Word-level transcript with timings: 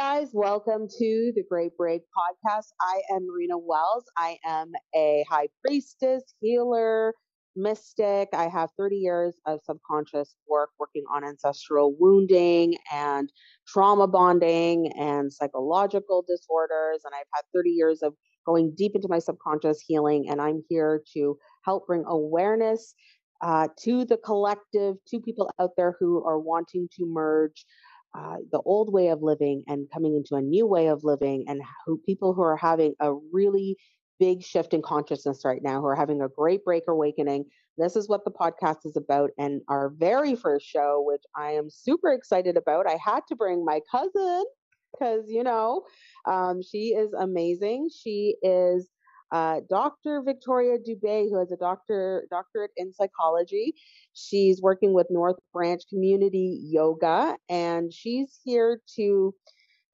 Guys, 0.00 0.30
welcome 0.32 0.88
to 0.88 1.32
the 1.36 1.44
Great 1.46 1.76
Break 1.76 2.00
podcast. 2.16 2.68
I 2.80 3.02
am 3.14 3.26
Marina 3.26 3.58
Wells. 3.58 4.04
I 4.16 4.38
am 4.46 4.72
a 4.96 5.26
high 5.28 5.48
priestess, 5.62 6.22
healer, 6.40 7.12
mystic. 7.54 8.30
I 8.32 8.48
have 8.48 8.70
30 8.78 8.96
years 8.96 9.36
of 9.44 9.60
subconscious 9.62 10.36
work 10.48 10.70
working 10.78 11.04
on 11.14 11.22
ancestral 11.22 11.94
wounding 12.00 12.78
and 12.90 13.30
trauma 13.68 14.06
bonding 14.06 14.90
and 14.98 15.30
psychological 15.30 16.24
disorders. 16.26 17.02
And 17.04 17.12
I've 17.14 17.28
had 17.34 17.42
30 17.54 17.68
years 17.68 18.02
of 18.02 18.14
going 18.46 18.72
deep 18.74 18.92
into 18.94 19.08
my 19.10 19.18
subconscious 19.18 19.82
healing. 19.86 20.30
And 20.30 20.40
I'm 20.40 20.62
here 20.70 21.02
to 21.12 21.36
help 21.66 21.86
bring 21.86 22.04
awareness 22.06 22.94
uh, 23.42 23.68
to 23.82 24.06
the 24.06 24.16
collective, 24.16 24.96
to 25.08 25.20
people 25.20 25.50
out 25.60 25.72
there 25.76 25.94
who 26.00 26.24
are 26.24 26.38
wanting 26.38 26.88
to 26.96 27.04
merge 27.06 27.66
uh, 28.14 28.36
the 28.50 28.60
old 28.64 28.92
way 28.92 29.08
of 29.08 29.22
living 29.22 29.62
and 29.66 29.88
coming 29.92 30.16
into 30.16 30.34
a 30.34 30.42
new 30.42 30.66
way 30.66 30.88
of 30.88 31.04
living, 31.04 31.44
and 31.48 31.62
who 31.86 31.98
people 32.06 32.34
who 32.34 32.42
are 32.42 32.56
having 32.56 32.94
a 33.00 33.14
really 33.32 33.76
big 34.18 34.42
shift 34.42 34.74
in 34.74 34.82
consciousness 34.82 35.42
right 35.44 35.62
now, 35.62 35.80
who 35.80 35.86
are 35.86 35.96
having 35.96 36.20
a 36.20 36.28
great 36.28 36.64
break 36.64 36.84
awakening. 36.88 37.44
This 37.78 37.96
is 37.96 38.08
what 38.08 38.24
the 38.24 38.30
podcast 38.30 38.84
is 38.84 38.96
about. 38.96 39.30
And 39.38 39.62
our 39.68 39.90
very 39.96 40.34
first 40.34 40.66
show, 40.66 41.02
which 41.06 41.22
I 41.34 41.52
am 41.52 41.70
super 41.70 42.12
excited 42.12 42.56
about, 42.56 42.86
I 42.86 42.98
had 43.02 43.20
to 43.28 43.36
bring 43.36 43.64
my 43.64 43.80
cousin 43.90 44.44
because, 44.92 45.24
you 45.28 45.42
know, 45.42 45.82
um, 46.26 46.60
she 46.62 46.88
is 46.88 47.12
amazing. 47.14 47.88
She 47.96 48.36
is 48.42 48.90
uh, 49.32 49.60
Dr. 49.68 50.22
Victoria 50.22 50.78
Doobay, 50.78 51.28
who 51.28 51.38
has 51.38 51.52
a 51.52 51.56
doctor 51.56 52.26
doctorate 52.30 52.72
in 52.76 52.92
psychology. 52.92 53.74
She's 54.12 54.60
working 54.60 54.92
with 54.92 55.06
North 55.10 55.36
Branch 55.52 55.82
Community 55.88 56.60
Yoga, 56.64 57.36
and 57.48 57.92
she's 57.92 58.40
here 58.44 58.80
to 58.96 59.34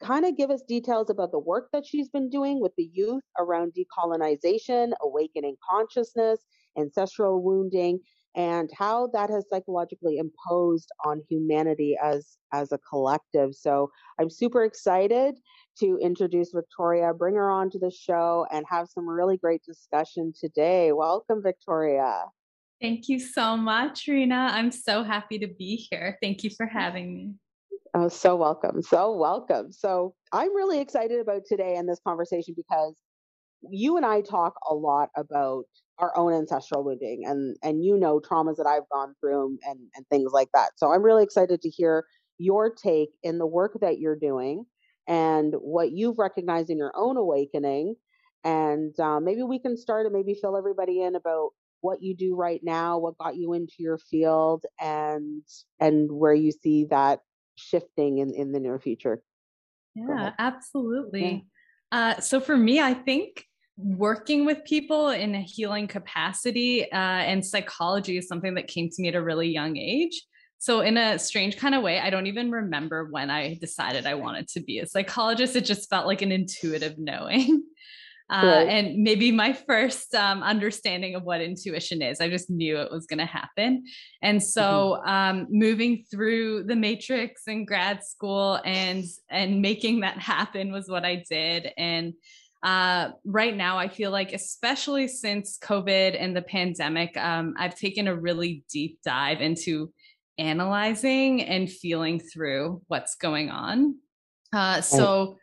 kind 0.03 0.25
of 0.25 0.37
give 0.37 0.51
us 0.51 0.63
details 0.63 1.11
about 1.11 1.33
the 1.33 1.39
work 1.39 1.69
that 1.73 1.87
she's 1.87 2.09
been 2.09 2.29
doing 2.29 2.61
with 2.61 2.73
the 2.77 2.91
youth 2.93 3.23
around 3.39 3.73
decolonization, 3.75 4.93
awakening 5.03 5.57
consciousness, 5.69 6.41
ancestral 6.79 7.43
wounding, 7.43 8.01
and 8.35 8.71
how 8.77 9.09
that 9.15 9.31
has 9.31 9.47
psychologically 9.49 10.19
imposed 10.19 10.91
on 11.05 11.23
humanity 11.29 11.97
as 12.03 12.37
as 12.53 12.71
a 12.73 12.79
collective. 12.79 13.55
So 13.55 13.91
I'm 14.21 14.31
super 14.31 14.65
excited 14.65 15.37
to 15.81 15.99
introduce 16.01 16.53
Victoria, 16.53 17.13
bring 17.15 17.35
her 17.35 17.51
on 17.51 17.71
to 17.71 17.79
the 17.79 17.91
show, 17.91 18.47
and 18.53 18.65
have 18.69 18.89
some 18.89 19.09
really 19.09 19.37
great 19.37 19.63
discussion 19.65 20.33
today. 20.39 20.93
Welcome, 20.93 21.43
Victoria. 21.43 22.25
Thank 22.81 23.09
you 23.09 23.19
so 23.19 23.57
much, 23.57 24.07
Rena. 24.07 24.51
I'm 24.53 24.71
so 24.71 25.03
happy 25.03 25.39
to 25.39 25.49
be 25.49 25.77
here. 25.77 26.19
Thank 26.21 26.45
you 26.45 26.51
for 26.51 26.67
having 26.67 27.15
me. 27.15 27.35
Oh, 27.95 28.09
so 28.09 28.37
welcome. 28.37 28.83
So 28.83 29.17
welcome. 29.17 29.73
So 29.73 30.15
I'm 30.33 30.55
really 30.55 30.81
excited 30.81 31.19
about 31.21 31.43
today 31.47 31.77
and 31.77 31.89
this 31.89 32.01
conversation 32.07 32.55
because 32.55 32.95
you 33.71 33.97
and 33.97 34.05
I 34.05 34.21
talk 34.21 34.55
a 34.69 34.75
lot 34.75 35.09
about 35.17 35.65
our 35.99 36.17
own 36.17 36.35
ancestral 36.35 36.85
wounding 36.85 37.23
and 37.25 37.57
and 37.63 37.83
you 37.83 37.97
know 37.97 38.21
traumas 38.21 38.57
that 38.57 38.67
I've 38.67 38.89
gone 38.93 39.15
through 39.19 39.59
and 39.67 39.79
and 39.95 40.07
things 40.09 40.33
like 40.33 40.49
that. 40.53 40.73
So 40.77 40.93
I'm 40.93 41.03
really 41.03 41.25
excited 41.25 41.63
to 41.63 41.71
hear 41.71 42.05
your 42.39 42.71
take 42.71 43.11
in 43.23 43.39
the 43.39 43.47
work 43.47 43.79
that 43.81 43.99
you're 43.99 44.17
doing 44.17 44.67
and 45.07 45.55
what 45.55 45.93
you've 45.93 46.19
recognized 46.19 46.71
in 46.71 46.79
your 46.79 46.93
own 46.95 47.17
awakening. 47.17 47.97
And 48.45 48.99
uh, 49.01 49.21
maybe 49.21 49.43
we 49.43 49.59
can 49.59 49.77
start 49.77 50.07
and 50.07 50.15
maybe 50.15 50.35
fill 50.35 50.57
everybody 50.57 51.03
in 51.03 51.17
about 51.17 51.51
what 51.81 52.03
you 52.03 52.15
do 52.15 52.35
right 52.35 52.61
now, 52.63 52.99
what 52.99 53.19
got 53.19 53.37
you 53.37 53.53
into 53.53 53.75
your 53.79 53.99
field, 53.99 54.65
and 54.81 55.43
and 55.81 56.11
where 56.11 56.35
you 56.35 56.53
see 56.53 56.85
that 56.87 57.21
shifting 57.57 58.19
in 58.19 58.35
in 58.35 58.53
the 58.53 58.61
near 58.61 58.79
future. 58.79 59.23
Yeah, 59.95 60.33
absolutely. 60.39 61.47
Yeah. 61.93 62.17
Uh, 62.17 62.21
so 62.21 62.41
for 62.41 62.57
me, 62.57 62.81
I 62.81 62.95
think 62.95 63.45
working 63.77 64.45
with 64.45 64.65
people 64.65 65.11
in 65.11 65.35
a 65.35 65.41
healing 65.41 65.87
capacity 65.87 66.91
uh, 66.91 66.97
and 66.97 67.45
psychology 67.45 68.17
is 68.17 68.29
something 68.29 68.55
that 68.55 68.69
came 68.69 68.89
to 68.89 69.03
me 69.03 69.09
at 69.09 69.15
a 69.15 69.23
really 69.23 69.49
young 69.49 69.77
age. 69.77 70.23
So, 70.67 70.81
in 70.81 70.97
a 70.97 71.17
strange 71.17 71.57
kind 71.59 71.77
of 71.77 71.83
way, 71.85 72.01
I 72.01 72.11
don't 72.11 72.27
even 72.27 72.51
remember 72.51 73.05
when 73.09 73.31
I 73.31 73.55
decided 73.61 74.05
I 74.05 74.15
wanted 74.15 74.49
to 74.49 74.61
be 74.61 74.81
a 74.81 74.87
psychologist. 74.87 75.55
It 75.55 75.65
just 75.65 75.89
felt 75.89 76.09
like 76.09 76.23
an 76.23 76.33
intuitive 76.33 76.99
knowing. 76.99 77.63
Uh, 78.29 78.43
right. 78.45 78.69
And 78.69 79.05
maybe 79.05 79.31
my 79.31 79.53
first 79.53 80.13
um, 80.13 80.43
understanding 80.43 81.15
of 81.15 81.23
what 81.23 81.41
intuition 81.41 82.03
is, 82.03 82.21
I 82.21 82.29
just 82.29 82.51
knew 82.51 82.77
it 82.77 82.91
was 82.91 83.07
going 83.07 83.21
to 83.21 83.25
happen. 83.25 83.85
And 84.21 84.43
so, 84.43 84.99
mm-hmm. 84.99 85.09
um, 85.09 85.47
moving 85.49 86.05
through 86.11 86.65
the 86.65 86.75
matrix 86.75 87.43
in 87.47 87.65
grad 87.65 88.03
school 88.03 88.61
and 88.65 89.05
and 89.31 89.63
making 89.63 90.01
that 90.01 90.19
happen 90.19 90.73
was 90.73 90.89
what 90.89 91.05
I 91.05 91.23
did. 91.31 91.71
And 91.79 92.15
uh, 92.65 93.11
right 93.25 93.57
now, 93.57 93.79
I 93.79 93.87
feel 93.87 94.11
like, 94.11 94.33
especially 94.33 95.07
since 95.07 95.57
COVID 95.63 96.21
and 96.21 96.37
the 96.37 96.43
pandemic, 96.43 97.17
um, 97.17 97.55
I've 97.57 97.77
taken 97.77 98.09
a 98.09 98.17
really 98.17 98.65
deep 98.69 98.99
dive 99.05 99.41
into 99.41 99.93
analyzing 100.39 101.43
and 101.43 101.71
feeling 101.71 102.21
through 102.21 102.83
what's 102.89 103.17
going 103.17 103.51
on. 103.51 103.97
Uh, 104.53 104.81
so, 104.81 105.39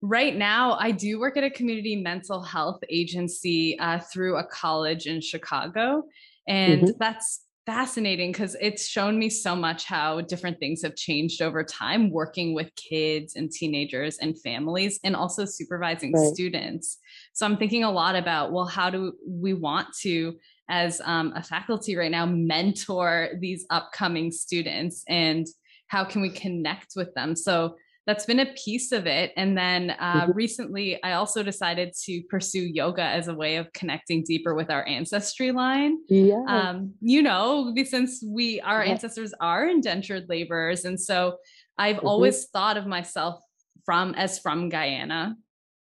right 0.00 0.36
now, 0.36 0.76
I 0.78 0.90
do 0.90 1.18
work 1.18 1.36
at 1.36 1.44
a 1.44 1.50
community 1.50 1.96
mental 1.96 2.42
health 2.42 2.80
agency 2.88 3.78
uh, 3.78 3.98
through 3.98 4.36
a 4.36 4.44
college 4.44 5.06
in 5.06 5.20
Chicago. 5.20 6.04
And 6.46 6.82
mm-hmm. 6.82 6.90
that's 6.98 7.42
fascinating 7.64 8.32
because 8.32 8.56
it's 8.60 8.88
shown 8.88 9.18
me 9.18 9.30
so 9.30 9.54
much 9.54 9.84
how 9.84 10.20
different 10.20 10.58
things 10.58 10.82
have 10.82 10.96
changed 10.96 11.40
over 11.40 11.62
time 11.62 12.10
working 12.10 12.54
with 12.54 12.74
kids 12.74 13.36
and 13.36 13.52
teenagers 13.52 14.18
and 14.18 14.40
families 14.40 14.98
and 15.04 15.14
also 15.14 15.44
supervising 15.44 16.12
right. 16.12 16.34
students 16.34 16.98
so 17.32 17.46
i'm 17.46 17.56
thinking 17.56 17.84
a 17.84 17.90
lot 17.90 18.16
about 18.16 18.50
well 18.50 18.64
how 18.64 18.90
do 18.90 19.12
we 19.24 19.54
want 19.54 19.86
to 19.96 20.34
as 20.72 21.02
um, 21.04 21.34
a 21.36 21.42
faculty 21.42 21.96
right 21.96 22.10
now 22.10 22.24
mentor 22.24 23.28
these 23.38 23.66
upcoming 23.68 24.32
students 24.32 25.04
and 25.06 25.46
how 25.88 26.02
can 26.02 26.22
we 26.22 26.30
connect 26.30 26.94
with 26.96 27.12
them 27.14 27.36
so 27.36 27.76
that's 28.06 28.24
been 28.24 28.40
a 28.40 28.54
piece 28.54 28.90
of 28.90 29.06
it 29.06 29.32
and 29.36 29.56
then 29.56 29.94
uh, 30.00 30.22
mm-hmm. 30.22 30.32
recently 30.32 31.00
i 31.04 31.12
also 31.12 31.42
decided 31.42 31.92
to 31.92 32.22
pursue 32.30 32.62
yoga 32.62 33.02
as 33.02 33.28
a 33.28 33.34
way 33.34 33.56
of 33.56 33.70
connecting 33.74 34.24
deeper 34.24 34.54
with 34.54 34.70
our 34.70 34.84
ancestry 34.88 35.52
line 35.52 35.98
yeah. 36.08 36.42
Um, 36.48 36.94
you 37.02 37.22
know 37.22 37.74
since 37.84 38.24
we 38.26 38.58
our 38.62 38.82
yeah. 38.82 38.92
ancestors 38.92 39.34
are 39.40 39.68
indentured 39.68 40.24
laborers 40.30 40.86
and 40.86 40.98
so 40.98 41.36
i've 41.76 41.96
mm-hmm. 41.96 42.06
always 42.06 42.46
thought 42.46 42.78
of 42.78 42.86
myself 42.86 43.42
from 43.84 44.14
as 44.14 44.38
from 44.38 44.70
guyana 44.70 45.36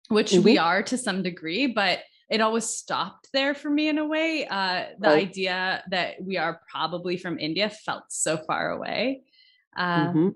which 0.10 0.32
mm-hmm. 0.32 0.44
we 0.44 0.58
are 0.58 0.84
to 0.84 0.98
some 0.98 1.24
degree 1.24 1.68
but 1.68 2.00
it 2.32 2.40
always 2.40 2.64
stopped 2.64 3.28
there 3.34 3.54
for 3.54 3.70
me 3.70 3.90
in 3.90 3.98
a 3.98 4.06
way. 4.06 4.48
Uh, 4.48 4.86
the 4.98 5.10
right. 5.10 5.28
idea 5.28 5.84
that 5.92 6.16
we 6.22 6.38
are 6.38 6.62
probably 6.72 7.18
from 7.18 7.38
India 7.38 7.70
felt 7.70 8.06
so 8.08 8.38
far 8.38 8.72
away. 8.72 9.24
Uh, 9.76 10.08
mm-hmm. 10.08 10.30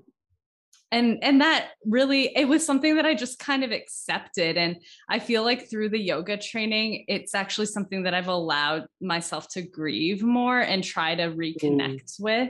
And 0.92 1.24
and 1.24 1.42
that 1.42 1.70
really 1.86 2.36
it 2.36 2.48
was 2.48 2.66
something 2.66 2.96
that 2.96 3.06
I 3.06 3.16
just 3.16 3.40
kind 3.40 3.64
of 3.64 3.72
accepted. 3.72 4.58
And 4.58 4.78
I 5.10 5.20
feel 5.20 5.44
like 5.44 5.70
through 5.70 5.90
the 5.90 6.00
yoga 6.00 6.38
training, 6.38 7.06
it's 7.08 7.34
actually 7.34 7.68
something 7.68 8.04
that 8.04 8.14
I've 8.14 8.28
allowed 8.28 8.88
myself 9.02 9.48
to 9.54 9.62
grieve 9.62 10.22
more 10.22 10.60
and 10.60 10.84
try 10.84 11.16
to 11.16 11.32
reconnect 11.32 12.20
mm. 12.20 12.20
with. 12.20 12.50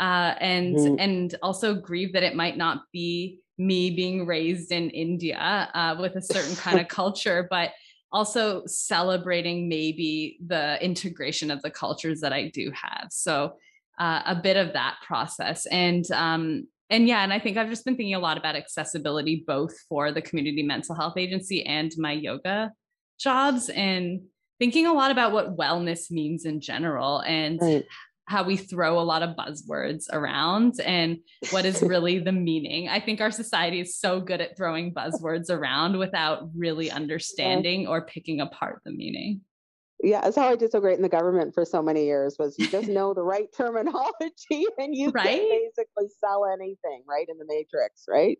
Uh, 0.00 0.34
and 0.40 0.76
mm. 0.76 0.96
and 0.98 1.36
also 1.42 1.74
grieve 1.74 2.12
that 2.14 2.24
it 2.24 2.34
might 2.34 2.56
not 2.56 2.82
be 2.92 3.38
me 3.56 3.90
being 3.90 4.26
raised 4.26 4.72
in 4.72 4.90
India 4.90 5.70
uh, 5.74 5.96
with 5.98 6.16
a 6.16 6.22
certain 6.22 6.56
kind 6.56 6.80
of 6.80 6.88
culture, 7.00 7.46
but 7.48 7.70
also 8.14 8.62
celebrating 8.66 9.68
maybe 9.68 10.38
the 10.46 10.82
integration 10.82 11.50
of 11.50 11.60
the 11.62 11.70
cultures 11.70 12.20
that 12.20 12.32
I 12.32 12.48
do 12.48 12.72
have. 12.72 13.08
So 13.10 13.54
uh, 13.98 14.22
a 14.24 14.36
bit 14.36 14.56
of 14.56 14.72
that 14.72 14.96
process. 15.06 15.66
And 15.66 16.08
um, 16.12 16.68
and 16.90 17.08
yeah, 17.08 17.24
and 17.24 17.32
I 17.32 17.40
think 17.40 17.56
I've 17.56 17.68
just 17.68 17.84
been 17.84 17.96
thinking 17.96 18.14
a 18.14 18.20
lot 18.20 18.38
about 18.38 18.56
accessibility 18.56 19.42
both 19.46 19.74
for 19.88 20.12
the 20.12 20.22
community 20.22 20.62
mental 20.62 20.94
health 20.94 21.16
agency 21.16 21.66
and 21.66 21.90
my 21.98 22.12
yoga 22.12 22.72
jobs 23.18 23.68
and 23.68 24.20
thinking 24.60 24.86
a 24.86 24.92
lot 24.92 25.10
about 25.10 25.32
what 25.32 25.56
wellness 25.56 26.10
means 26.10 26.44
in 26.44 26.60
general. 26.60 27.20
And 27.20 27.58
right 27.60 27.84
how 28.26 28.42
we 28.42 28.56
throw 28.56 28.98
a 28.98 29.02
lot 29.02 29.22
of 29.22 29.36
buzzwords 29.36 30.04
around 30.12 30.80
and 30.80 31.18
what 31.50 31.64
is 31.64 31.82
really 31.82 32.18
the 32.18 32.32
meaning. 32.32 32.88
I 32.88 33.00
think 33.00 33.20
our 33.20 33.30
society 33.30 33.80
is 33.80 33.98
so 33.98 34.20
good 34.20 34.40
at 34.40 34.56
throwing 34.56 34.94
buzzwords 34.94 35.50
around 35.50 35.98
without 35.98 36.48
really 36.56 36.90
understanding 36.90 37.86
or 37.86 38.06
picking 38.06 38.40
apart 38.40 38.80
the 38.84 38.92
meaning. 38.92 39.42
Yeah, 40.02 40.20
that's 40.22 40.36
how 40.36 40.48
I 40.48 40.56
did 40.56 40.70
so 40.70 40.80
great 40.80 40.96
in 40.96 41.02
the 41.02 41.08
government 41.08 41.54
for 41.54 41.64
so 41.64 41.80
many 41.80 42.04
years 42.04 42.36
was 42.38 42.58
you 42.58 42.68
just 42.68 42.88
know 42.88 43.14
the 43.14 43.22
right 43.22 43.48
terminology 43.56 44.66
and 44.78 44.94
you 44.94 45.10
right? 45.10 45.40
can 45.40 45.48
basically 45.48 46.08
sell 46.20 46.44
anything, 46.46 47.04
right? 47.08 47.26
In 47.28 47.38
the 47.38 47.46
matrix, 47.46 48.04
right? 48.08 48.38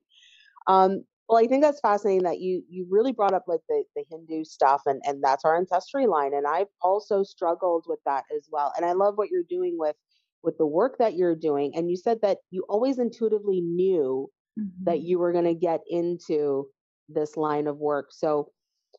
Um, 0.66 1.04
well, 1.28 1.42
I 1.42 1.46
think 1.46 1.62
that's 1.62 1.80
fascinating 1.80 2.24
that 2.24 2.40
you 2.40 2.62
you 2.68 2.86
really 2.88 3.12
brought 3.12 3.32
up 3.32 3.44
like 3.46 3.60
the, 3.68 3.84
the 3.96 4.04
Hindu 4.10 4.44
stuff 4.44 4.82
and, 4.86 5.00
and 5.04 5.22
that's 5.22 5.44
our 5.44 5.56
ancestry 5.56 6.06
line. 6.06 6.34
And 6.34 6.46
I've 6.46 6.68
also 6.82 7.22
struggled 7.22 7.86
with 7.88 8.00
that 8.04 8.24
as 8.34 8.48
well. 8.50 8.72
And 8.76 8.84
I 8.84 8.92
love 8.92 9.16
what 9.16 9.30
you're 9.30 9.42
doing 9.48 9.76
with 9.78 9.96
with 10.42 10.58
the 10.58 10.66
work 10.66 10.98
that 10.98 11.14
you're 11.14 11.34
doing. 11.34 11.74
And 11.74 11.90
you 11.90 11.96
said 11.96 12.18
that 12.22 12.38
you 12.50 12.64
always 12.68 12.98
intuitively 12.98 13.62
knew 13.62 14.30
mm-hmm. 14.58 14.84
that 14.84 15.00
you 15.00 15.18
were 15.18 15.32
going 15.32 15.46
to 15.46 15.54
get 15.54 15.80
into 15.88 16.68
this 17.08 17.36
line 17.36 17.66
of 17.66 17.78
work. 17.78 18.08
So, 18.10 18.50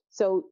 so 0.09 0.45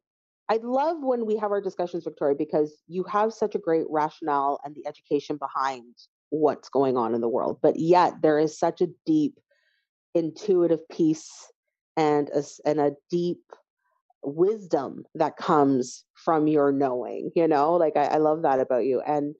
I 0.48 0.60
love 0.62 0.98
when 1.00 1.26
we 1.26 1.36
have 1.36 1.50
our 1.50 1.60
discussions, 1.60 2.04
Victoria, 2.04 2.36
because 2.38 2.82
you 2.86 3.04
have 3.04 3.32
such 3.32 3.54
a 3.54 3.58
great 3.58 3.86
rationale 3.90 4.60
and 4.64 4.74
the 4.74 4.86
education 4.86 5.36
behind 5.36 5.94
what's 6.30 6.68
going 6.68 6.96
on 6.96 7.14
in 7.14 7.20
the 7.20 7.28
world. 7.28 7.58
But 7.62 7.78
yet 7.78 8.14
there 8.22 8.38
is 8.38 8.58
such 8.58 8.80
a 8.80 8.88
deep 9.04 9.38
intuitive 10.14 10.88
piece 10.88 11.50
and 11.96 12.28
a, 12.30 12.42
and 12.64 12.80
a 12.80 12.92
deep 13.10 13.42
wisdom 14.22 15.04
that 15.14 15.36
comes 15.36 16.04
from 16.14 16.46
your 16.46 16.72
knowing, 16.72 17.30
you 17.36 17.46
know, 17.46 17.74
like 17.74 17.96
I, 17.96 18.06
I 18.06 18.16
love 18.16 18.42
that 18.42 18.60
about 18.60 18.84
you. 18.84 19.00
And 19.00 19.34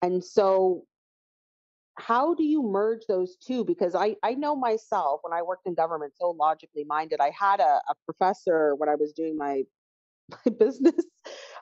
and 0.00 0.24
so 0.24 0.84
how 1.98 2.34
do 2.34 2.44
you 2.44 2.62
merge 2.62 3.02
those 3.06 3.36
two 3.36 3.64
because 3.64 3.94
I, 3.94 4.16
I 4.22 4.32
know 4.34 4.56
myself 4.56 5.20
when 5.22 5.32
i 5.32 5.42
worked 5.42 5.66
in 5.66 5.74
government 5.74 6.14
so 6.16 6.30
logically 6.30 6.84
minded 6.84 7.20
i 7.20 7.30
had 7.38 7.60
a, 7.60 7.80
a 7.88 7.94
professor 8.06 8.74
when 8.74 8.88
i 8.88 8.94
was 8.94 9.12
doing 9.12 9.36
my 9.36 9.62
my 10.46 10.52
business 10.58 11.04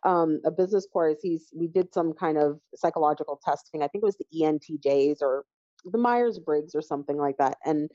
um, 0.04 0.40
a 0.44 0.50
business 0.50 0.86
course 0.92 1.18
he's 1.22 1.48
we 1.52 1.66
did 1.66 1.92
some 1.92 2.12
kind 2.12 2.38
of 2.38 2.60
psychological 2.76 3.40
testing 3.44 3.82
i 3.82 3.88
think 3.88 4.02
it 4.02 4.06
was 4.06 4.16
the 4.16 4.40
entjs 4.42 5.20
or 5.20 5.44
the 5.84 5.98
myers-briggs 5.98 6.74
or 6.74 6.82
something 6.82 7.16
like 7.16 7.36
that 7.38 7.56
and 7.64 7.90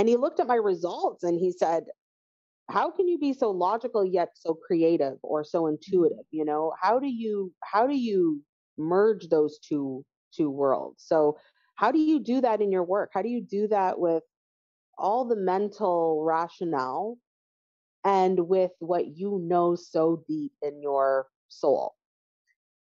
and 0.00 0.08
he 0.08 0.16
looked 0.16 0.40
at 0.40 0.46
my 0.46 0.56
results 0.56 1.22
and 1.22 1.38
he 1.38 1.52
said 1.52 1.84
how 2.70 2.90
can 2.90 3.08
you 3.08 3.18
be 3.18 3.32
so 3.32 3.50
logical 3.50 4.04
yet 4.04 4.28
so 4.34 4.54
creative 4.54 5.18
or 5.22 5.44
so 5.44 5.62
mm-hmm. 5.62 5.74
intuitive 5.74 6.24
you 6.30 6.44
know 6.44 6.72
how 6.80 6.98
do 6.98 7.08
you 7.08 7.52
how 7.62 7.86
do 7.86 7.94
you 7.94 8.42
merge 8.78 9.28
those 9.28 9.58
two 9.58 10.04
two 10.34 10.50
worlds 10.50 11.04
so 11.06 11.36
how 11.74 11.90
do 11.90 11.98
you 11.98 12.18
do 12.18 12.40
that 12.40 12.60
in 12.60 12.72
your 12.72 12.84
work 12.84 13.10
how 13.12 13.22
do 13.22 13.28
you 13.28 13.42
do 13.42 13.68
that 13.68 13.98
with 13.98 14.22
all 14.98 15.24
the 15.24 15.36
mental 15.36 16.22
rationale 16.24 17.16
and 18.04 18.38
with 18.48 18.70
what 18.78 19.16
you 19.16 19.40
know 19.42 19.74
so 19.74 20.22
deep 20.28 20.52
in 20.62 20.80
your 20.80 21.26
soul? 21.48 21.94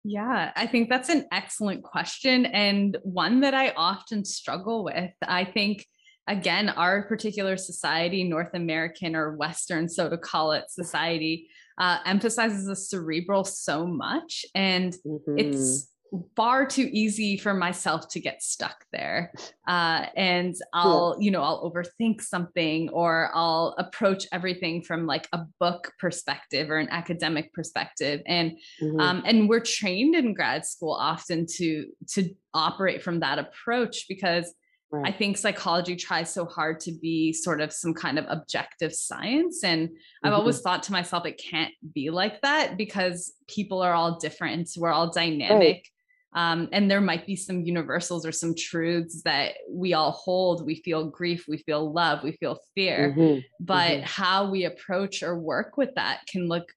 Yeah, 0.03 0.51
I 0.55 0.67
think 0.67 0.89
that's 0.89 1.09
an 1.09 1.25
excellent 1.31 1.83
question 1.83 2.45
and 2.45 2.97
one 3.03 3.41
that 3.41 3.55
I 3.55 3.71
often 3.71 4.23
struggle 4.23 4.83
with. 4.83 5.11
I 5.27 5.45
think, 5.45 5.85
again, 6.27 6.69
our 6.69 7.03
particular 7.03 7.57
society, 7.57 8.23
North 8.23 8.53
American 8.53 9.15
or 9.15 9.35
Western, 9.35 9.87
so 9.89 10.09
to 10.09 10.17
call 10.17 10.51
it, 10.53 10.69
society, 10.69 11.49
uh, 11.77 11.99
emphasizes 12.05 12.65
the 12.65 12.75
cerebral 12.75 13.43
so 13.43 13.85
much. 13.85 14.45
And 14.55 14.93
mm-hmm. 15.05 15.37
it's 15.37 15.89
far 16.35 16.65
too 16.65 16.87
easy 16.91 17.37
for 17.37 17.53
myself 17.53 18.07
to 18.07 18.19
get 18.19 18.41
stuck 18.41 18.85
there 18.91 19.31
uh, 19.67 20.05
and 20.15 20.55
i'll 20.73 21.15
yeah. 21.19 21.25
you 21.25 21.31
know 21.31 21.41
i'll 21.41 21.69
overthink 21.69 22.21
something 22.21 22.89
or 22.89 23.31
i'll 23.33 23.75
approach 23.77 24.25
everything 24.31 24.81
from 24.81 25.05
like 25.05 25.27
a 25.33 25.39
book 25.59 25.91
perspective 25.99 26.69
or 26.69 26.77
an 26.77 26.87
academic 26.89 27.51
perspective 27.53 28.21
and 28.27 28.51
mm-hmm. 28.81 28.99
um, 28.99 29.23
and 29.25 29.49
we're 29.49 29.59
trained 29.59 30.15
in 30.15 30.33
grad 30.33 30.65
school 30.65 30.93
often 30.93 31.45
to 31.45 31.87
to 32.07 32.29
operate 32.53 33.01
from 33.01 33.19
that 33.19 33.39
approach 33.39 34.05
because 34.07 34.53
Right. 34.91 35.13
I 35.13 35.17
think 35.17 35.37
psychology 35.37 35.95
tries 35.95 36.33
so 36.33 36.45
hard 36.45 36.79
to 36.81 36.91
be 36.91 37.33
sort 37.33 37.59
of 37.59 37.73
some 37.73 37.93
kind 37.93 38.17
of 38.19 38.25
objective 38.29 38.93
science. 38.93 39.63
And 39.63 39.89
mm-hmm. 39.89 40.27
I've 40.27 40.33
always 40.33 40.61
thought 40.61 40.83
to 40.83 40.91
myself, 40.91 41.25
it 41.25 41.41
can't 41.43 41.73
be 41.93 42.09
like 42.11 42.41
that 42.41 42.77
because 42.77 43.33
people 43.47 43.81
are 43.81 43.93
all 43.93 44.19
different. 44.19 44.69
We're 44.77 44.91
all 44.91 45.11
dynamic. 45.11 45.59
Right. 45.59 45.87
Um, 46.35 46.67
and 46.73 46.91
there 46.91 47.01
might 47.01 47.25
be 47.25 47.37
some 47.37 47.61
universals 47.61 48.25
or 48.25 48.31
some 48.33 48.55
truths 48.55 49.21
that 49.23 49.53
we 49.69 49.93
all 49.93 50.11
hold. 50.11 50.65
We 50.65 50.75
feel 50.75 51.09
grief, 51.09 51.45
we 51.47 51.59
feel 51.59 51.93
love, 51.93 52.23
we 52.23 52.33
feel 52.33 52.59
fear. 52.75 53.15
Mm-hmm. 53.17 53.39
But 53.61 53.91
mm-hmm. 53.91 54.03
how 54.03 54.49
we 54.49 54.65
approach 54.65 55.23
or 55.23 55.39
work 55.39 55.77
with 55.77 55.95
that 55.95 56.21
can 56.27 56.49
look 56.49 56.71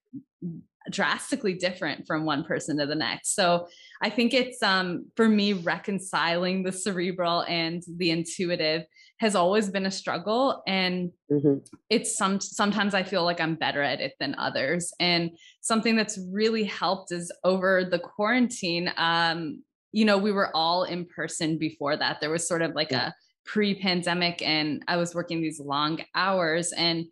drastically 0.89 1.53
different 1.53 2.07
from 2.07 2.25
one 2.25 2.45
person 2.45 2.77
to 2.77 2.85
the 2.85 2.95
next. 2.95 3.35
So 3.35 3.67
I 4.01 4.09
think 4.09 4.33
it's 4.33 4.63
um, 4.63 5.07
for 5.15 5.27
me 5.27 5.53
reconciling 5.53 6.63
the 6.63 6.71
cerebral 6.71 7.41
and 7.41 7.83
the 7.97 8.11
intuitive 8.11 8.85
has 9.19 9.35
always 9.35 9.69
been 9.69 9.85
a 9.85 9.91
struggle 9.91 10.63
and 10.65 11.11
mm-hmm. 11.31 11.55
it's 11.89 12.17
some 12.17 12.39
sometimes 12.39 12.93
i 12.93 13.03
feel 13.03 13.23
like 13.23 13.41
i'm 13.41 13.55
better 13.55 13.81
at 13.81 13.99
it 13.99 14.13
than 14.19 14.33
others 14.37 14.93
and 14.99 15.31
something 15.61 15.95
that's 15.95 16.17
really 16.31 16.63
helped 16.63 17.11
is 17.11 17.31
over 17.43 17.83
the 17.83 17.99
quarantine 17.99 18.91
um 18.97 19.61
you 19.91 20.05
know 20.05 20.17
we 20.17 20.31
were 20.31 20.55
all 20.55 20.83
in 20.83 21.05
person 21.05 21.57
before 21.57 21.97
that 21.97 22.21
there 22.21 22.29
was 22.29 22.47
sort 22.47 22.61
of 22.61 22.73
like 22.75 22.91
yeah. 22.91 23.07
a 23.07 23.13
pre-pandemic 23.45 24.41
and 24.41 24.83
i 24.87 24.95
was 24.95 25.13
working 25.13 25.41
these 25.41 25.59
long 25.59 25.99
hours 26.15 26.71
and 26.71 27.05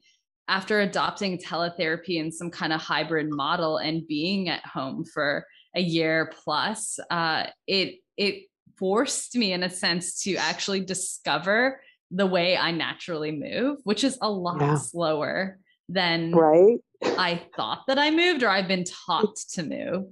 after 0.50 0.80
adopting 0.80 1.38
teletherapy 1.38 2.22
and 2.22 2.34
some 2.34 2.50
kind 2.50 2.72
of 2.72 2.80
hybrid 2.80 3.30
model 3.30 3.78
and 3.78 4.08
being 4.08 4.48
at 4.48 4.66
home 4.66 5.04
for 5.04 5.46
a 5.78 5.82
year 5.82 6.32
plus 6.44 7.00
uh, 7.12 7.46
it 7.68 8.00
it 8.18 8.48
forced 8.78 9.36
me 9.36 9.54
in 9.54 9.64
a 9.64 9.70
sense 9.70 10.24
to 10.24 10.36
actually 10.36 10.82
discover 10.82 11.80
the 12.12 12.26
way 12.26 12.58
I 12.58 12.72
naturally 12.72 13.32
move, 13.32 13.80
which 13.84 14.04
is 14.04 14.18
a 14.22 14.30
lot 14.30 14.62
yeah. 14.62 14.76
slower 14.76 15.60
than 15.90 16.32
right. 16.32 16.80
I 17.04 17.42
thought 17.56 17.84
that 17.88 18.00
I 18.00 18.12
moved 18.12 18.44
or 18.44 18.50
I've 18.50 18.68
been 18.68 18.86
taught 19.06 19.36
to 19.54 19.64
move. 19.64 20.06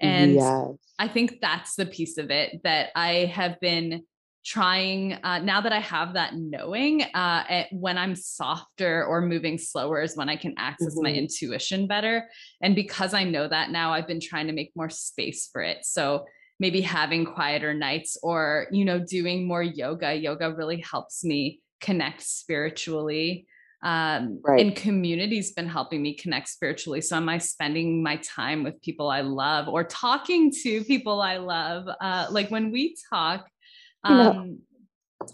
And 0.00 0.34
yes. 0.34 0.68
I 0.98 1.08
think 1.08 1.40
that's 1.40 1.76
the 1.76 1.86
piece 1.86 2.18
of 2.18 2.30
it 2.30 2.60
that 2.64 2.90
I 2.96 3.32
have 3.34 3.60
been 3.60 4.04
trying 4.44 5.14
uh, 5.22 5.38
now 5.38 5.60
that 5.60 5.72
I 5.72 5.80
have 5.80 6.14
that 6.14 6.34
knowing 6.34 7.02
uh, 7.02 7.64
when 7.70 7.96
I'm 7.96 8.16
softer 8.16 9.04
or 9.04 9.20
moving 9.20 9.58
slower 9.58 10.02
is 10.02 10.16
when 10.16 10.28
I 10.28 10.36
can 10.36 10.54
access 10.58 10.94
mm-hmm. 10.94 11.04
my 11.04 11.12
intuition 11.12 11.86
better. 11.86 12.28
And 12.60 12.74
because 12.74 13.14
I 13.14 13.24
know 13.24 13.46
that 13.48 13.70
now, 13.70 13.92
I've 13.92 14.08
been 14.08 14.20
trying 14.20 14.48
to 14.48 14.52
make 14.52 14.72
more 14.74 14.90
space 14.90 15.48
for 15.52 15.62
it. 15.62 15.84
So 15.84 16.24
maybe 16.62 16.80
having 16.80 17.24
quieter 17.24 17.74
nights 17.74 18.16
or 18.22 18.68
you 18.70 18.84
know 18.84 18.98
doing 18.98 19.46
more 19.46 19.64
yoga 19.64 20.14
yoga 20.14 20.54
really 20.54 20.80
helps 20.80 21.24
me 21.24 21.60
connect 21.80 22.22
spiritually 22.22 23.46
um, 23.82 24.40
right. 24.44 24.60
and 24.60 24.76
community's 24.76 25.50
been 25.50 25.68
helping 25.68 26.00
me 26.00 26.14
connect 26.14 26.48
spiritually 26.48 27.00
so 27.00 27.16
am 27.16 27.28
i 27.28 27.36
spending 27.36 28.00
my 28.00 28.16
time 28.18 28.62
with 28.62 28.80
people 28.80 29.10
i 29.10 29.22
love 29.22 29.66
or 29.66 29.82
talking 29.82 30.52
to 30.62 30.84
people 30.84 31.20
i 31.20 31.36
love 31.36 31.88
uh, 32.00 32.26
like 32.30 32.48
when 32.50 32.70
we 32.70 32.94
talk 33.10 33.48
um, 34.04 34.58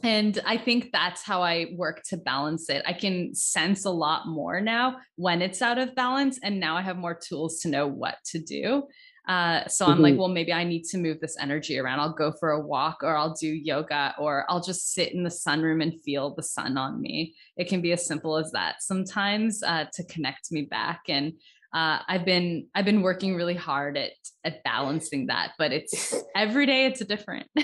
and 0.02 0.40
i 0.44 0.56
think 0.56 0.90
that's 0.92 1.22
how 1.22 1.42
i 1.42 1.66
work 1.76 2.02
to 2.02 2.16
balance 2.16 2.68
it 2.68 2.82
i 2.87 2.92
can 2.92 3.34
sense 3.34 3.84
a 3.84 3.90
lot 3.90 4.26
more 4.26 4.60
now 4.60 4.96
when 5.16 5.40
it's 5.40 5.62
out 5.62 5.78
of 5.78 5.94
balance 5.94 6.38
and 6.42 6.60
now 6.60 6.76
i 6.76 6.82
have 6.82 6.96
more 6.96 7.14
tools 7.14 7.60
to 7.60 7.68
know 7.68 7.87
what 7.87 8.16
to 8.25 8.38
do 8.38 8.82
uh, 9.28 9.68
so 9.68 9.84
mm-hmm. 9.84 9.92
I'm 9.92 10.00
like, 10.00 10.12
mm-hmm. 10.12 10.20
well, 10.20 10.28
maybe 10.28 10.54
I 10.54 10.64
need 10.64 10.84
to 10.84 10.98
move 10.98 11.20
this 11.20 11.37
energy 11.38 11.78
around. 11.78 12.00
I'll 12.00 12.14
go 12.14 12.32
for 12.40 12.52
a 12.52 12.60
walk 12.66 13.02
or 13.02 13.14
I'll 13.14 13.34
do 13.34 13.46
yoga 13.46 14.14
or 14.18 14.46
I'll 14.48 14.62
just 14.62 14.94
sit 14.94 15.12
in 15.12 15.22
the 15.22 15.28
sunroom 15.28 15.82
and 15.82 16.00
feel 16.02 16.34
the 16.34 16.42
sun 16.42 16.78
on 16.78 17.00
me. 17.00 17.34
It 17.58 17.68
can 17.68 17.82
be 17.82 17.92
as 17.92 18.06
simple 18.06 18.38
as 18.38 18.50
that 18.52 18.76
sometimes 18.82 19.62
uh, 19.62 19.84
to 19.92 20.04
connect 20.04 20.50
me 20.50 20.62
back. 20.62 21.02
And 21.08 21.34
uh, 21.75 21.98
I've 22.08 22.25
been 22.25 22.68
I've 22.75 22.87
been 22.87 23.02
working 23.02 23.34
really 23.34 23.54
hard 23.54 23.98
at 23.98 24.12
at 24.44 24.64
balancing 24.64 25.26
that, 25.26 25.52
but 25.58 25.72
it's 25.72 26.14
every 26.34 26.64
day 26.64 26.87
it's 26.87 27.02
a 27.02 27.04
different. 27.04 27.46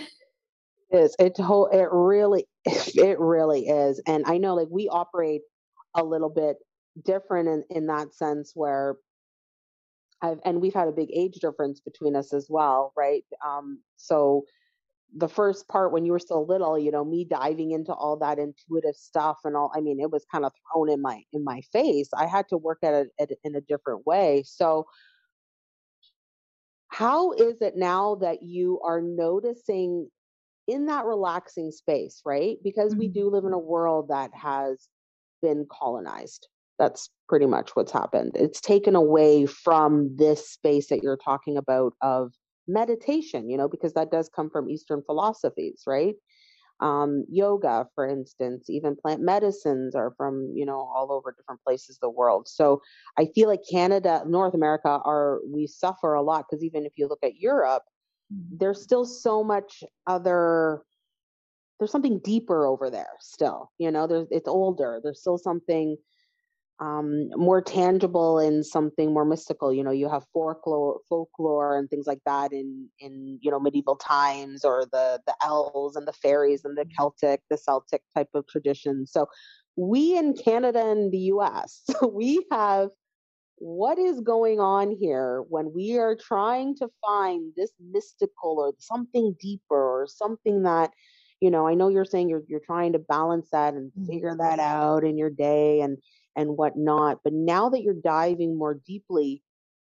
is 0.91 1.17
it 1.19 1.39
whole 1.39 1.67
it 1.67 1.89
really 1.91 2.47
it 2.65 3.19
really 3.19 3.69
is, 3.69 4.01
and 4.07 4.25
I 4.27 4.39
know 4.39 4.55
like 4.55 4.69
we 4.71 4.89
operate 4.89 5.43
a 5.95 6.05
little 6.05 6.31
bit 6.31 6.57
different 7.05 7.49
in 7.49 7.65
in 7.71 7.87
that 7.87 8.15
sense 8.15 8.53
where 8.55 8.97
I've, 10.23 10.39
and 10.45 10.61
we've 10.61 10.75
had 10.75 10.89
a 10.89 10.93
big 10.93 11.11
age 11.15 11.35
difference 11.35 11.81
between 11.81 12.17
us 12.17 12.33
as 12.33 12.47
well, 12.49 12.93
right? 12.97 13.25
Um, 13.47 13.81
so 13.97 14.45
the 15.17 15.29
first 15.29 15.69
part 15.69 15.93
when 15.93 16.05
you 16.05 16.13
were 16.13 16.19
still 16.19 16.47
little, 16.47 16.79
you 16.79 16.91
know, 16.91 17.05
me 17.05 17.27
diving 17.29 17.71
into 17.73 17.93
all 17.93 18.17
that 18.19 18.39
intuitive 18.39 18.97
stuff 18.97 19.39
and 19.45 19.57
all, 19.57 19.71
I 19.75 19.81
mean, 19.81 20.01
it 20.01 20.11
was 20.11 20.25
kind 20.33 20.45
of 20.45 20.53
thrown 20.73 20.91
in 20.91 21.01
my 21.01 21.23
in 21.33 21.45
my 21.45 21.61
face. 21.73 22.09
I 22.17 22.27
had 22.27 22.49
to 22.49 22.57
work 22.57 22.79
at 22.83 22.95
it 22.95 23.09
at, 23.21 23.31
in 23.45 23.55
a 23.55 23.61
different 23.61 24.07
way. 24.07 24.43
So 24.47 24.87
how 26.89 27.33
is 27.33 27.61
it 27.61 27.77
now 27.77 28.17
that 28.17 28.43
you 28.43 28.81
are 28.85 29.01
noticing 29.01 30.09
in 30.67 30.87
that 30.87 31.05
relaxing 31.05 31.71
space, 31.71 32.23
right? 32.25 32.57
Because 32.63 32.93
mm-hmm. 32.93 33.01
we 33.01 33.09
do 33.09 33.31
live 33.31 33.45
in 33.45 33.53
a 33.53 33.59
world 33.59 34.09
that 34.09 34.31
has 34.35 34.89
been 35.43 35.67
colonized, 35.71 36.49
that's 36.79 37.11
pretty 37.29 37.47
much 37.47 37.71
what's 37.75 37.93
happened. 37.93 38.33
It's 38.35 38.61
taken 38.61 38.97
away 38.97 39.47
from 39.47 40.17
this 40.17 40.49
space 40.51 40.89
that 40.89 41.03
you're 41.03 41.19
talking 41.19 41.57
about 41.57 41.95
of 42.01 42.33
meditation, 42.67 43.51
you 43.51 43.57
know, 43.57 43.69
because 43.69 43.93
that 43.95 44.11
does 44.11 44.31
come 44.35 44.51
from 44.51 44.71
Eastern 44.71 45.03
philosophies, 45.05 45.83
right? 45.87 46.15
Um, 46.81 47.25
yoga, 47.31 47.87
for 47.95 48.07
instance, 48.07 48.69
even 48.69 48.97
plant 48.97 49.21
medicines 49.21 49.95
are 49.95 50.13
from, 50.17 50.51
you 50.55 50.67
know, 50.67 50.91
all 50.95 51.13
over 51.13 51.33
different 51.33 51.63
places 51.63 51.99
the 52.01 52.11
world. 52.11 52.49
So 52.49 52.83
I 53.17 53.27
feel 53.35 53.49
like 53.49 53.61
Canada, 53.71 54.25
North 54.27 54.55
America 54.55 55.01
are, 55.05 55.41
we 55.47 55.67
suffer 55.67 56.15
a 56.15 56.23
lot 56.23 56.47
because 56.49 56.65
even 56.65 56.85
if 56.85 56.93
you 56.97 57.07
look 57.07 57.23
at 57.23 57.37
Europe. 57.37 57.85
There's 58.51 58.83
still 58.83 59.05
so 59.05 59.43
much 59.45 59.83
other 60.07 60.83
there's 61.79 61.91
something 61.91 62.21
deeper 62.23 62.67
over 62.67 62.89
there 62.89 63.11
still. 63.21 63.71
You 63.79 63.91
know, 63.91 64.07
there's 64.07 64.29
it's 64.31 64.49
older. 64.49 65.01
There's 65.03 65.21
still 65.21 65.39
something 65.39 65.97
um, 66.81 67.29
more 67.37 67.61
tangible 67.63 68.39
and 68.39 68.65
something 68.65 69.13
more 69.13 69.25
mystical. 69.25 69.73
You 69.73 69.85
know, 69.85 69.91
you 69.91 70.09
have 70.09 70.25
folklore, 70.33 71.01
folklore 71.09 71.77
and 71.77 71.89
things 71.89 72.07
like 72.07 72.21
that 72.27 72.53
in 72.53 72.89
in 73.01 73.39
you 73.43 73.51
know 73.51 73.61
medieval 73.61 73.97
times, 73.97 74.65
or 74.65 74.87
the 74.93 75.21
the 75.27 75.35
elves 75.45 75.97
and 75.97 76.07
the 76.07 76.13
fairies 76.13 76.65
and 76.65 76.77
the. 76.77 76.85
Celtic, 76.97 77.41
the 77.51 77.59
Celtic 77.59 78.03
type 78.15 78.29
of 78.35 78.47
tradition. 78.47 79.07
So 79.07 79.27
we 79.77 80.17
in 80.17 80.35
Canada 80.35 80.87
and 80.87 81.13
the 81.13 81.19
U.S. 81.19 81.83
we 82.13 82.45
have 82.53 82.91
what 83.57 83.99
is 83.99 84.21
going 84.21 84.61
on 84.61 84.91
here 84.91 85.43
when 85.49 85.73
we 85.73 85.97
are 85.99 86.17
trying 86.17 86.75
to 86.77 86.89
find 87.05 87.53
this 87.57 87.71
mystical 87.81 88.57
or 88.59 88.73
something 88.79 89.35
deeper 89.41 90.03
or 90.03 90.07
something 90.09 90.65
that 90.65 90.91
you 91.41 91.51
know 91.51 91.67
i 91.67 91.75
know 91.75 91.89
you're 91.89 92.05
saying 92.05 92.29
you're 92.29 92.43
you're 92.49 92.61
trying 92.61 92.93
to 92.93 92.99
balance 92.99 93.49
that 93.53 93.75
and 93.75 93.93
mm-hmm. 93.93 94.07
figure 94.07 94.37
that 94.37 94.59
out 94.59 95.05
in 95.05 95.17
your 95.17 95.31
day 95.31 95.81
and 95.81 95.99
and 96.37 96.57
whatnot. 96.57 97.21
But 97.23 97.33
now 97.33 97.69
that 97.71 97.83
you're 97.83 97.95
diving 97.95 98.57
more 98.59 98.75
deeply 98.87 99.43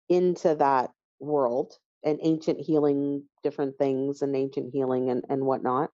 into 0.10 0.56
that 0.56 0.92
world 1.20 1.74
and 2.04 2.20
ancient 2.22 2.60
healing, 2.60 3.24
different 3.44 3.78
things 3.78 4.22
and 4.22 4.36
ancient 4.36 4.72
healing 4.74 5.10
and, 5.10 5.24
and 5.30 5.44
whatnot, 5.44 5.90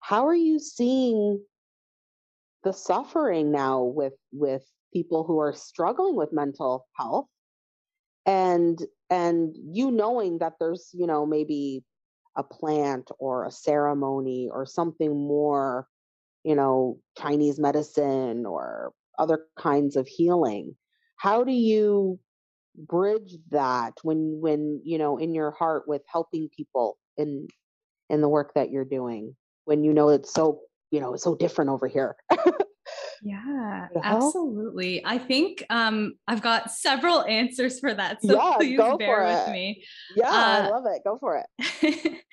how 0.00 0.26
are 0.26 0.34
you 0.34 0.58
seeing 0.58 1.42
the 2.62 2.72
suffering 2.72 3.50
now 3.50 3.82
with 3.82 4.14
with 4.32 4.64
people 4.92 5.24
who 5.24 5.38
are 5.40 5.52
struggling 5.52 6.16
with 6.16 6.32
mental 6.32 6.86
health 6.96 7.26
and 8.26 8.84
and 9.08 9.56
you 9.56 9.90
knowing 9.90 10.38
that 10.38 10.54
there's 10.60 10.90
you 10.92 11.06
know 11.06 11.26
maybe 11.26 11.82
a 12.36 12.42
plant 12.42 13.10
or 13.18 13.44
a 13.44 13.50
ceremony 13.50 14.48
or 14.50 14.66
something 14.66 15.10
more 15.10 15.86
you 16.44 16.54
know 16.54 16.98
chinese 17.18 17.58
medicine 17.58 18.46
or 18.46 18.92
other 19.18 19.46
kinds 19.58 19.96
of 19.96 20.06
healing 20.06 20.74
how 21.16 21.44
do 21.44 21.52
you 21.52 22.18
bridge 22.76 23.36
that 23.50 23.94
when 24.02 24.38
when 24.40 24.80
you 24.84 24.98
know 24.98 25.18
in 25.18 25.34
your 25.34 25.50
heart 25.50 25.84
with 25.86 26.02
helping 26.06 26.48
people 26.56 26.96
in 27.16 27.48
in 28.08 28.20
the 28.20 28.28
work 28.28 28.52
that 28.54 28.70
you're 28.70 28.84
doing 28.84 29.34
when 29.64 29.82
you 29.82 29.92
know 29.92 30.08
it's 30.10 30.32
so 30.32 30.60
you 30.90 31.00
know 31.00 31.14
it's 31.14 31.24
so 31.24 31.34
different 31.34 31.70
over 31.70 31.88
here 31.88 32.16
yeah 33.22 33.88
absolutely 34.02 35.04
i 35.04 35.18
think 35.18 35.64
um 35.70 36.14
i've 36.26 36.42
got 36.42 36.70
several 36.70 37.24
answers 37.26 37.78
for 37.78 37.92
that 37.92 38.22
so 38.22 38.34
yeah, 38.34 38.54
please 38.56 38.98
bear 38.98 39.24
with 39.24 39.48
it. 39.48 39.52
me 39.52 39.84
yeah 40.16 40.28
uh, 40.28 40.66
i 40.66 40.68
love 40.68 40.84
it 40.86 41.02
go 41.04 41.18
for 41.18 41.42
it 41.58 42.16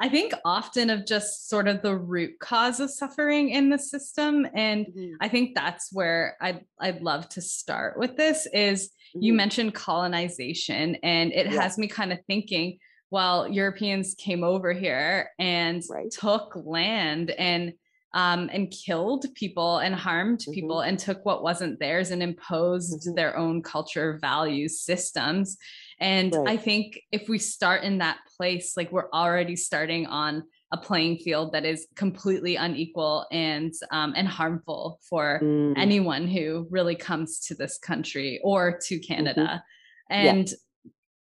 I 0.00 0.08
think 0.08 0.34
often 0.44 0.90
of 0.90 1.06
just 1.06 1.48
sort 1.48 1.68
of 1.68 1.82
the 1.82 1.96
root 1.96 2.38
cause 2.40 2.80
of 2.80 2.90
suffering 2.90 3.50
in 3.50 3.70
the 3.70 3.78
system. 3.78 4.46
And 4.54 4.86
mm-hmm. 4.86 5.14
I 5.20 5.28
think 5.28 5.54
that's 5.54 5.92
where 5.92 6.36
I'd, 6.40 6.64
I'd 6.80 7.02
love 7.02 7.28
to 7.30 7.40
start 7.40 7.98
with 7.98 8.16
this 8.16 8.46
is 8.52 8.88
mm-hmm. 8.88 9.22
you 9.22 9.32
mentioned 9.34 9.74
colonization 9.74 10.96
and 11.02 11.32
it 11.32 11.46
yeah. 11.46 11.62
has 11.62 11.78
me 11.78 11.86
kind 11.86 12.12
of 12.12 12.18
thinking, 12.26 12.78
well, 13.10 13.48
Europeans 13.48 14.14
came 14.18 14.42
over 14.42 14.72
here 14.72 15.30
and 15.38 15.82
right. 15.88 16.10
took 16.10 16.56
land 16.56 17.30
and 17.30 17.74
um, 18.14 18.48
and 18.52 18.70
killed 18.70 19.26
people 19.34 19.78
and 19.78 19.94
harmed 19.94 20.38
mm-hmm. 20.38 20.52
people 20.52 20.80
and 20.80 20.98
took 20.98 21.24
what 21.24 21.42
wasn't 21.42 21.80
theirs 21.80 22.12
and 22.12 22.22
imposed 22.22 23.00
mm-hmm. 23.00 23.14
their 23.14 23.36
own 23.36 23.60
culture, 23.60 24.18
values, 24.20 24.80
systems. 24.80 25.58
And 25.98 26.32
right. 26.32 26.48
I 26.48 26.56
think 26.56 27.00
if 27.10 27.28
we 27.28 27.38
start 27.38 27.82
in 27.82 27.98
that 27.98 28.18
place, 28.36 28.76
like 28.76 28.92
we're 28.92 29.10
already 29.10 29.56
starting 29.56 30.06
on 30.06 30.44
a 30.72 30.76
playing 30.76 31.18
field 31.18 31.52
that 31.52 31.64
is 31.64 31.86
completely 31.96 32.56
unequal 32.56 33.26
and 33.30 33.72
um, 33.90 34.12
and 34.16 34.26
harmful 34.26 35.00
for 35.08 35.40
mm. 35.42 35.74
anyone 35.76 36.26
who 36.26 36.66
really 36.70 36.96
comes 36.96 37.40
to 37.40 37.54
this 37.54 37.78
country 37.78 38.40
or 38.42 38.78
to 38.86 38.94
mm-hmm. 38.94 39.12
Canada. 39.12 39.62
Mm-hmm. 40.10 40.28
And 40.28 40.50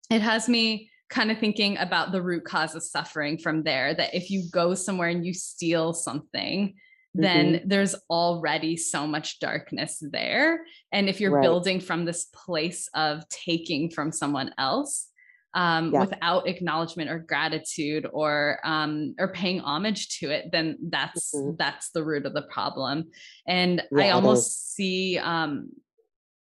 yeah. 0.09 0.17
it 0.17 0.21
has 0.21 0.47
me 0.47 0.89
kind 1.09 1.31
of 1.31 1.39
thinking 1.39 1.77
about 1.77 2.11
the 2.11 2.21
root 2.21 2.43
cause 2.43 2.75
of 2.75 2.83
suffering 2.83 3.37
from 3.37 3.63
there 3.63 3.93
that 3.93 4.13
if 4.13 4.29
you 4.29 4.43
go 4.51 4.73
somewhere 4.73 5.09
and 5.09 5.25
you 5.25 5.33
steal 5.33 5.93
something 5.93 6.73
then 7.13 7.53
mm-hmm. 7.53 7.67
there's 7.67 7.95
already 8.09 8.77
so 8.77 9.07
much 9.07 9.39
darkness 9.39 9.97
there 10.11 10.61
and 10.91 11.09
if 11.09 11.19
you're 11.19 11.31
right. 11.31 11.41
building 11.41 11.79
from 11.79 12.05
this 12.05 12.25
place 12.25 12.89
of 12.93 13.27
taking 13.29 13.89
from 13.89 14.11
someone 14.11 14.53
else 14.57 15.07
um, 15.53 15.91
yeah. 15.91 16.01
without 16.01 16.47
acknowledgement 16.47 17.09
or 17.09 17.17
gratitude 17.19 18.07
or 18.13 18.59
um, 18.63 19.15
or 19.17 19.29
paying 19.29 19.59
homage 19.59 20.19
to 20.19 20.29
it, 20.29 20.51
then 20.51 20.77
that's 20.89 21.33
mm-hmm. 21.33 21.55
that's 21.57 21.89
the 21.89 22.03
root 22.03 22.27
of 22.27 22.33
the 22.33 22.43
problem. 22.43 23.05
And 23.47 23.81
yeah, 23.91 24.03
I 24.03 24.09
almost 24.11 24.75
see 24.75 25.17
um, 25.17 25.69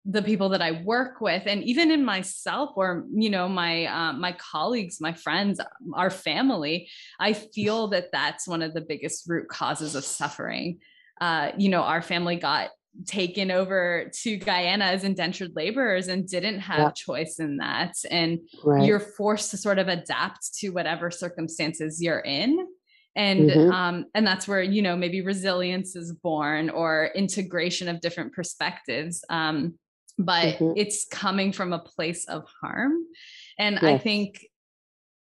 the 0.09 0.23
people 0.23 0.51
that 0.51 0.63
I 0.63 0.83
work 0.83 1.21
with, 1.21 1.43
and 1.47 1.65
even 1.65 1.91
in 1.91 2.05
myself, 2.05 2.71
or 2.77 3.05
you 3.13 3.29
know, 3.29 3.49
my 3.49 3.87
uh, 3.87 4.13
my 4.13 4.33
colleagues, 4.33 5.01
my 5.01 5.13
friends, 5.13 5.61
our 5.95 6.11
family, 6.11 6.89
I 7.19 7.33
feel 7.33 7.89
that 7.89 8.13
that's 8.13 8.47
one 8.47 8.63
of 8.63 8.73
the 8.73 8.81
biggest 8.81 9.29
root 9.29 9.49
causes 9.49 9.95
of 9.95 10.05
suffering. 10.05 10.79
Uh, 11.21 11.51
you 11.57 11.69
know, 11.69 11.83
our 11.83 12.03
family 12.03 12.37
got 12.37 12.71
taken 13.05 13.51
over 13.51 14.11
to 14.23 14.37
Guyana 14.37 14.87
as 14.87 15.05
indentured 15.05 15.53
laborers 15.55 16.09
and 16.09 16.27
didn't 16.27 16.61
have 16.61 16.79
yeah. 16.79 16.91
choice 16.93 17.39
in 17.41 17.57
that, 17.59 17.95
and 18.11 18.39
right. 18.65 18.87
you're 18.87 19.01
forced 19.01 19.51
to 19.51 19.57
sort 19.57 19.79
of 19.79 19.89
adapt 19.89 20.55
to 20.61 20.71
whatever 20.71 21.11
circumstances 21.11 22.01
you're 22.01 22.21
in 22.21 22.67
and 23.17 23.49
mm-hmm. 23.49 23.73
um, 23.73 24.05
and 24.15 24.27
that's 24.27 24.47
where 24.47 24.63
you 24.63 24.83
know 24.83 24.95
maybe 24.95 25.23
resilience 25.23 25.97
is 25.97 26.13
born 26.13 26.69
or 26.69 27.11
integration 27.15 27.89
of 27.89 28.01
different 28.03 28.33
perspectives 28.35 29.25
um, 29.31 29.75
but 30.19 30.57
mm-hmm. 30.57 30.73
it's 30.77 31.07
coming 31.11 31.53
from 31.53 31.73
a 31.73 31.79
place 31.79 32.25
of 32.27 32.47
harm. 32.61 32.95
And 33.59 33.79
yes. 33.81 33.85
I 33.85 33.99
think 33.99 34.47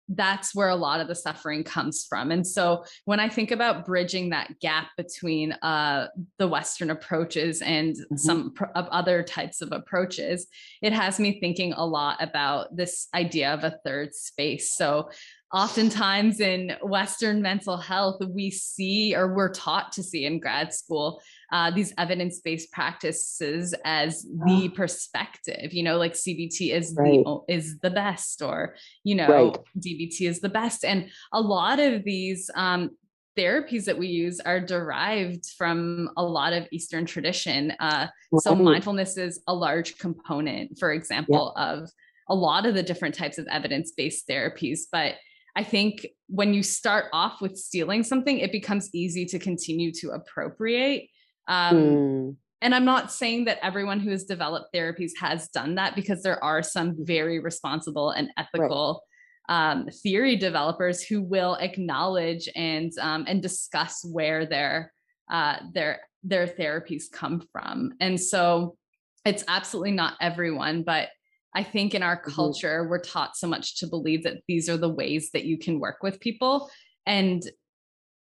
that's 0.09 0.53
where 0.53 0.69
a 0.69 0.75
lot 0.75 0.99
of 0.99 1.07
the 1.07 1.15
suffering 1.15 1.63
comes 1.63 2.05
from. 2.07 2.31
And 2.31 2.45
so 2.45 2.83
when 3.05 3.19
I 3.19 3.29
think 3.29 3.51
about 3.51 3.85
bridging 3.85 4.29
that 4.29 4.59
gap 4.59 4.89
between 4.97 5.53
uh, 5.53 6.07
the 6.37 6.47
Western 6.47 6.91
approaches 6.91 7.61
and 7.61 7.95
mm-hmm. 7.95 8.17
some 8.17 8.53
pr- 8.53 8.65
of 8.75 8.87
other 8.87 9.23
types 9.23 9.61
of 9.61 9.71
approaches, 9.71 10.47
it 10.81 10.93
has 10.93 11.19
me 11.19 11.39
thinking 11.39 11.73
a 11.73 11.85
lot 11.85 12.21
about 12.21 12.75
this 12.75 13.07
idea 13.13 13.53
of 13.53 13.63
a 13.63 13.79
third 13.85 14.13
space. 14.13 14.73
So 14.75 15.09
oftentimes 15.53 16.39
in 16.39 16.75
Western 16.81 17.41
mental 17.41 17.77
health, 17.77 18.21
we 18.27 18.49
see 18.49 19.15
or 19.15 19.33
we're 19.33 19.53
taught 19.53 19.91
to 19.93 20.03
see 20.03 20.25
in 20.25 20.39
grad 20.39 20.73
school 20.73 21.21
uh, 21.53 21.69
these 21.69 21.93
evidence-based 21.99 22.71
practices 22.71 23.75
as 23.85 24.23
the 24.23 24.69
ah. 24.71 24.75
perspective 24.75 25.71
you 25.71 25.83
know 25.83 25.97
like 25.97 26.13
cbt 26.13 26.73
is 26.73 26.95
right. 26.97 27.23
the 27.23 27.39
is 27.47 27.77
the 27.79 27.91
best 27.91 28.41
or 28.41 28.75
you 29.03 29.13
know 29.13 29.27
right. 29.27 29.57
dbt 29.77 30.21
is 30.21 30.41
the 30.41 30.49
best 30.49 30.83
and 30.83 31.09
a 31.31 31.39
lot 31.39 31.79
of 31.79 32.03
these 32.03 32.49
um, 32.55 32.89
therapies 33.37 33.85
that 33.85 33.97
we 33.97 34.07
use 34.07 34.39
are 34.39 34.59
derived 34.59 35.45
from 35.57 36.09
a 36.17 36.23
lot 36.23 36.53
of 36.53 36.67
eastern 36.71 37.05
tradition 37.05 37.71
uh, 37.79 38.07
so 38.39 38.55
mindfulness 38.55 39.17
is 39.17 39.41
a 39.47 39.53
large 39.53 39.97
component 39.99 40.77
for 40.79 40.91
example 40.91 41.53
yeah. 41.55 41.63
of 41.63 41.89
a 42.29 42.35
lot 42.35 42.65
of 42.65 42.73
the 42.73 42.83
different 42.83 43.13
types 43.13 43.37
of 43.37 43.45
evidence-based 43.47 44.27
therapies 44.27 44.81
but 44.91 45.15
I 45.55 45.63
think 45.63 46.07
when 46.27 46.53
you 46.53 46.63
start 46.63 47.05
off 47.13 47.41
with 47.41 47.57
stealing 47.57 48.03
something, 48.03 48.39
it 48.39 48.51
becomes 48.51 48.89
easy 48.93 49.25
to 49.25 49.39
continue 49.39 49.91
to 49.93 50.09
appropriate. 50.09 51.09
Um, 51.47 51.75
mm. 51.75 52.35
And 52.61 52.73
I'm 52.73 52.85
not 52.85 53.11
saying 53.11 53.45
that 53.45 53.59
everyone 53.61 53.99
who 53.99 54.09
has 54.11 54.23
developed 54.23 54.73
therapies 54.73 55.11
has 55.19 55.49
done 55.49 55.75
that 55.75 55.95
because 55.95 56.23
there 56.23 56.41
are 56.43 56.63
some 56.63 56.95
very 56.99 57.39
responsible 57.39 58.11
and 58.11 58.29
ethical 58.37 59.03
right. 59.49 59.71
um, 59.71 59.89
theory 60.01 60.37
developers 60.37 61.03
who 61.03 61.21
will 61.21 61.55
acknowledge 61.55 62.47
and 62.55 62.91
um, 63.01 63.25
and 63.27 63.41
discuss 63.41 64.03
where 64.05 64.45
their 64.45 64.93
uh, 65.29 65.57
their 65.73 65.99
their 66.23 66.47
therapies 66.47 67.11
come 67.11 67.45
from. 67.51 67.91
And 67.99 68.19
so 68.19 68.77
it's 69.25 69.43
absolutely 69.49 69.91
not 69.91 70.15
everyone, 70.21 70.83
but 70.83 71.09
I 71.55 71.63
think 71.63 71.93
in 71.93 72.03
our 72.03 72.17
mm-hmm. 72.17 72.31
culture, 72.31 72.87
we're 72.89 72.99
taught 72.99 73.35
so 73.37 73.47
much 73.47 73.77
to 73.79 73.87
believe 73.87 74.23
that 74.23 74.41
these 74.47 74.69
are 74.69 74.77
the 74.77 74.89
ways 74.89 75.31
that 75.31 75.45
you 75.45 75.57
can 75.57 75.79
work 75.79 75.97
with 76.01 76.19
people. 76.19 76.69
And 77.05 77.43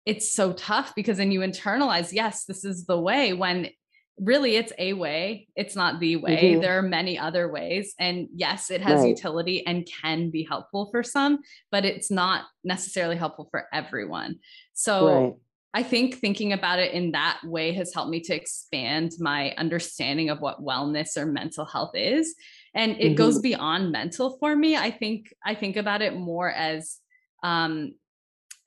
it's 0.05 0.33
so 0.33 0.53
tough 0.53 0.93
because 0.95 1.17
then 1.17 1.31
you 1.31 1.41
internalize, 1.41 2.11
yes, 2.11 2.45
this 2.45 2.65
is 2.65 2.85
the 2.85 2.99
way 2.99 3.33
when 3.33 3.69
really 4.19 4.55
it's 4.55 4.73
a 4.77 4.93
way 4.93 5.47
it's 5.55 5.75
not 5.75 5.99
the 5.99 6.15
way 6.17 6.51
mm-hmm. 6.51 6.61
there 6.61 6.77
are 6.77 6.83
many 6.83 7.17
other 7.17 7.51
ways 7.51 7.95
and 7.99 8.27
yes 8.35 8.69
it 8.69 8.81
has 8.81 8.99
right. 8.99 9.09
utility 9.09 9.65
and 9.65 9.87
can 10.01 10.29
be 10.29 10.43
helpful 10.43 10.89
for 10.91 11.01
some 11.01 11.39
but 11.71 11.85
it's 11.85 12.11
not 12.11 12.43
necessarily 12.63 13.15
helpful 13.15 13.47
for 13.49 13.65
everyone 13.73 14.35
so 14.73 15.23
right. 15.23 15.33
i 15.73 15.81
think 15.81 16.15
thinking 16.15 16.53
about 16.53 16.77
it 16.77 16.93
in 16.93 17.11
that 17.13 17.39
way 17.43 17.73
has 17.73 17.93
helped 17.93 18.11
me 18.11 18.19
to 18.19 18.35
expand 18.35 19.11
my 19.19 19.51
understanding 19.57 20.29
of 20.29 20.39
what 20.39 20.61
wellness 20.61 21.17
or 21.17 21.25
mental 21.25 21.65
health 21.65 21.95
is 21.95 22.35
and 22.73 22.93
it 22.93 22.99
mm-hmm. 22.99 23.15
goes 23.15 23.39
beyond 23.39 23.91
mental 23.91 24.37
for 24.39 24.55
me 24.55 24.75
i 24.75 24.89
think 24.91 25.33
i 25.45 25.53
think 25.53 25.75
about 25.77 26.01
it 26.01 26.15
more 26.15 26.49
as 26.49 26.97
um 27.43 27.93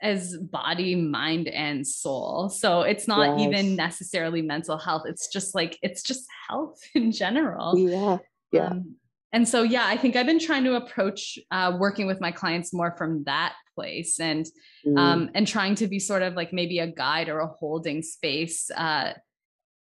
as 0.05 0.37
body, 0.37 0.95
mind, 0.95 1.49
and 1.49 1.87
soul. 1.87 2.51
So 2.51 2.83
it's 2.83 3.09
not 3.09 3.39
yes. 3.39 3.49
even 3.49 3.75
necessarily 3.75 4.43
mental 4.43 4.77
health. 4.77 5.05
It's 5.07 5.29
just 5.29 5.55
like, 5.55 5.79
it's 5.83 6.03
just 6.03 6.27
health 6.49 6.79
in 6.95 7.11
general. 7.11 7.77
Yeah. 7.79 8.19
Yeah. 8.53 8.67
Um, 8.69 8.97
and 9.33 9.49
so, 9.49 9.63
yeah, 9.63 9.87
I 9.87 9.97
think 9.97 10.15
I've 10.15 10.27
been 10.27 10.39
trying 10.39 10.63
to 10.65 10.77
approach 10.77 11.39
uh, 11.51 11.77
working 11.81 12.07
with 12.07 12.21
my 12.21 12.31
clients 12.31 12.73
more 12.73 12.95
from 12.97 13.25
that 13.25 13.55
place 13.75 14.21
and 14.21 14.47
mm. 14.87 14.97
um, 14.97 15.29
and 15.35 15.45
trying 15.45 15.75
to 15.77 15.89
be 15.89 15.99
sort 15.99 16.23
of 16.23 16.35
like 16.35 16.53
maybe 16.53 16.79
a 16.79 16.87
guide 16.87 17.29
or 17.29 17.41
a 17.41 17.49
holding 17.49 18.01
space, 18.01 18.71
uh, 18.71 19.15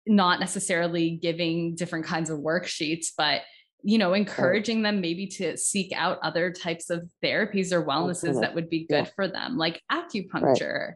not 0.07 0.39
necessarily 0.39 1.11
giving 1.11 1.75
different 1.75 2.05
kinds 2.05 2.31
of 2.31 2.39
worksheets, 2.39 3.09
but 3.15 3.41
you 3.83 3.97
know 3.97 4.13
encouraging 4.13 4.81
them 4.81 5.01
maybe 5.01 5.27
to 5.27 5.55
seek 5.57 5.91
out 5.95 6.19
other 6.23 6.51
types 6.51 6.89
of 6.89 7.09
therapies 7.23 7.71
or 7.71 7.83
wellnesses 7.83 8.39
that 8.41 8.55
would 8.55 8.69
be 8.69 8.85
good 8.85 9.05
yeah. 9.05 9.11
for 9.15 9.27
them 9.27 9.57
like 9.57 9.81
acupuncture 9.91 10.93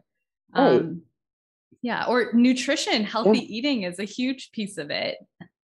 right. 0.54 0.76
Um, 0.76 1.02
yeah 1.80 2.06
or 2.06 2.32
nutrition 2.32 3.04
healthy 3.04 3.38
yeah. 3.38 3.46
eating 3.48 3.82
is 3.82 3.98
a 3.98 4.04
huge 4.04 4.50
piece 4.52 4.78
of 4.78 4.90
it 4.90 5.16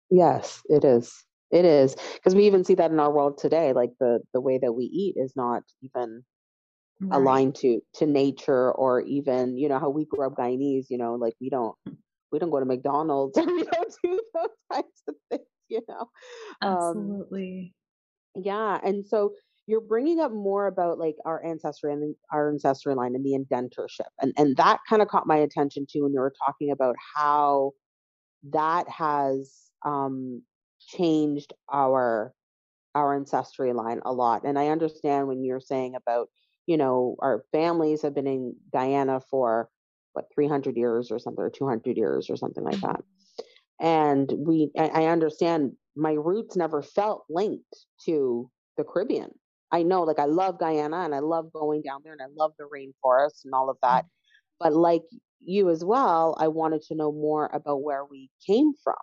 yes 0.10 0.62
it 0.70 0.86
is 0.86 1.24
it 1.52 1.66
is 1.66 1.96
because 2.16 2.36
we 2.36 2.46
even 2.46 2.64
see 2.64 2.76
that 2.76 2.92
in 2.92 3.00
our 3.00 3.12
world 3.12 3.38
today 3.38 3.74
like 3.74 3.92
the 4.00 4.20
the 4.34 4.42
way 4.42 4.58
that 4.58 4.74
we 4.74 4.86
eat 4.86 5.16
is 5.18 5.34
not 5.36 5.64
even 5.82 6.24
right. 7.02 7.18
aligned 7.18 7.56
to 7.56 7.82
to 7.96 8.06
nature 8.06 8.72
or 8.72 9.02
even 9.02 9.58
you 9.58 9.68
know 9.68 9.80
how 9.80 9.90
we 9.90 10.06
grew 10.06 10.26
up 10.26 10.36
guyanese 10.36 10.86
you 10.90 10.98
know 10.98 11.16
like 11.16 11.34
we 11.42 11.50
don't 11.50 11.76
we 12.32 12.40
don't 12.40 12.52
go 12.52 12.60
to 12.60 12.66
mcdonald's 12.66 13.38
we 13.46 13.64
don't 13.64 13.96
do 14.04 14.22
those 14.34 14.50
types 14.74 15.04
of 15.08 15.16
things 15.30 15.44
you 15.76 15.82
know? 15.88 16.10
Um, 16.62 16.78
absolutely. 16.78 17.74
um, 18.36 18.44
yeah 18.44 18.80
and 18.84 19.06
so 19.06 19.34
you're 19.68 19.82
bringing 19.82 20.20
up 20.20 20.32
more 20.32 20.66
about 20.66 20.98
like 20.98 21.16
our 21.26 21.46
ancestry 21.46 21.94
and 21.94 22.02
the, 22.02 22.16
our 22.32 22.50
ancestry 22.50 22.96
line 22.96 23.16
and 23.16 23.24
the 23.24 23.38
indentureship 23.38 24.10
and 24.22 24.34
and 24.38 24.58
that 24.58 24.80
kind 24.90 25.02
of 25.02 25.08
caught 25.08 25.28
my 25.28 25.38
attention 25.38 25.86
too 25.90 26.04
when 26.04 26.14
you 26.14 26.20
were 26.20 26.34
talking 26.46 26.72
about 26.72 26.96
how 27.16 27.72
that 28.52 28.88
has 28.90 29.70
um 29.86 30.42
changed 30.80 31.54
our 31.72 32.34
our 32.96 33.16
ancestry 33.16 33.74
line 33.74 34.02
a 34.06 34.14
lot 34.14 34.44
and 34.44 34.58
i 34.58 34.70
understand 34.70 35.28
when 35.28 35.44
you're 35.44 35.60
saying 35.60 35.96
about 35.96 36.30
you 36.66 36.78
know 36.78 37.16
our 37.20 37.44
families 37.52 38.02
have 38.02 38.16
been 38.16 38.28
in 38.28 38.56
guyana 38.74 39.20
for 39.30 39.70
what 40.14 40.26
300 40.34 40.78
years 40.78 41.12
or 41.12 41.20
something 41.20 41.44
or 41.44 41.50
200 41.50 41.98
years 41.98 42.30
or 42.30 42.36
something 42.36 42.64
like 42.64 42.82
that 42.82 43.02
and 43.80 44.32
we 44.38 44.72
I, 44.78 44.88
I 44.88 45.06
understand 45.06 45.74
my 45.96 46.14
roots 46.14 46.56
never 46.56 46.82
felt 46.82 47.26
linked 47.30 47.86
to 48.06 48.50
the 48.78 48.84
caribbean. 48.84 49.32
I 49.72 49.84
know 49.84 50.04
like 50.04 50.20
i 50.20 50.26
love 50.26 50.60
guyana 50.60 51.02
and 51.02 51.14
i 51.14 51.20
love 51.20 51.52
going 51.54 51.82
down 51.82 52.02
there 52.04 52.14
and 52.14 52.22
i 52.22 52.28
love 52.36 52.54
the 52.58 52.66
rainforest 52.66 53.46
and 53.46 53.54
all 53.54 53.70
of 53.70 53.78
that. 53.84 54.06
But 54.60 54.74
like 54.74 55.04
you 55.42 55.70
as 55.70 55.86
well 55.86 56.36
i 56.40 56.48
wanted 56.48 56.82
to 56.84 56.96
know 56.96 57.12
more 57.12 57.50
about 57.54 57.84
where 57.84 58.06
we 58.06 58.30
came 58.46 58.74
from. 58.84 58.96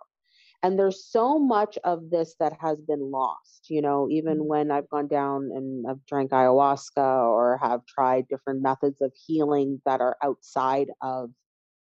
And 0.63 0.77
there's 0.77 1.05
so 1.05 1.37
much 1.37 1.77
of 1.83 2.09
this 2.09 2.35
that 2.39 2.53
has 2.59 2.79
been 2.81 3.11
lost 3.11 3.67
you 3.69 3.81
know 3.81 4.07
even 4.09 4.37
mm-hmm. 4.37 4.47
when 4.47 4.71
i've 4.71 4.89
gone 4.89 5.07
down 5.07 5.49
and 5.53 5.85
i've 5.87 6.05
drank 6.05 6.31
ayahuasca 6.31 6.97
or 6.97 7.57
have 7.61 7.85
tried 7.85 8.27
different 8.27 8.61
methods 8.61 9.01
of 9.01 9.11
healing 9.25 9.81
that 9.85 10.01
are 10.01 10.17
outside 10.23 10.87
of 11.01 11.29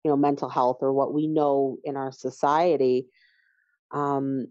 you 0.06 0.12
know 0.12 0.16
mental 0.16 0.48
health 0.48 0.78
or 0.82 0.92
what 0.92 1.12
we 1.12 1.26
know 1.26 1.78
in 1.82 1.96
our 1.96 2.12
society 2.12 3.08
um, 3.90 4.46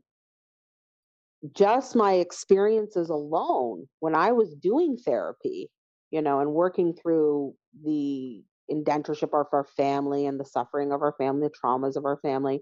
just 1.54 1.96
my 1.96 2.16
experiences 2.16 3.10
alone 3.10 3.88
when 4.02 4.14
i 4.14 4.34
was 4.34 4.54
doing 4.56 4.98
therapy 4.98 5.70
you 6.12 6.22
know 6.22 6.42
and 6.42 6.52
working 6.52 6.94
through 6.94 7.54
the 7.86 8.44
indentureship 8.70 9.30
of 9.34 9.48
our 9.54 9.66
family 9.78 10.26
and 10.26 10.38
the 10.38 10.46
suffering 10.46 10.92
of 10.92 11.02
our 11.02 11.16
family 11.18 11.48
the 11.48 11.54
traumas 11.58 11.96
of 11.96 12.04
our 12.04 12.18
family 12.18 12.62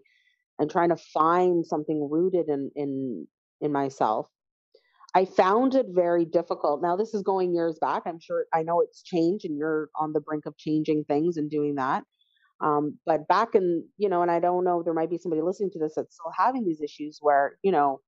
and 0.59 0.69
trying 0.69 0.89
to 0.89 0.97
find 0.97 1.65
something 1.65 2.07
rooted 2.11 2.47
in 2.47 2.69
in 2.75 3.27
in 3.59 3.71
myself 3.71 4.27
i 5.15 5.25
found 5.25 5.73
it 5.73 5.87
very 5.89 6.25
difficult. 6.25 6.81
Now 6.83 6.95
this 6.95 7.15
is 7.15 7.23
going 7.23 7.55
years 7.55 7.79
back 7.81 8.03
i'm 8.05 8.19
sure 8.19 8.45
i 8.53 8.61
know 8.61 8.81
it's 8.81 9.01
changed 9.01 9.45
and 9.45 9.57
you're 9.57 9.89
on 9.95 10.13
the 10.13 10.21
brink 10.21 10.45
of 10.45 10.55
changing 10.57 11.05
things 11.05 11.37
and 11.37 11.49
doing 11.49 11.73
that 11.75 12.03
um, 12.61 12.97
but 13.05 13.27
back 13.27 13.55
in, 13.55 13.85
you 13.97 14.09
know, 14.09 14.21
and 14.21 14.31
I 14.31 14.39
don't 14.39 14.63
know, 14.63 14.83
there 14.83 14.93
might 14.93 15.09
be 15.09 15.17
somebody 15.17 15.41
listening 15.41 15.71
to 15.71 15.79
this 15.79 15.93
that's 15.95 16.15
still 16.15 16.31
having 16.35 16.65
these 16.65 16.81
issues 16.81 17.17
where, 17.21 17.57
you 17.61 17.71
know, 17.71 17.99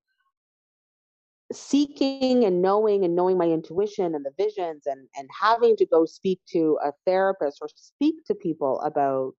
seeking 1.51 2.43
and 2.43 2.61
knowing 2.61 3.05
and 3.05 3.15
knowing 3.15 3.37
my 3.37 3.45
intuition 3.45 4.15
and 4.15 4.25
the 4.25 4.31
visions 4.37 4.87
and 4.87 5.07
and 5.15 5.29
having 5.39 5.75
to 5.77 5.85
go 5.85 6.05
speak 6.05 6.39
to 6.47 6.77
a 6.83 6.91
therapist 7.05 7.59
or 7.61 7.67
speak 7.75 8.15
to 8.25 8.33
people 8.33 8.81
about 8.81 9.33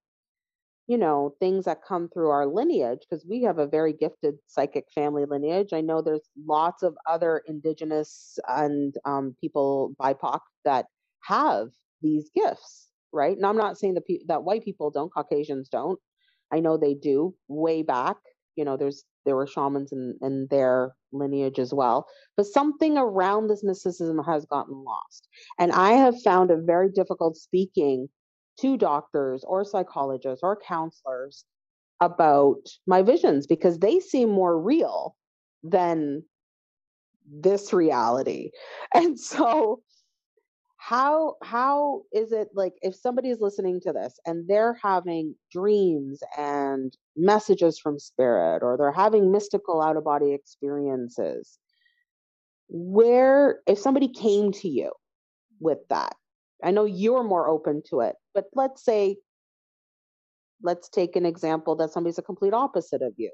you 0.87 0.97
know 0.97 1.35
things 1.41 1.65
that 1.65 1.83
come 1.87 2.09
through 2.09 2.31
our 2.31 2.47
lineage 2.47 3.01
because 3.01 3.27
we 3.29 3.43
have 3.43 3.59
a 3.59 3.67
very 3.67 3.93
gifted 3.93 4.37
psychic 4.47 4.85
family 4.95 5.25
lineage. 5.25 5.73
I 5.73 5.81
know 5.81 6.01
there's 6.01 6.29
lots 6.47 6.83
of 6.85 6.97
other 7.09 7.43
indigenous 7.47 8.39
and 8.47 8.95
um, 9.05 9.35
people 9.41 9.95
bipoc 10.01 10.41
that 10.65 10.87
have 11.23 11.71
these 12.03 12.31
gifts 12.35 12.89
right? 13.13 13.37
And 13.37 13.47
I'm 13.47 13.57
not 13.57 13.79
saying 13.79 13.95
that 13.95 14.07
pe- 14.07 14.25
that 14.29 14.45
white 14.45 14.65
people 14.65 14.91
don't, 14.91 15.13
Caucasians 15.13 15.69
don't. 15.69 15.99
I 16.53 16.61
know 16.61 16.77
they 16.77 16.95
do. 16.95 17.35
Way 17.49 17.83
back, 17.83 18.17
you 18.57 18.65
know, 18.65 18.77
there's 18.77 19.05
there 19.25 19.37
were 19.37 19.47
shamans 19.47 19.93
in, 19.93 20.17
in 20.23 20.47
their 20.51 20.93
lineage 21.13 21.59
as 21.59 21.75
well. 21.75 22.07
But 22.37 22.47
something 22.47 22.97
around 22.97 23.49
this 23.49 23.65
mysticism 23.65 24.19
has 24.25 24.47
gotten 24.47 24.85
lost, 24.85 25.29
and 25.59 25.73
I 25.73 25.93
have 25.93 26.21
found 26.23 26.51
it 26.51 26.61
very 26.65 26.91
difficult 26.91 27.37
speaking 27.37 28.09
to 28.61 28.77
doctors 28.77 29.45
or 29.47 29.65
psychologists 29.65 30.43
or 30.43 30.59
counselors 30.67 31.45
about 32.01 32.59
my 32.87 33.03
visions 33.03 33.47
because 33.47 33.79
they 33.79 34.01
seem 34.01 34.31
more 34.31 34.61
real 34.61 35.17
than 35.63 36.23
this 37.31 37.73
reality. 37.73 38.51
And 38.95 39.19
so 39.19 39.81
how 40.87 41.35
how 41.43 42.03
is 42.13 42.33
it 42.33 42.49
like 42.55 42.75
if 42.83 42.95
somebody's 42.95 43.41
listening 43.41 43.81
to 43.81 43.93
this 43.93 44.19
and 44.25 44.49
they're 44.49 44.79
having 44.83 45.35
dreams 45.53 46.21
and 46.39 46.97
messages 47.17 47.79
from 47.79 47.99
spirit 47.99 48.63
or 48.63 48.77
they're 48.77 48.93
having 48.93 49.33
mystical 49.33 49.83
out 49.83 49.97
of 49.97 50.05
body 50.05 50.33
experiences 50.33 51.59
where 52.69 53.61
if 53.67 53.79
somebody 53.79 54.09
came 54.09 54.53
to 54.53 54.69
you 54.69 54.93
with 55.61 55.79
that 55.89 56.15
i 56.63 56.71
know 56.71 56.85
you're 56.85 57.25
more 57.25 57.49
open 57.49 57.83
to 57.89 58.01
it 58.01 58.15
but 58.35 58.45
let's 58.55 58.85
say 58.85 59.17
let's 60.63 60.89
take 60.89 61.17
an 61.17 61.27
example 61.27 61.77
that 61.77 61.93
somebody's 61.93 62.19
a 62.19 62.23
complete 62.23 62.55
opposite 62.55 63.03
of 63.03 63.13
you. 63.17 63.31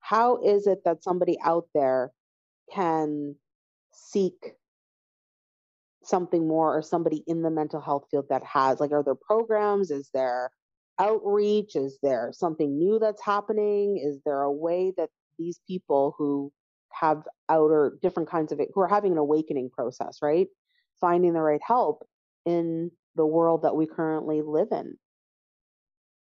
How 0.00 0.42
is 0.42 0.66
it 0.66 0.80
that 0.84 1.02
somebody 1.02 1.38
out 1.44 1.66
there 1.74 2.12
can 2.72 3.36
seek 3.92 4.54
something 6.04 6.46
more 6.46 6.76
or 6.76 6.82
somebody 6.82 7.22
in 7.26 7.42
the 7.42 7.50
mental 7.50 7.80
health 7.80 8.06
field 8.10 8.26
that 8.30 8.42
has 8.44 8.80
like 8.80 8.92
are 8.92 9.02
there 9.02 9.14
programs? 9.14 9.90
Is 9.90 10.10
there 10.12 10.50
outreach? 10.98 11.76
Is 11.76 11.98
there 12.02 12.30
something 12.32 12.78
new 12.78 12.98
that's 12.98 13.22
happening? 13.22 13.98
Is 13.98 14.20
there 14.24 14.42
a 14.42 14.52
way 14.52 14.92
that 14.96 15.10
these 15.38 15.60
people 15.66 16.14
who 16.18 16.52
have 16.92 17.22
outer 17.48 17.98
different 18.02 18.28
kinds 18.28 18.52
of 18.52 18.60
it 18.60 18.68
who 18.74 18.80
are 18.80 18.88
having 18.88 19.12
an 19.12 19.18
awakening 19.18 19.70
process 19.70 20.18
right? 20.22 20.48
Finding 21.00 21.32
the 21.32 21.40
right 21.40 21.60
help 21.66 22.06
in 22.44 22.90
the 23.16 23.26
world 23.26 23.62
that 23.62 23.76
we 23.76 23.86
currently 23.86 24.42
live 24.42 24.68
in. 24.70 24.96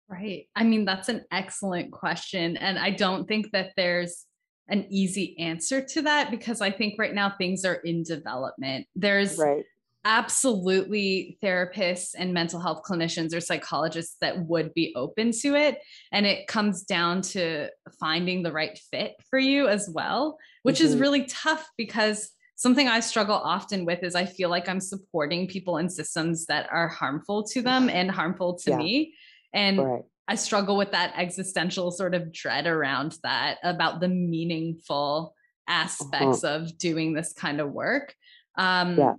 Right. 0.07 0.47
I 0.55 0.63
mean 0.63 0.85
that's 0.85 1.09
an 1.09 1.23
excellent 1.31 1.91
question 1.91 2.57
and 2.57 2.79
i 2.79 2.89
don't 2.89 3.27
think 3.27 3.51
that 3.51 3.73
there's 3.77 4.25
an 4.69 4.85
easy 4.89 5.37
answer 5.39 5.81
to 5.81 6.01
that 6.03 6.31
because 6.31 6.61
I 6.61 6.71
think 6.71 6.95
right 6.97 7.13
now 7.13 7.33
things 7.37 7.65
are 7.65 7.75
in 7.75 8.03
development. 8.03 8.87
There's 8.95 9.37
right. 9.37 9.63
absolutely 10.05 11.37
therapists 11.43 12.11
and 12.17 12.33
mental 12.33 12.59
health 12.59 12.83
clinicians 12.87 13.35
or 13.35 13.41
psychologists 13.41 14.15
that 14.21 14.45
would 14.45 14.73
be 14.73 14.93
open 14.95 15.31
to 15.41 15.55
it. 15.55 15.79
And 16.11 16.25
it 16.25 16.47
comes 16.47 16.83
down 16.83 17.21
to 17.23 17.69
finding 17.99 18.43
the 18.43 18.51
right 18.51 18.79
fit 18.91 19.15
for 19.29 19.39
you 19.39 19.67
as 19.67 19.89
well, 19.89 20.37
which 20.63 20.77
mm-hmm. 20.77 20.85
is 20.85 20.97
really 20.97 21.25
tough 21.25 21.67
because 21.77 22.31
something 22.55 22.87
I 22.87 22.99
struggle 22.99 23.35
often 23.35 23.85
with 23.85 24.03
is 24.03 24.15
I 24.15 24.25
feel 24.25 24.49
like 24.49 24.67
I'm 24.67 24.81
supporting 24.81 25.47
people 25.47 25.77
in 25.77 25.89
systems 25.89 26.45
that 26.47 26.67
are 26.71 26.89
harmful 26.89 27.43
to 27.47 27.61
them 27.61 27.89
and 27.91 28.11
harmful 28.11 28.55
to 28.59 28.71
yeah. 28.71 28.77
me. 28.77 29.13
And 29.53 29.79
right. 29.79 30.01
I 30.29 30.35
struggle 30.35 30.77
with 30.77 30.91
that 30.91 31.13
existential 31.17 31.89
sort 31.89 32.13
of 32.13 32.31
dread 32.31 32.67
around 32.67 33.17
that 33.23 33.57
about 33.63 33.99
the 33.99 34.07
meaningful 34.07 35.33
aspects 35.67 36.43
uh-huh. 36.43 36.55
of 36.55 36.77
doing 36.77 37.13
this 37.13 37.33
kind 37.33 37.59
of 37.59 37.71
work 37.71 38.13
um, 38.55 38.95
yeah. 38.95 39.13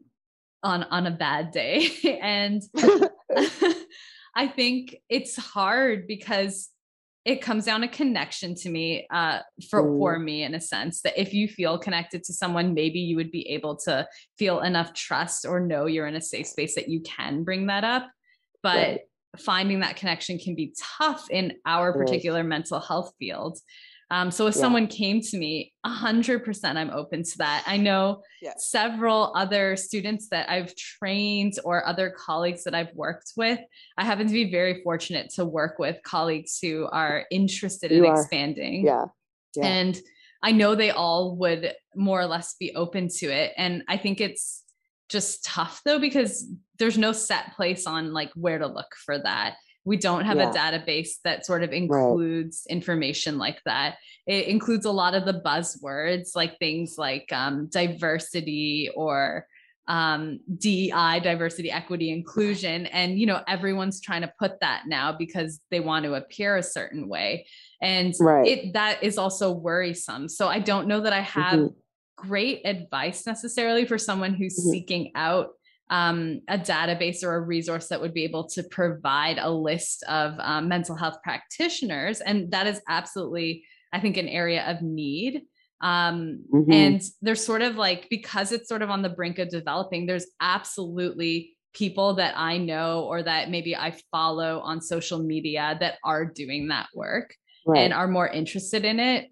on 0.63 0.85
on 0.85 1.09
a 1.09 1.11
bad 1.11 1.51
day 1.51 1.91
and 2.23 2.63
I 4.37 4.47
think 4.47 4.99
it's 5.09 5.35
hard 5.35 6.07
because 6.07 6.69
it 7.25 7.43
comes 7.43 7.65
down 7.65 7.81
to 7.81 7.89
connection 7.89 8.55
to 8.55 8.71
me 8.71 9.09
uh, 9.11 9.41
for 9.69 9.83
mm. 9.83 9.99
for 9.99 10.17
me 10.17 10.45
in 10.45 10.55
a 10.55 10.61
sense 10.61 11.03
that 11.03 11.21
if 11.21 11.35
you 11.35 11.49
feel 11.49 11.77
connected 11.77 12.23
to 12.25 12.33
someone 12.33 12.73
maybe 12.73 13.01
you 13.01 13.17
would 13.17 13.33
be 13.33 13.49
able 13.49 13.75
to 13.79 14.07
feel 14.39 14.61
enough 14.61 14.95
trust 14.95 15.45
or 15.45 15.59
know 15.59 15.87
you're 15.87 16.07
in 16.07 16.15
a 16.15 16.21
safe 16.21 16.47
space 16.47 16.77
that 16.77 16.89
you 16.89 17.01
can 17.01 17.43
bring 17.43 17.67
that 17.67 17.83
up 17.83 18.09
but 18.63 18.77
right. 18.77 19.01
Finding 19.39 19.81
that 19.81 19.97
connection 19.97 20.39
can 20.39 20.55
be 20.55 20.75
tough 20.99 21.27
in 21.31 21.55
our 21.65 21.93
particular 21.93 22.43
mental 22.43 22.81
health 22.81 23.13
field. 23.19 23.59
Um, 24.13 24.33
so 24.33 24.49
if 24.49 24.57
yeah. 24.57 24.63
someone 24.63 24.89
came 24.89 25.21
to 25.21 25.39
me, 25.39 25.73
a 25.85 25.89
hundred 25.89 26.45
percent, 26.45 26.77
I'm 26.77 26.91
open 26.91 27.23
to 27.23 27.39
that. 27.39 27.63
I 27.65 27.77
know 27.77 28.23
several 28.57 29.33
other 29.37 29.77
students 29.77 30.29
that 30.31 30.51
I've 30.51 30.75
trained 30.75 31.55
or 31.65 31.87
other 31.87 32.11
colleagues 32.11 32.65
that 32.65 32.75
I've 32.75 32.93
worked 32.93 33.35
with. 33.37 33.61
I 33.97 34.05
happen 34.05 34.27
to 34.27 34.33
be 34.33 34.51
very 34.51 34.83
fortunate 34.83 35.31
to 35.35 35.45
work 35.45 35.79
with 35.79 36.03
colleagues 36.03 36.59
who 36.61 36.89
are 36.91 37.25
interested 37.31 37.93
you 37.93 38.05
in 38.05 38.11
are. 38.11 38.21
expanding. 38.21 38.85
Yeah. 38.85 39.05
yeah. 39.55 39.67
And 39.67 40.01
I 40.43 40.53
know 40.53 40.75
they 40.75 40.91
all 40.91 41.37
would 41.37 41.73
more 41.95 42.21
or 42.21 42.27
less 42.27 42.57
be 42.59 42.75
open 42.75 43.09
to 43.19 43.27
it. 43.27 43.53
And 43.57 43.85
I 43.87 43.97
think 43.97 44.21
it's 44.21 44.65
just 45.09 45.45
tough 45.45 45.83
though, 45.85 46.01
because 46.01 46.51
there's 46.81 46.99
no 46.99 47.13
set 47.13 47.55
place 47.55 47.87
on 47.87 48.13
like 48.13 48.33
where 48.35 48.59
to 48.59 48.67
look 48.67 48.97
for 49.05 49.19
that. 49.19 49.55
We 49.85 49.97
don't 49.97 50.25
have 50.25 50.39
yeah. 50.39 50.51
a 50.51 50.55
database 50.55 51.21
that 51.25 51.47
sort 51.47 51.63
of 51.63 51.73
includes 51.73 52.67
right. 52.69 52.77
information 52.77 53.39
like 53.39 53.63
that. 53.65 53.97
It 54.27 54.49
includes 54.49 54.85
a 54.85 54.91
lot 54.91 55.15
of 55.15 55.25
the 55.25 55.41
buzzwords, 55.41 56.31
like 56.35 56.59
things 56.59 56.97
like 56.99 57.29
um, 57.33 57.69
diversity 57.71 58.91
or 58.95 59.47
um, 59.89 60.41
DEI, 60.59 61.21
diversity, 61.23 61.71
equity, 61.71 62.11
inclusion. 62.11 62.87
And, 62.87 63.19
you 63.19 63.27
know, 63.27 63.43
everyone's 63.49 64.01
trying 64.01 64.23
to 64.23 64.33
put 64.39 64.61
that 64.61 64.85
now 64.87 65.13
because 65.13 65.61
they 65.71 65.81
want 65.81 66.05
to 66.05 66.15
appear 66.15 66.57
a 66.57 66.63
certain 66.63 67.09
way. 67.09 67.47
And 67.83 68.15
right. 68.21 68.47
it, 68.47 68.73
that 68.75 69.03
is 69.03 69.19
also 69.19 69.51
worrisome. 69.51 70.29
So 70.29 70.49
I 70.49 70.61
don't 70.61 70.87
know 70.87 71.01
that 71.01 71.13
I 71.13 71.23
have 71.23 71.59
mm-hmm. 71.59 72.29
great 72.29 72.63
advice 72.65 73.27
necessarily 73.27 73.85
for 73.85 73.99
someone 73.99 74.35
who's 74.35 74.61
mm-hmm. 74.61 74.71
seeking 74.71 75.13
out 75.15 75.51
um, 75.91 76.41
a 76.49 76.57
database 76.57 77.23
or 77.25 77.35
a 77.35 77.41
resource 77.41 77.89
that 77.89 78.01
would 78.01 78.15
be 78.15 78.25
able 78.25 78.49
to 78.49 78.63
provide 78.63 79.39
a 79.39 79.51
list 79.51 80.05
of 80.05 80.35
um, 80.39 80.69
mental 80.69 80.95
health 80.95 81.19
practitioners. 81.23 82.21
And 82.21 82.51
that 82.53 82.67
is 82.67 82.81
absolutely, 82.89 83.65
I 83.93 84.01
think, 84.01 84.17
an 84.17 84.29
area 84.29 84.65
of 84.71 84.83
need. 84.83 85.43
Um, 85.83 86.45
mm-hmm. 86.53 86.73
And 86.73 87.03
there's 87.23 87.45
sort 87.45 87.63
of 87.63 87.77
like, 87.77 88.09
because 88.09 88.53
it's 88.53 88.69
sort 88.69 88.83
of 88.83 88.91
on 88.91 89.03
the 89.03 89.09
brink 89.09 89.39
of 89.39 89.49
developing, 89.49 90.07
there's 90.07 90.27
absolutely 90.41 91.57
people 91.73 92.15
that 92.15 92.35
I 92.37 92.59
know 92.59 93.05
or 93.05 93.23
that 93.23 93.51
maybe 93.51 93.75
I 93.75 93.97
follow 94.11 94.61
on 94.61 94.81
social 94.81 95.21
media 95.21 95.77
that 95.81 95.99
are 96.05 96.25
doing 96.25 96.69
that 96.69 96.89
work 96.95 97.35
right. 97.67 97.81
and 97.81 97.93
are 97.93 98.09
more 98.09 98.29
interested 98.29 98.85
in 98.85 99.01
it. 99.01 99.29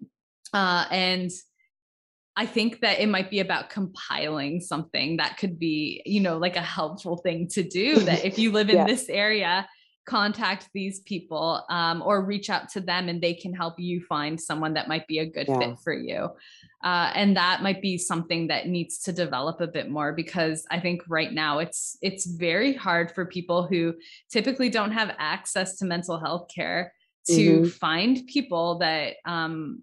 Uh, 0.53 0.85
and 0.91 1.29
I 2.39 2.45
think 2.45 2.79
that 2.79 3.01
it 3.01 3.09
might 3.09 3.29
be 3.29 3.41
about 3.41 3.69
compiling 3.69 4.61
something 4.61 5.17
that 5.17 5.37
could 5.37 5.59
be, 5.59 6.01
you 6.05 6.21
know, 6.21 6.37
like 6.37 6.55
a 6.55 6.61
helpful 6.61 7.17
thing 7.17 7.49
to 7.49 7.63
do. 7.63 7.99
That 8.09 8.23
if 8.23 8.39
you 8.39 8.53
live 8.53 8.69
in 8.69 8.77
yeah. 8.77 8.85
this 8.85 9.09
area, 9.09 9.67
contact 10.05 10.69
these 10.73 11.01
people 11.01 11.65
um, 11.69 12.01
or 12.01 12.23
reach 12.23 12.49
out 12.49 12.69
to 12.69 12.79
them 12.79 13.09
and 13.09 13.21
they 13.21 13.33
can 13.33 13.53
help 13.53 13.77
you 13.77 14.01
find 14.05 14.39
someone 14.39 14.73
that 14.75 14.87
might 14.87 15.05
be 15.05 15.19
a 15.19 15.25
good 15.25 15.47
yeah. 15.49 15.59
fit 15.59 15.79
for 15.83 15.91
you. 15.91 16.29
Uh, 16.81 17.11
and 17.13 17.35
that 17.35 17.61
might 17.61 17.81
be 17.81 17.97
something 17.97 18.47
that 18.47 18.67
needs 18.67 18.99
to 18.99 19.11
develop 19.11 19.59
a 19.59 19.67
bit 19.67 19.89
more 19.89 20.13
because 20.13 20.65
I 20.71 20.79
think 20.79 21.01
right 21.09 21.33
now 21.33 21.59
it's 21.59 21.97
it's 22.01 22.25
very 22.25 22.73
hard 22.73 23.11
for 23.11 23.25
people 23.25 23.67
who 23.67 23.95
typically 24.31 24.69
don't 24.69 24.93
have 24.93 25.13
access 25.19 25.75
to 25.79 25.85
mental 25.85 26.17
health 26.17 26.47
care 26.55 26.93
to 27.27 27.33
mm-hmm. 27.33 27.67
find 27.67 28.25
people 28.27 28.79
that 28.79 29.15
um, 29.25 29.81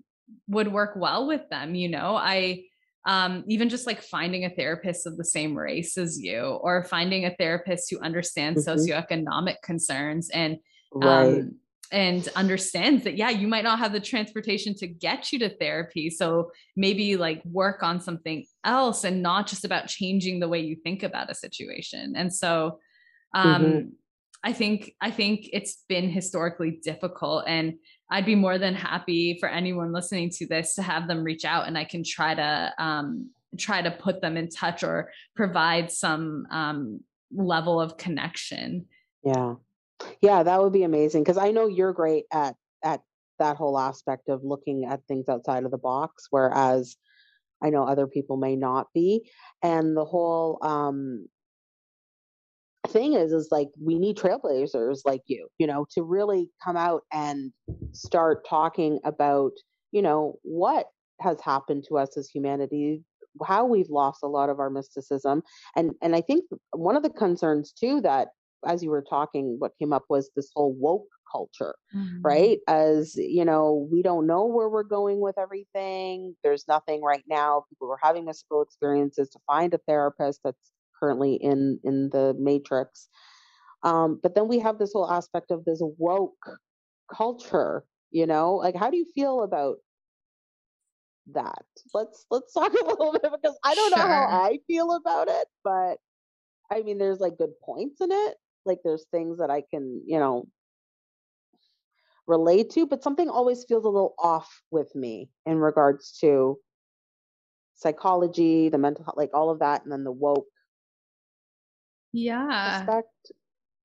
would 0.49 0.73
work 0.73 0.95
well 0.97 1.27
with 1.27 1.49
them 1.51 1.75
you 1.75 1.89
know 1.89 2.17
i 2.17 2.63
um, 3.07 3.45
even 3.47 3.69
just 3.69 3.87
like 3.87 4.03
finding 4.03 4.45
a 4.45 4.51
therapist 4.51 5.07
of 5.07 5.17
the 5.17 5.25
same 5.25 5.57
race 5.57 5.97
as 5.97 6.21
you 6.21 6.41
or 6.41 6.83
finding 6.83 7.25
a 7.25 7.37
therapist 7.37 7.89
who 7.89 8.01
understands 8.01 8.67
mm-hmm. 8.67 8.81
socioeconomic 8.81 9.63
concerns 9.63 10.29
and 10.31 10.59
right. 10.93 11.39
um, 11.39 11.55
and 11.93 12.29
understands 12.35 13.05
that 13.05 13.17
yeah 13.17 13.31
you 13.31 13.47
might 13.47 13.63
not 13.63 13.79
have 13.79 13.93
the 13.93 14.01
transportation 14.01 14.75
to 14.75 14.89
get 14.89 15.31
you 15.31 15.39
to 15.39 15.49
therapy 15.49 16.11
so 16.11 16.51
maybe 16.75 17.17
like 17.17 17.41
work 17.45 17.85
on 17.85 18.01
something 18.01 18.45
else 18.65 19.05
and 19.05 19.23
not 19.23 19.47
just 19.47 19.65
about 19.65 19.87
changing 19.87 20.41
the 20.41 20.49
way 20.49 20.59
you 20.59 20.75
think 20.75 21.05
about 21.05 21.31
a 21.31 21.35
situation 21.35 22.15
and 22.17 22.35
so 22.35 22.81
um 23.35 23.65
mm-hmm. 23.65 23.89
I 24.47 24.53
think 24.53 24.95
i 25.01 25.11
think 25.11 25.49
it's 25.53 25.85
been 25.89 26.09
historically 26.09 26.81
difficult 26.83 27.45
and 27.47 27.75
I'd 28.11 28.27
be 28.27 28.35
more 28.35 28.59
than 28.59 28.75
happy 28.75 29.37
for 29.39 29.49
anyone 29.49 29.93
listening 29.93 30.31
to 30.31 30.47
this 30.47 30.75
to 30.77 30.83
have 30.83 31.09
them 31.09 31.25
reach 31.25 31.45
out 31.45 31.67
and 31.67 31.77
I 31.77 31.85
can 31.85 32.05
try 32.05 32.35
to 32.35 32.73
um, 32.79 33.31
try 33.59 33.83
to 33.83 33.91
put 33.91 34.21
them 34.21 34.37
in 34.37 34.49
touch 34.49 34.85
or 34.85 35.11
provide 35.35 35.91
some 35.91 36.47
um, 36.51 37.01
level 37.33 37.81
of 37.81 37.97
connection. 37.97 38.87
Yeah. 39.25 39.55
Yeah, 40.21 40.43
that 40.43 40.63
would 40.63 40.73
be 40.73 40.85
amazing 40.85 41.25
because 41.25 41.39
I 41.39 41.51
know 41.51 41.67
you're 41.67 41.93
great 41.93 42.27
at 42.33 42.55
at 42.85 43.01
that 43.39 43.57
whole 43.57 43.79
aspect 43.79 44.29
of 44.29 44.45
looking 44.45 44.85
at 44.85 45.05
things 45.07 45.29
outside 45.29 45.65
of 45.65 45.71
the 45.71 45.79
box 45.79 46.27
whereas 46.31 46.97
I 47.63 47.71
know 47.71 47.85
other 47.85 48.07
people 48.07 48.37
may 48.37 48.57
not 48.57 48.87
be 48.95 49.31
and 49.63 49.97
the 49.97 50.05
whole 50.05 50.59
um 50.63 51.27
thing 52.87 53.15
is 53.15 53.33
is 53.33 53.49
like 53.51 53.69
we 53.81 53.99
need 53.99 54.17
trailblazers 54.17 55.01
like 55.05 55.23
you 55.27 55.49
you 55.59 55.67
know 55.67 55.87
to 55.91 56.03
really 56.03 56.49
come 56.63 56.77
out 56.77 57.03
and 57.13 57.53
start 57.93 58.47
talking 58.49 58.99
about 59.05 59.53
you 59.93 60.03
know 60.03 60.35
what 60.43 60.87
has 61.21 61.41
happened 61.41 61.85
to 61.89 61.99
us 61.99 62.17
as 62.17 62.29
humanity 62.29 63.03
how 63.45 63.65
we've 63.67 63.91
lost 63.91 64.21
a 64.23 64.27
lot 64.27 64.49
of 64.49 64.61
our 64.61 64.71
mysticism. 64.71 65.43
And 65.77 65.93
and 66.03 66.17
i 66.17 66.21
think 66.21 66.45
one 66.73 66.97
of 66.97 67.03
the 67.03 67.11
concerns 67.11 67.73
too 67.73 68.01
that 68.03 68.29
as 68.67 68.83
you 68.83 68.91
were 68.91 69.05
talking 69.09 69.57
what 69.59 69.73
came 69.79 69.93
up 69.93 70.05
was 70.09 70.31
this 70.35 70.51
whole 70.55 70.75
woke 70.79 71.07
culture 71.31 71.75
mm-hmm. 71.95 72.23
right? 72.23 72.59
As 72.69 73.17
you 73.17 73.45
know 73.45 73.89
we 73.91 74.03
don't 74.03 74.27
know 74.27 74.47
where 74.47 74.69
we're 74.69 74.85
going 74.85 75.21
with 75.21 75.39
everything. 75.39 76.37
There's 76.43 76.67
nothing 76.69 77.03
right 77.03 77.25
now. 77.29 77.65
People 77.69 77.91
are 77.91 77.99
having 78.03 78.25
mystical 78.25 78.63
experiences 78.63 79.29
to 79.31 79.39
find 79.47 79.75
a 79.75 79.79
therapist 79.87 80.41
that's 80.45 80.71
currently 80.99 81.35
in 81.35 81.81
in 81.85 82.11
the 82.11 82.35
matrix. 82.39 83.09
Um, 83.83 84.19
but 84.23 84.35
then 84.35 84.49
we 84.49 84.59
have 84.61 84.79
this 84.79 84.93
whole 84.93 85.11
aspect 85.11 85.51
of 85.51 85.65
this 85.65 85.81
woke 85.99 86.59
culture 87.15 87.85
you 88.11 88.27
know? 88.27 88.57
Like 88.57 88.77
how 88.77 88.91
do 88.91 88.97
you 88.97 89.07
feel 89.15 89.43
about 89.43 89.77
that? 91.33 91.65
Let's 91.93 92.25
let's 92.31 92.53
talk 92.53 92.73
a 92.83 92.85
little 92.87 93.13
bit 93.13 93.23
because 93.23 93.59
i 93.65 93.75
don't 93.75 93.93
sure. 93.93 93.99
know 93.99 94.09
how 94.09 94.45
i 94.45 94.59
feel 94.67 94.95
about 94.95 95.29
it 95.29 95.49
but 95.65 95.99
i 96.71 96.83
mean 96.83 96.99
there's 96.99 97.21
like 97.21 97.37
good 97.39 97.53
points 97.65 98.01
in 98.01 98.11
it. 98.11 98.37
Like 98.65 98.79
there's 98.85 99.07
things 99.11 99.39
that 99.39 99.51
i 99.51 99.63
can 99.71 100.03
you 100.07 100.19
know 100.19 100.47
relate 102.27 102.71
to 102.71 102.87
but 102.87 103.03
something 103.03 103.29
always 103.29 103.65
feels 103.65 103.85
a 103.85 103.89
little 103.89 104.15
off 104.19 104.63
with 104.73 104.93
me 104.97 105.31
in 105.45 105.59
regards 105.59 106.19
to 106.21 106.59
psychology 107.75 108.69
the 108.69 108.79
mental 108.79 109.05
like 109.17 109.31
all 109.33 109.51
of 109.51 109.61
that 109.61 109.85
and 109.85 109.93
then 109.93 110.03
the 110.03 110.11
woke 110.11 110.47
yeah. 112.17 112.79
Respect. 112.79 113.33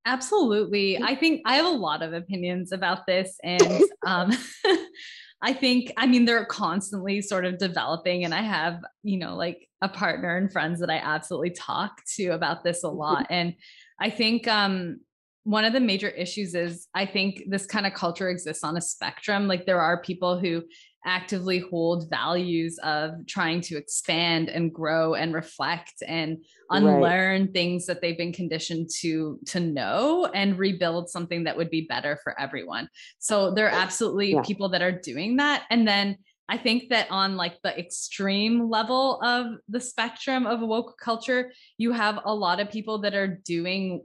Absolutely. 0.05 0.99
I 1.01 1.15
think 1.15 1.41
i 1.45 1.55
have 1.55 1.65
a 1.65 1.69
lot 1.69 2.01
of 2.01 2.13
opinions 2.13 2.71
about 2.71 3.05
this 3.05 3.37
and 3.43 3.83
um 4.05 4.31
i 5.43 5.53
think 5.53 5.91
i 5.97 6.07
mean 6.07 6.25
they're 6.25 6.45
constantly 6.45 7.21
sort 7.21 7.45
of 7.45 7.57
developing 7.57 8.23
and 8.23 8.33
i 8.33 8.41
have 8.41 8.79
you 9.03 9.17
know 9.17 9.35
like 9.35 9.67
a 9.81 9.89
partner 9.89 10.37
and 10.37 10.51
friends 10.51 10.79
that 10.79 10.89
i 10.89 10.97
absolutely 10.97 11.51
talk 11.51 12.01
to 12.15 12.29
about 12.29 12.63
this 12.63 12.83
a 12.83 12.89
lot. 12.89 13.27
And 13.29 13.53
i 13.99 14.09
think 14.09 14.47
um 14.47 15.01
one 15.43 15.65
of 15.65 15.73
the 15.73 15.79
major 15.79 16.09
issues 16.09 16.53
is 16.53 16.87
I 16.93 17.05
think 17.05 17.43
this 17.47 17.65
kind 17.65 17.87
of 17.87 17.93
culture 17.93 18.29
exists 18.29 18.63
on 18.63 18.77
a 18.77 18.81
spectrum. 18.81 19.47
Like 19.47 19.65
there 19.65 19.81
are 19.81 20.01
people 20.01 20.39
who 20.39 20.63
actively 21.03 21.57
hold 21.57 22.07
values 22.11 22.77
of 22.83 23.25
trying 23.25 23.59
to 23.59 23.75
expand 23.75 24.49
and 24.49 24.71
grow 24.71 25.15
and 25.15 25.33
reflect 25.33 26.03
and 26.07 26.37
unlearn 26.69 27.41
right. 27.41 27.53
things 27.53 27.87
that 27.87 28.01
they've 28.01 28.17
been 28.17 28.31
conditioned 28.31 28.87
to 28.99 29.39
to 29.47 29.59
know 29.59 30.29
and 30.35 30.59
rebuild 30.59 31.09
something 31.09 31.45
that 31.45 31.57
would 31.57 31.71
be 31.71 31.87
better 31.89 32.19
for 32.23 32.39
everyone. 32.39 32.87
So 33.17 33.51
there 33.51 33.65
are 33.65 33.75
absolutely 33.75 34.33
yeah. 34.33 34.41
people 34.43 34.69
that 34.69 34.83
are 34.83 34.91
doing 34.91 35.37
that 35.37 35.63
and 35.71 35.87
then 35.87 36.17
I 36.51 36.57
think 36.57 36.89
that 36.89 37.07
on 37.09 37.37
like 37.37 37.55
the 37.63 37.79
extreme 37.79 38.69
level 38.69 39.21
of 39.21 39.53
the 39.69 39.79
spectrum 39.79 40.45
of 40.45 40.59
woke 40.59 40.97
culture, 40.99 41.53
you 41.77 41.93
have 41.93 42.19
a 42.25 42.35
lot 42.35 42.59
of 42.59 42.69
people 42.69 42.99
that 43.03 43.13
are 43.13 43.39
doing 43.45 44.03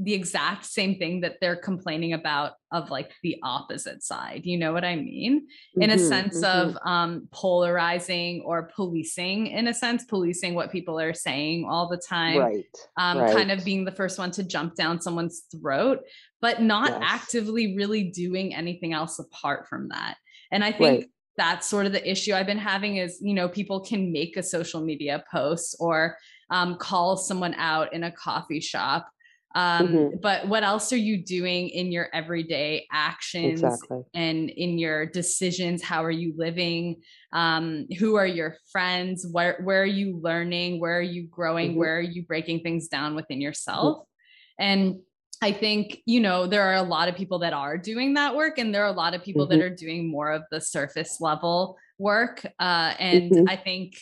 the 0.00 0.14
exact 0.14 0.64
same 0.64 0.96
thing 0.96 1.20
that 1.20 1.38
they're 1.40 1.56
complaining 1.56 2.12
about 2.12 2.52
of 2.70 2.90
like 2.90 3.12
the 3.22 3.36
opposite 3.42 4.02
side 4.02 4.42
you 4.44 4.56
know 4.56 4.72
what 4.72 4.84
i 4.84 4.94
mean 4.94 5.46
in 5.76 5.90
mm-hmm, 5.90 5.98
a 5.98 5.98
sense 5.98 6.42
mm-hmm. 6.42 6.68
of 6.68 6.78
um 6.84 7.26
polarizing 7.32 8.40
or 8.44 8.70
policing 8.74 9.48
in 9.48 9.66
a 9.66 9.74
sense 9.74 10.04
policing 10.04 10.54
what 10.54 10.70
people 10.70 11.00
are 11.00 11.14
saying 11.14 11.66
all 11.68 11.88
the 11.88 11.96
time 11.96 12.38
right, 12.38 12.64
um 12.96 13.18
right. 13.18 13.36
kind 13.36 13.50
of 13.50 13.64
being 13.64 13.84
the 13.84 13.92
first 13.92 14.18
one 14.18 14.30
to 14.30 14.44
jump 14.44 14.74
down 14.76 15.00
someone's 15.00 15.42
throat 15.50 16.00
but 16.40 16.62
not 16.62 16.90
yes. 16.90 17.02
actively 17.04 17.76
really 17.76 18.04
doing 18.04 18.54
anything 18.54 18.92
else 18.92 19.18
apart 19.18 19.66
from 19.66 19.88
that 19.88 20.16
and 20.52 20.62
i 20.62 20.70
think 20.70 21.00
right. 21.00 21.10
that's 21.36 21.66
sort 21.66 21.86
of 21.86 21.92
the 21.92 22.08
issue 22.08 22.32
i've 22.34 22.46
been 22.46 22.56
having 22.56 22.98
is 22.98 23.18
you 23.20 23.34
know 23.34 23.48
people 23.48 23.80
can 23.80 24.12
make 24.12 24.36
a 24.36 24.42
social 24.42 24.80
media 24.80 25.24
post 25.30 25.76
or 25.80 26.16
um, 26.50 26.76
call 26.76 27.18
someone 27.18 27.52
out 27.54 27.92
in 27.92 28.04
a 28.04 28.12
coffee 28.12 28.60
shop 28.60 29.10
um, 29.54 29.88
mm-hmm. 29.88 30.16
but 30.20 30.46
what 30.48 30.62
else 30.62 30.92
are 30.92 30.98
you 30.98 31.24
doing 31.24 31.68
in 31.68 31.90
your 31.90 32.08
everyday 32.12 32.86
actions 32.92 33.62
exactly. 33.62 34.02
and 34.14 34.50
in 34.50 34.78
your 34.78 35.06
decisions 35.06 35.82
how 35.82 36.04
are 36.04 36.10
you 36.10 36.34
living 36.36 37.00
um, 37.32 37.86
who 37.98 38.16
are 38.16 38.26
your 38.26 38.56
friends 38.70 39.26
where 39.30 39.60
where 39.64 39.82
are 39.82 39.86
you 39.86 40.18
learning 40.22 40.80
where 40.80 40.98
are 40.98 41.02
you 41.02 41.26
growing 41.26 41.70
mm-hmm. 41.70 41.80
where 41.80 41.98
are 41.98 42.02
you 42.02 42.22
breaking 42.24 42.60
things 42.60 42.88
down 42.88 43.14
within 43.14 43.40
yourself 43.40 43.98
mm-hmm. 43.98 44.62
and 44.64 45.00
I 45.40 45.52
think, 45.52 46.02
you 46.04 46.20
know, 46.20 46.46
there 46.46 46.62
are 46.62 46.74
a 46.74 46.82
lot 46.82 47.08
of 47.08 47.14
people 47.14 47.38
that 47.40 47.52
are 47.52 47.78
doing 47.78 48.14
that 48.14 48.34
work, 48.34 48.58
and 48.58 48.74
there 48.74 48.82
are 48.82 48.88
a 48.88 48.96
lot 48.96 49.14
of 49.14 49.22
people 49.22 49.46
that 49.46 49.60
mm-hmm. 49.60 49.72
are 49.72 49.76
doing 49.76 50.10
more 50.10 50.32
of 50.32 50.42
the 50.50 50.60
surface 50.60 51.20
level 51.20 51.76
work. 51.98 52.44
Uh, 52.58 52.94
and 52.98 53.30
mm-hmm. 53.30 53.48
I 53.48 53.56
think 53.56 54.00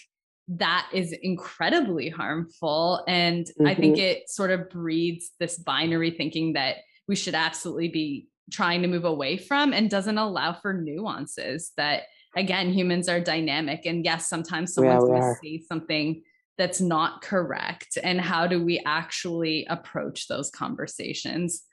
that 0.48 0.88
is 0.92 1.12
incredibly 1.12 2.08
harmful. 2.08 3.02
And 3.08 3.46
mm-hmm. 3.46 3.66
I 3.66 3.74
think 3.74 3.96
mm-hmm. 3.96 4.04
it 4.04 4.30
sort 4.30 4.50
of 4.50 4.70
breeds 4.70 5.30
this 5.40 5.58
binary 5.58 6.12
thinking 6.12 6.52
that 6.52 6.76
we 7.08 7.16
should 7.16 7.34
absolutely 7.34 7.88
be 7.88 8.28
trying 8.50 8.82
to 8.82 8.88
move 8.88 9.04
away 9.04 9.36
from 9.36 9.72
and 9.72 9.90
doesn't 9.90 10.18
allow 10.18 10.52
for 10.52 10.72
nuances 10.72 11.72
that 11.76 12.04
again 12.36 12.72
humans 12.72 13.08
are 13.08 13.20
dynamic 13.20 13.86
and 13.86 14.04
yes 14.04 14.28
sometimes 14.28 14.72
someone's 14.72 15.04
yeah, 15.08 15.18
going 15.20 15.22
to 15.22 15.40
say 15.42 15.64
something 15.66 16.22
that's 16.56 16.80
not 16.80 17.22
correct 17.22 17.98
and 18.02 18.20
how 18.20 18.46
do 18.46 18.64
we 18.64 18.80
actually 18.86 19.66
approach 19.68 20.28
those 20.28 20.50
conversations 20.50 21.64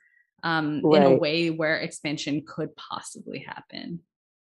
um, 0.42 0.82
right. 0.84 1.02
in 1.02 1.12
a 1.12 1.16
way 1.16 1.50
where 1.50 1.76
expansion 1.76 2.42
could 2.46 2.74
possibly 2.74 3.38
happen 3.38 4.00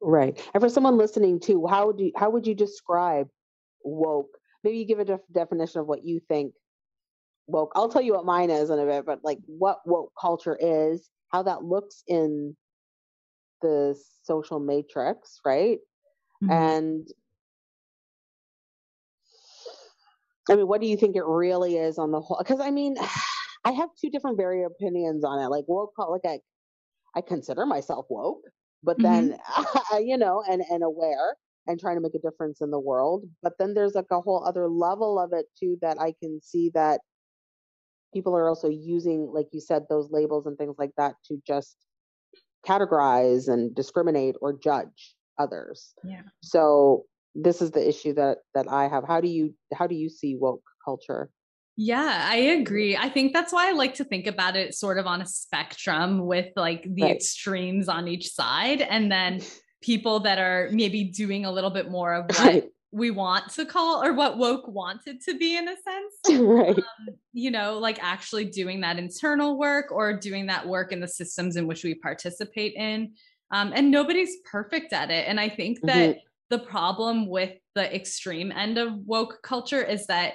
right 0.02 0.42
and 0.54 0.64
for 0.64 0.70
someone 0.70 0.98
listening 0.98 1.40
too 1.40 1.68
how 1.68 1.92
do 1.92 2.06
you, 2.06 2.12
how 2.16 2.30
would 2.30 2.48
you 2.48 2.56
describe 2.56 3.28
woke 3.86 4.38
maybe 4.64 4.78
you 4.78 4.86
give 4.86 5.00
a 5.00 5.06
def- 5.06 5.20
definition 5.34 5.82
of 5.82 5.88
what 5.88 6.04
you 6.04 6.20
think 6.28 6.54
woke 7.48 7.72
i'll 7.76 7.90
tell 7.90 8.02
you 8.02 8.14
what 8.14 8.26
mine 8.26 8.50
is 8.50 8.70
in 8.70 8.80
a 8.80 8.86
bit 8.86 9.06
but 9.06 9.20
like 9.24 9.38
what 9.46 9.80
woke 9.86 10.12
culture 10.20 10.58
is 10.60 11.10
how 11.30 11.44
that 11.44 11.64
looks 11.64 12.04
in 12.08 12.56
the 13.62 13.96
social 14.24 14.60
matrix 14.60 15.40
right 15.46 15.80
mm-hmm. 16.44 16.52
and 16.52 17.08
i 20.50 20.56
mean 20.56 20.68
what 20.68 20.82
do 20.82 20.88
you 20.88 20.98
think 20.98 21.16
it 21.16 21.26
really 21.26 21.78
is 21.78 21.98
on 21.98 22.12
the 22.12 22.20
whole 22.20 22.38
because 22.40 22.60
i 22.60 22.72
mean 22.72 22.96
i 23.66 23.72
have 23.72 23.90
two 24.00 24.10
different 24.10 24.38
very 24.38 24.64
opinions 24.64 25.24
on 25.24 25.40
it 25.40 25.48
like 25.48 25.66
woke 25.68 25.94
like 26.10 26.26
i 26.26 26.40
i 27.16 27.22
consider 27.22 27.66
myself 27.66 28.06
woke 28.10 28.42
but 28.84 28.98
then 29.00 29.32
mm-hmm. 29.32 29.98
you 30.04 30.18
know 30.18 30.44
and 30.50 30.62
and 30.70 30.84
aware 30.84 31.36
and 31.68 31.80
trying 31.80 31.96
to 31.96 32.02
make 32.02 32.16
a 32.16 32.20
difference 32.20 32.62
in 32.62 32.72
the 32.72 32.80
world. 32.80 33.24
But 33.42 33.54
then 33.58 33.74
there's 33.74 33.96
like 33.96 34.12
a 34.12 34.22
whole 34.22 34.44
other 34.46 34.68
level 34.68 35.20
of 35.20 35.34
it 35.34 35.46
too 35.60 35.78
that 35.82 36.00
I 36.00 36.14
can 36.22 36.40
see 36.42 36.72
that 36.74 37.02
people 38.14 38.36
are 38.36 38.48
also 38.48 38.70
using, 38.70 39.30
like 39.34 39.48
you 39.52 39.60
said, 39.60 39.84
those 39.90 40.12
labels 40.12 40.46
and 40.46 40.58
things 40.58 40.76
like 40.78 40.92
that 40.98 41.16
to 41.28 41.42
just 41.46 41.76
categorize 42.66 43.48
and 43.48 43.76
discriminate 43.76 44.36
or 44.42 44.54
judge 44.54 45.16
others. 45.38 45.94
Yeah. 46.04 46.22
So 46.42 47.06
this 47.36 47.62
is 47.62 47.72
the 47.72 47.88
issue 47.88 48.14
that 48.14 48.40
that 48.54 48.68
I 48.70 48.88
have. 48.88 49.04
How 49.06 49.22
do 49.22 49.28
you 49.28 49.54
how 49.74 49.88
do 49.88 49.96
you 49.96 50.10
see 50.10 50.36
woke 50.36 50.64
culture? 50.84 51.30
Yeah, 51.78 52.28
I 52.30 52.38
agree. 52.38 52.96
I 52.96 53.10
think 53.10 53.34
that's 53.34 53.52
why 53.52 53.68
I 53.68 53.74
like 53.74 53.96
to 53.96 54.06
think 54.06 54.28
about 54.28 54.56
it 54.56 54.74
sort 54.74 54.98
of 54.98 55.06
on 55.06 55.22
a 55.22 55.26
spectrum 55.26 56.26
with 56.26 56.48
like 56.56 56.84
the 56.84 57.04
right. 57.04 57.16
extremes 57.16 57.90
on 57.90 58.08
each 58.08 58.30
side. 58.30 58.82
And 58.82 59.12
then 59.12 59.42
people 59.86 60.20
that 60.22 60.40
are 60.40 60.68
maybe 60.72 61.04
doing 61.04 61.46
a 61.46 61.52
little 61.52 61.70
bit 61.70 61.92
more 61.92 62.16
of 62.16 62.26
what 62.26 62.40
right. 62.40 62.64
we 62.92 63.12
want 63.12 63.52
to 63.54 63.66
call 63.66 64.04
or 64.04 64.14
what 64.14 64.40
woke 64.40 64.68
wanted 64.68 65.22
to 65.22 65.38
be 65.38 65.56
in 65.58 65.68
a 65.68 65.76
sense. 65.76 66.42
Right. 66.42 66.76
Um, 66.78 67.16
you 67.34 67.52
know, 67.52 67.78
like 67.78 68.00
actually 68.02 68.46
doing 68.46 68.82
that 68.82 68.98
internal 68.98 69.60
work 69.60 69.92
or 69.92 70.18
doing 70.18 70.48
that 70.48 70.68
work 70.68 70.92
in 70.92 71.02
the 71.02 71.08
systems 71.08 71.56
in 71.56 71.68
which 71.68 71.84
we 71.84 71.94
participate 71.94 72.74
in. 72.74 73.14
Um, 73.52 73.74
and 73.76 73.92
nobody's 73.92 74.38
perfect 74.50 74.92
at 74.92 75.12
it. 75.12 75.28
And 75.28 75.40
I 75.40 75.50
think 75.50 75.82
that 75.84 76.16
mm-hmm. 76.16 76.20
the 76.50 76.60
problem 76.60 77.28
with 77.28 77.54
the 77.76 77.96
extreme 77.96 78.52
end 78.52 78.80
of 78.80 78.94
woke 79.06 79.44
culture 79.44 79.84
is 79.84 80.08
that 80.08 80.34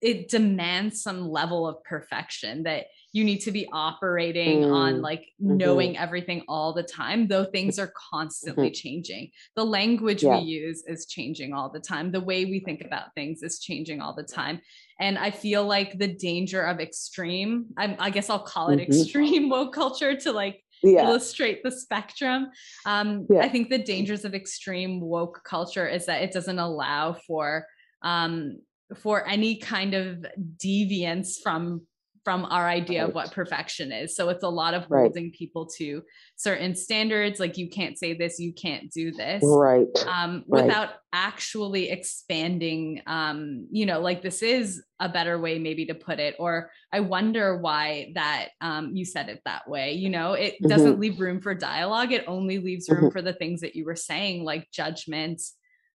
it 0.00 0.28
demands 0.28 1.02
some 1.02 1.28
level 1.28 1.68
of 1.68 1.84
perfection 1.84 2.64
that 2.64 2.86
you 3.18 3.24
need 3.24 3.40
to 3.40 3.50
be 3.50 3.68
operating 3.72 4.60
mm. 4.60 4.72
on 4.72 5.02
like 5.02 5.22
mm-hmm. 5.42 5.56
knowing 5.56 5.98
everything 5.98 6.42
all 6.46 6.72
the 6.72 6.84
time 6.84 7.26
though 7.26 7.44
things 7.44 7.76
are 7.78 7.92
constantly 8.10 8.68
mm-hmm. 8.68 8.74
changing 8.74 9.30
the 9.56 9.64
language 9.64 10.22
yeah. 10.22 10.38
we 10.38 10.44
use 10.44 10.84
is 10.86 11.06
changing 11.06 11.52
all 11.52 11.68
the 11.68 11.80
time 11.80 12.12
the 12.12 12.20
way 12.20 12.44
we 12.44 12.60
think 12.60 12.80
about 12.84 13.12
things 13.16 13.42
is 13.42 13.58
changing 13.58 14.00
all 14.00 14.14
the 14.14 14.22
time 14.22 14.60
and 15.00 15.18
i 15.18 15.30
feel 15.30 15.66
like 15.66 15.98
the 15.98 16.06
danger 16.06 16.62
of 16.62 16.78
extreme 16.78 17.66
i, 17.76 17.96
I 17.98 18.10
guess 18.10 18.30
i'll 18.30 18.38
call 18.38 18.68
it 18.68 18.78
mm-hmm. 18.78 18.92
extreme 18.92 19.48
woke 19.54 19.74
culture 19.74 20.16
to 20.16 20.32
like 20.32 20.62
yeah. 20.84 21.08
illustrate 21.08 21.64
the 21.64 21.72
spectrum 21.72 22.50
um, 22.86 23.26
yeah. 23.28 23.40
i 23.40 23.48
think 23.48 23.68
the 23.68 23.82
dangers 23.82 24.24
of 24.24 24.34
extreme 24.34 25.00
woke 25.00 25.42
culture 25.44 25.88
is 25.88 26.06
that 26.06 26.22
it 26.22 26.30
doesn't 26.32 26.60
allow 26.60 27.14
for 27.26 27.66
um, 28.02 28.58
for 28.96 29.26
any 29.26 29.56
kind 29.56 29.94
of 29.94 30.24
deviance 30.56 31.42
from 31.42 31.82
from 32.28 32.44
our 32.44 32.68
idea 32.68 33.00
right. 33.00 33.08
of 33.08 33.14
what 33.14 33.32
perfection 33.32 33.90
is. 33.90 34.14
So 34.14 34.28
it's 34.28 34.44
a 34.44 34.50
lot 34.50 34.74
of 34.74 34.84
holding 34.84 35.24
right. 35.24 35.32
people 35.32 35.64
to 35.78 36.02
certain 36.36 36.74
standards, 36.74 37.40
like 37.40 37.56
you 37.56 37.70
can't 37.70 37.98
say 37.98 38.12
this, 38.12 38.38
you 38.38 38.52
can't 38.52 38.92
do 38.92 39.12
this, 39.12 39.42
right? 39.42 39.86
Um, 40.06 40.44
without 40.46 40.90
actually 41.10 41.88
expanding. 41.88 43.00
Um, 43.06 43.66
you 43.70 43.86
know, 43.86 44.00
like 44.00 44.20
this 44.20 44.42
is 44.42 44.82
a 45.00 45.08
better 45.08 45.40
way, 45.40 45.58
maybe 45.58 45.86
to 45.86 45.94
put 45.94 46.20
it. 46.20 46.36
Or 46.38 46.70
I 46.92 47.00
wonder 47.00 47.56
why 47.56 48.12
that 48.14 48.48
um, 48.60 48.94
you 48.94 49.06
said 49.06 49.30
it 49.30 49.40
that 49.46 49.66
way. 49.66 49.92
You 49.92 50.10
know, 50.10 50.34
it 50.34 50.60
doesn't 50.60 50.92
mm-hmm. 50.92 51.00
leave 51.00 51.20
room 51.20 51.40
for 51.40 51.54
dialogue. 51.54 52.12
It 52.12 52.24
only 52.26 52.58
leaves 52.58 52.90
room 52.90 53.04
mm-hmm. 53.04 53.08
for 53.08 53.22
the 53.22 53.32
things 53.32 53.62
that 53.62 53.74
you 53.74 53.86
were 53.86 53.96
saying, 53.96 54.44
like 54.44 54.70
judgment 54.70 55.40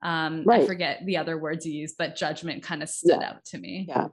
um 0.02 0.44
right. 0.46 0.62
i 0.62 0.66
forget 0.66 1.06
the 1.06 1.18
other 1.18 1.38
words 1.38 1.66
you 1.66 1.74
use 1.74 1.94
but 1.98 2.16
judgment 2.16 2.64
kind 2.64 2.82
of 2.82 2.90
stood 2.90 3.20
yeah. 3.20 3.30
out 3.30 3.44
to 3.46 3.58
me 3.58 3.86
yeah 3.88 4.08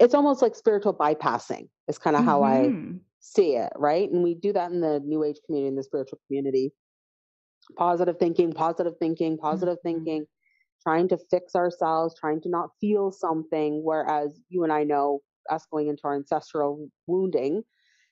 it's 0.00 0.14
almost 0.14 0.40
like 0.40 0.54
spiritual 0.54 0.94
bypassing 0.94 1.68
is 1.88 1.98
kind 1.98 2.14
of 2.14 2.20
mm-hmm. 2.20 2.28
how 2.28 2.42
i 2.42 2.58
mm-hmm. 2.58 2.96
see 3.20 3.56
it 3.56 3.72
right 3.76 4.10
and 4.10 4.22
we 4.22 4.34
do 4.34 4.52
that 4.52 4.70
in 4.70 4.80
the 4.80 5.00
new 5.00 5.24
age 5.24 5.38
community 5.46 5.68
in 5.68 5.76
the 5.76 5.82
spiritual 5.82 6.18
community 6.26 6.72
positive 7.76 8.16
thinking 8.18 8.52
positive 8.52 8.94
thinking 9.00 9.36
positive 9.36 9.76
mm-hmm. 9.84 9.96
thinking 9.96 10.26
trying 10.82 11.08
to 11.08 11.18
fix 11.30 11.54
ourselves 11.54 12.14
trying 12.18 12.40
to 12.40 12.48
not 12.48 12.70
feel 12.80 13.10
something 13.10 13.82
whereas 13.84 14.40
you 14.48 14.62
and 14.62 14.72
i 14.72 14.84
know 14.84 15.20
us 15.50 15.66
going 15.72 15.88
into 15.88 16.02
our 16.04 16.14
ancestral 16.14 16.88
wounding 17.06 17.62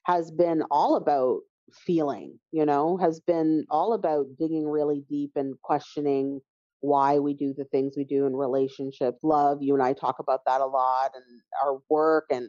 has 0.05 0.31
been 0.31 0.62
all 0.71 0.97
about 0.97 1.40
feeling 1.73 2.38
you 2.51 2.66
know 2.66 2.97
has 2.97 3.21
been 3.21 3.64
all 3.71 3.93
about 3.93 4.27
digging 4.38 4.66
really 4.66 5.05
deep 5.09 5.31
and 5.37 5.55
questioning 5.62 6.40
why 6.81 7.19
we 7.19 7.35
do 7.35 7.55
the 7.57 7.64
things 7.66 7.95
we 7.97 8.05
do 8.05 8.27
in 8.27 8.35
relationships. 8.35 9.19
Love 9.23 9.59
you 9.62 9.75
and 9.75 9.83
i 9.83 9.93
talk 9.93 10.19
about 10.19 10.40
that 10.47 10.61
a 10.61 10.66
lot 10.66 11.12
and 11.14 11.25
our 11.64 11.79
work 11.88 12.27
and 12.31 12.49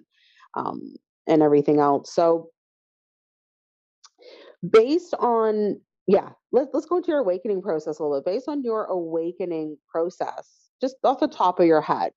um, 0.55 0.95
and 1.27 1.41
everything 1.41 1.79
else. 1.79 2.13
So 2.13 2.49
based 4.67 5.13
on 5.19 5.79
yeah 6.07 6.29
let's 6.51 6.69
let's 6.73 6.85
go 6.85 6.97
into 6.97 7.09
your 7.09 7.19
awakening 7.19 7.61
process 7.61 7.99
a 7.99 8.03
little 8.03 8.21
bit. 8.21 8.33
Based 8.33 8.47
on 8.47 8.63
your 8.63 8.85
awakening 8.85 9.77
process 9.89 10.69
just 10.81 10.95
off 11.03 11.19
the 11.19 11.27
top 11.27 11.59
of 11.59 11.65
your 11.65 11.81
head 11.81 12.11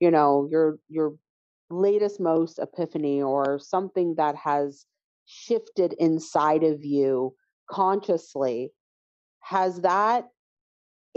you 0.00 0.10
know 0.10 0.48
your 0.50 0.78
your 0.88 1.14
latest 1.70 2.20
most 2.20 2.58
epiphany 2.58 3.22
or 3.22 3.58
something 3.58 4.14
that 4.16 4.34
has 4.36 4.86
shifted 5.26 5.92
inside 5.98 6.64
of 6.64 6.84
you 6.84 7.34
consciously 7.70 8.72
has 9.40 9.80
that 9.82 10.28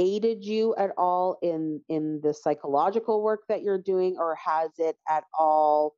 aided 0.02 0.44
you 0.44 0.74
at 0.78 0.90
all 0.98 1.38
in 1.44 1.80
in 1.88 2.20
the 2.24 2.34
psychological 2.34 3.22
work 3.22 3.42
that 3.48 3.62
you're 3.62 3.78
doing 3.78 4.16
or 4.18 4.36
has 4.36 4.72
it 4.80 4.96
at 5.08 5.24
all 5.38 5.94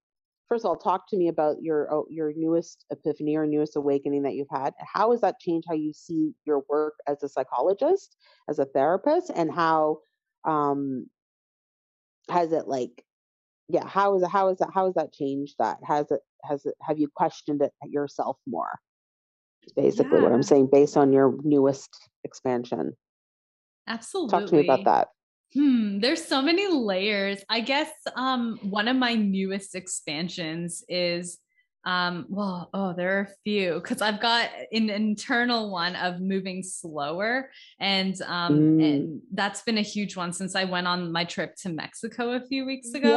first 0.50 0.66
of 0.66 0.70
all 0.70 0.76
talk 0.76 1.08
to 1.10 1.16
me 1.16 1.30
about 1.30 1.62
your 1.62 1.92
oh, 1.92 2.06
your 2.10 2.34
newest 2.36 2.86
epiphany 2.92 3.38
or 3.38 3.48
newest 3.48 3.78
awakening 3.78 4.24
that 4.24 4.34
you've 4.34 4.50
had. 4.52 4.74
How 4.78 5.12
has 5.12 5.22
that 5.22 5.39
changed 5.39 5.68
how 5.70 5.76
you 5.76 5.94
see 5.94 6.34
your 6.46 6.63
work 6.70 6.96
as 7.08 7.24
a 7.24 7.30
psychologist 7.30 8.18
as 8.50 8.60
a 8.60 8.66
therapist 8.66 9.32
and 9.34 9.50
how 9.50 10.00
um 10.44 11.08
has 12.30 12.52
it 12.52 12.68
like 12.68 13.06
yeah 13.70 13.88
how 13.88 14.16
is 14.16 14.24
it 14.24 14.30
how 14.30 14.50
is 14.50 14.58
that 14.58 14.70
how 14.74 14.86
has 14.86 14.96
that 14.96 15.13
changed 15.13 15.56
that? 15.60 15.78
Has 15.88 16.12
it 16.12 16.20
has 16.44 16.66
it 16.66 16.76
have 16.82 17.00
you 17.00 17.08
questioned 17.16 17.62
it 17.62 17.72
yourself 17.88 18.38
more? 18.46 18.80
Basically 19.78 20.18
yeah. 20.18 20.24
what 20.24 20.34
i'm 20.34 20.44
saying 20.44 20.68
based 20.70 20.98
on 20.98 21.13
your 21.13 21.38
newest 21.44 21.89
expansion 22.26 22.98
Absolutely. 23.88 24.39
Talk 24.39 24.50
to 24.50 24.56
me 24.56 24.63
about 24.63 24.86
that. 24.86 25.08
Hmm, 25.54 26.00
there's 26.00 26.24
so 26.24 26.41
many 26.41 26.67
layers. 26.67 27.43
I 27.50 27.60
guess 27.62 27.91
um, 28.15 28.58
one 28.63 28.88
of 28.88 28.96
my 28.96 29.13
newest 29.13 29.76
expansions 29.76 30.84
is 30.89 31.39
um, 31.86 32.26
well, 32.30 32.69
oh, 32.74 32.93
there 32.93 33.17
are 33.17 33.22
a 33.24 33.30
few 33.43 33.74
because 33.76 34.02
I've 34.02 34.22
got 34.22 34.50
an 34.72 34.89
internal 34.89 35.69
one 35.69 35.96
of 35.98 36.22
moving 36.22 36.63
slower, 36.63 37.52
and 37.80 38.19
um, 38.22 38.60
mm. 38.60 38.84
and 38.84 39.22
that's 39.34 39.63
been 39.63 39.78
a 39.78 39.82
huge 39.82 40.15
one 40.15 40.32
since 40.32 40.56
I 40.56 40.63
went 40.63 40.88
on 40.88 41.12
my 41.12 41.26
trip 41.26 41.56
to 41.58 41.69
Mexico 41.69 42.32
a 42.32 42.46
few 42.48 42.65
weeks 42.65 42.93
ago. 42.93 43.10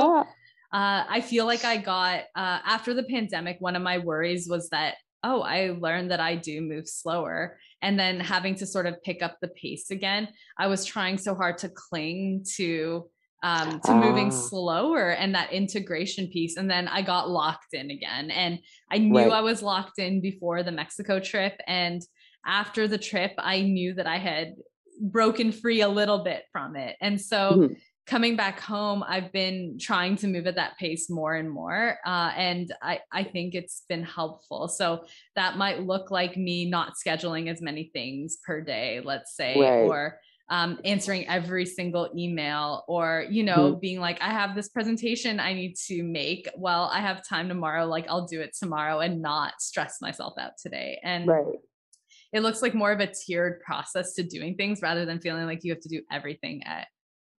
Yeah. 0.72 0.78
uh, 0.78 1.04
I 1.08 1.20
feel 1.20 1.46
like 1.46 1.64
I 1.64 1.76
got 1.76 2.24
uh, 2.34 2.58
after 2.64 2.92
the 2.92 3.04
pandemic. 3.04 3.58
One 3.60 3.76
of 3.76 3.82
my 3.82 3.98
worries 3.98 4.48
was 4.48 4.68
that 4.70 4.96
oh, 5.26 5.42
I 5.42 5.76
learned 5.78 6.10
that 6.12 6.20
I 6.20 6.36
do 6.36 6.60
move 6.60 6.88
slower, 6.88 7.58
and 7.82 7.98
then 7.98 8.20
having 8.20 8.54
to 8.56 8.66
sort 8.66 8.86
of 8.86 9.02
pick 9.02 9.22
up 9.22 9.36
the 9.40 9.48
pace 9.48 9.90
again. 9.90 10.28
I 10.58 10.68
was 10.68 10.84
trying 10.84 11.18
so 11.18 11.34
hard 11.34 11.58
to 11.58 11.68
cling 11.68 12.44
to 12.56 13.10
um, 13.42 13.80
to 13.84 13.94
moving 13.94 14.28
ah. 14.28 14.30
slower 14.48 15.10
and 15.10 15.34
that 15.34 15.52
integration 15.52 16.28
piece. 16.28 16.56
And 16.56 16.70
then 16.70 16.88
I 16.88 17.02
got 17.02 17.30
locked 17.30 17.74
in 17.74 17.90
again. 17.90 18.30
And 18.30 18.58
I 18.90 18.98
knew 18.98 19.18
right. 19.18 19.32
I 19.32 19.40
was 19.40 19.62
locked 19.62 19.98
in 19.98 20.20
before 20.20 20.62
the 20.62 20.72
Mexico 20.72 21.20
trip. 21.20 21.54
And 21.66 22.02
after 22.44 22.88
the 22.88 22.98
trip, 22.98 23.32
I 23.38 23.60
knew 23.60 23.94
that 23.94 24.06
I 24.06 24.18
had 24.18 24.54
broken 25.00 25.52
free 25.52 25.82
a 25.82 25.88
little 25.88 26.24
bit 26.24 26.44
from 26.50 26.76
it. 26.76 26.96
And 27.00 27.20
so 27.20 27.52
mm-hmm. 27.52 27.74
Coming 28.06 28.36
back 28.36 28.60
home, 28.60 29.02
I've 29.06 29.32
been 29.32 29.78
trying 29.80 30.16
to 30.16 30.28
move 30.28 30.46
at 30.46 30.54
that 30.54 30.78
pace 30.78 31.10
more 31.10 31.34
and 31.34 31.50
more. 31.50 31.98
Uh, 32.06 32.32
and 32.36 32.72
I, 32.80 33.00
I 33.12 33.24
think 33.24 33.54
it's 33.54 33.82
been 33.88 34.04
helpful. 34.04 34.68
So 34.68 35.04
that 35.34 35.56
might 35.56 35.82
look 35.82 36.10
like 36.10 36.36
me 36.36 36.70
not 36.70 36.94
scheduling 36.94 37.50
as 37.50 37.60
many 37.60 37.90
things 37.92 38.38
per 38.46 38.60
day, 38.60 39.00
let's 39.04 39.34
say, 39.34 39.58
right. 39.58 39.82
or 39.82 40.20
um, 40.48 40.78
answering 40.84 41.26
every 41.26 41.66
single 41.66 42.08
email 42.16 42.84
or 42.86 43.26
you 43.28 43.42
know 43.42 43.72
mm-hmm. 43.72 43.80
being 43.80 43.98
like 43.98 44.22
i 44.22 44.28
have 44.28 44.54
this 44.54 44.68
presentation 44.68 45.40
i 45.40 45.52
need 45.52 45.74
to 45.74 46.04
make 46.04 46.48
well 46.56 46.88
i 46.92 47.00
have 47.00 47.26
time 47.26 47.48
tomorrow 47.48 47.84
like 47.84 48.06
i'll 48.08 48.28
do 48.28 48.40
it 48.40 48.54
tomorrow 48.56 49.00
and 49.00 49.20
not 49.20 49.54
stress 49.60 49.96
myself 50.00 50.34
out 50.38 50.52
today 50.62 51.00
and 51.02 51.26
right. 51.26 51.46
it 52.32 52.42
looks 52.42 52.62
like 52.62 52.74
more 52.74 52.92
of 52.92 53.00
a 53.00 53.08
tiered 53.12 53.60
process 53.60 54.14
to 54.14 54.22
doing 54.22 54.54
things 54.54 54.82
rather 54.82 55.04
than 55.04 55.18
feeling 55.18 55.46
like 55.46 55.64
you 55.64 55.72
have 55.72 55.82
to 55.82 55.88
do 55.88 56.00
everything 56.12 56.62
at 56.64 56.86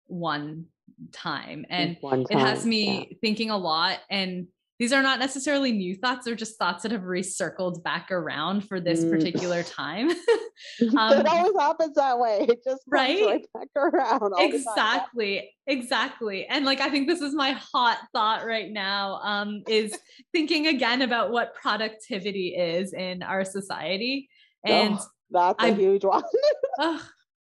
one 0.07 0.67
time 1.13 1.67
and 1.69 1.97
time, 2.01 2.25
it 2.31 2.39
has 2.39 2.65
me 2.65 3.09
yeah. 3.11 3.17
thinking 3.21 3.51
a 3.51 3.57
lot 3.57 3.99
and 4.11 4.47
these 4.79 4.93
are 4.93 5.03
not 5.03 5.19
necessarily 5.19 5.73
new 5.73 5.95
thoughts 5.95 6.25
they're 6.25 6.35
just 6.35 6.59
thoughts 6.59 6.83
that 6.83 6.93
have 6.93 7.03
recircled 7.03 7.83
back 7.83 8.11
around 8.11 8.67
for 8.67 8.81
this 8.81 9.05
mm. 9.05 9.11
particular 9.11 9.63
time 9.63 10.11
um, 10.97 11.21
it 11.21 11.27
always 11.27 11.53
happens 11.59 11.95
that 11.97 12.19
way 12.19 12.47
it 12.49 12.63
just 12.65 12.83
right, 12.87 13.25
right 13.25 13.47
back 13.53 13.69
around 13.77 14.33
exactly 14.39 15.53
exactly 15.67 16.47
and 16.47 16.65
like 16.65 16.81
i 16.81 16.89
think 16.89 17.09
this 17.09 17.21
is 17.21 17.35
my 17.35 17.53
hot 17.53 17.99
thought 18.13 18.47
right 18.47 18.71
now 18.71 19.21
um 19.23 19.63
is 19.69 19.97
thinking 20.33 20.67
again 20.67 21.03
about 21.03 21.31
what 21.31 21.55
productivity 21.55 22.55
is 22.57 22.93
in 22.93 23.23
our 23.23 23.45
society 23.45 24.29
and 24.65 24.95
oh, 24.95 25.07
that's 25.31 25.63
a 25.63 25.67
I, 25.67 25.73
huge 25.73 26.05
one 26.05 26.23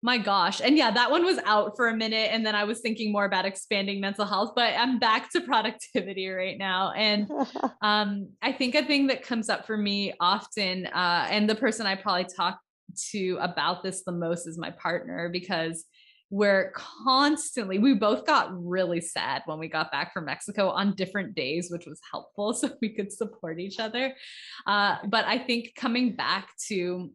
my 0.01 0.17
gosh. 0.17 0.61
And 0.61 0.77
yeah, 0.77 0.91
that 0.91 1.11
one 1.11 1.23
was 1.23 1.37
out 1.45 1.75
for 1.75 1.89
a 1.89 1.95
minute. 1.95 2.29
And 2.31 2.45
then 2.45 2.55
I 2.55 2.63
was 2.63 2.79
thinking 2.79 3.11
more 3.11 3.25
about 3.25 3.45
expanding 3.45 4.01
mental 4.01 4.25
health, 4.25 4.53
but 4.55 4.73
I'm 4.75 4.99
back 4.99 5.31
to 5.31 5.41
productivity 5.51 6.27
right 6.29 6.57
now. 6.57 6.91
And 6.93 7.29
um, 7.81 8.29
I 8.41 8.51
think 8.51 8.75
a 8.75 8.83
thing 8.83 9.07
that 9.07 9.23
comes 9.23 9.49
up 9.49 9.67
for 9.67 9.77
me 9.77 10.13
often, 10.19 10.87
uh, 10.87 11.27
and 11.29 11.49
the 11.49 11.55
person 11.55 11.85
I 11.85 11.95
probably 11.95 12.25
talk 12.35 12.59
to 13.11 13.37
about 13.39 13.83
this 13.83 14.03
the 14.03 14.11
most 14.11 14.47
is 14.47 14.57
my 14.57 14.71
partner 14.71 15.29
because 15.29 15.85
we're 16.29 16.71
constantly 16.71 17.77
we 17.77 17.93
both 17.93 18.25
got 18.25 18.49
really 18.53 19.01
sad 19.01 19.41
when 19.45 19.59
we 19.59 19.67
got 19.67 19.91
back 19.91 20.13
from 20.13 20.25
mexico 20.25 20.69
on 20.69 20.95
different 20.95 21.35
days 21.35 21.69
which 21.69 21.85
was 21.85 21.99
helpful 22.09 22.53
so 22.53 22.69
we 22.81 22.89
could 22.89 23.11
support 23.11 23.59
each 23.59 23.79
other 23.79 24.13
uh, 24.65 24.95
but 25.07 25.25
i 25.25 25.37
think 25.37 25.73
coming 25.75 26.15
back 26.15 26.49
to 26.67 27.11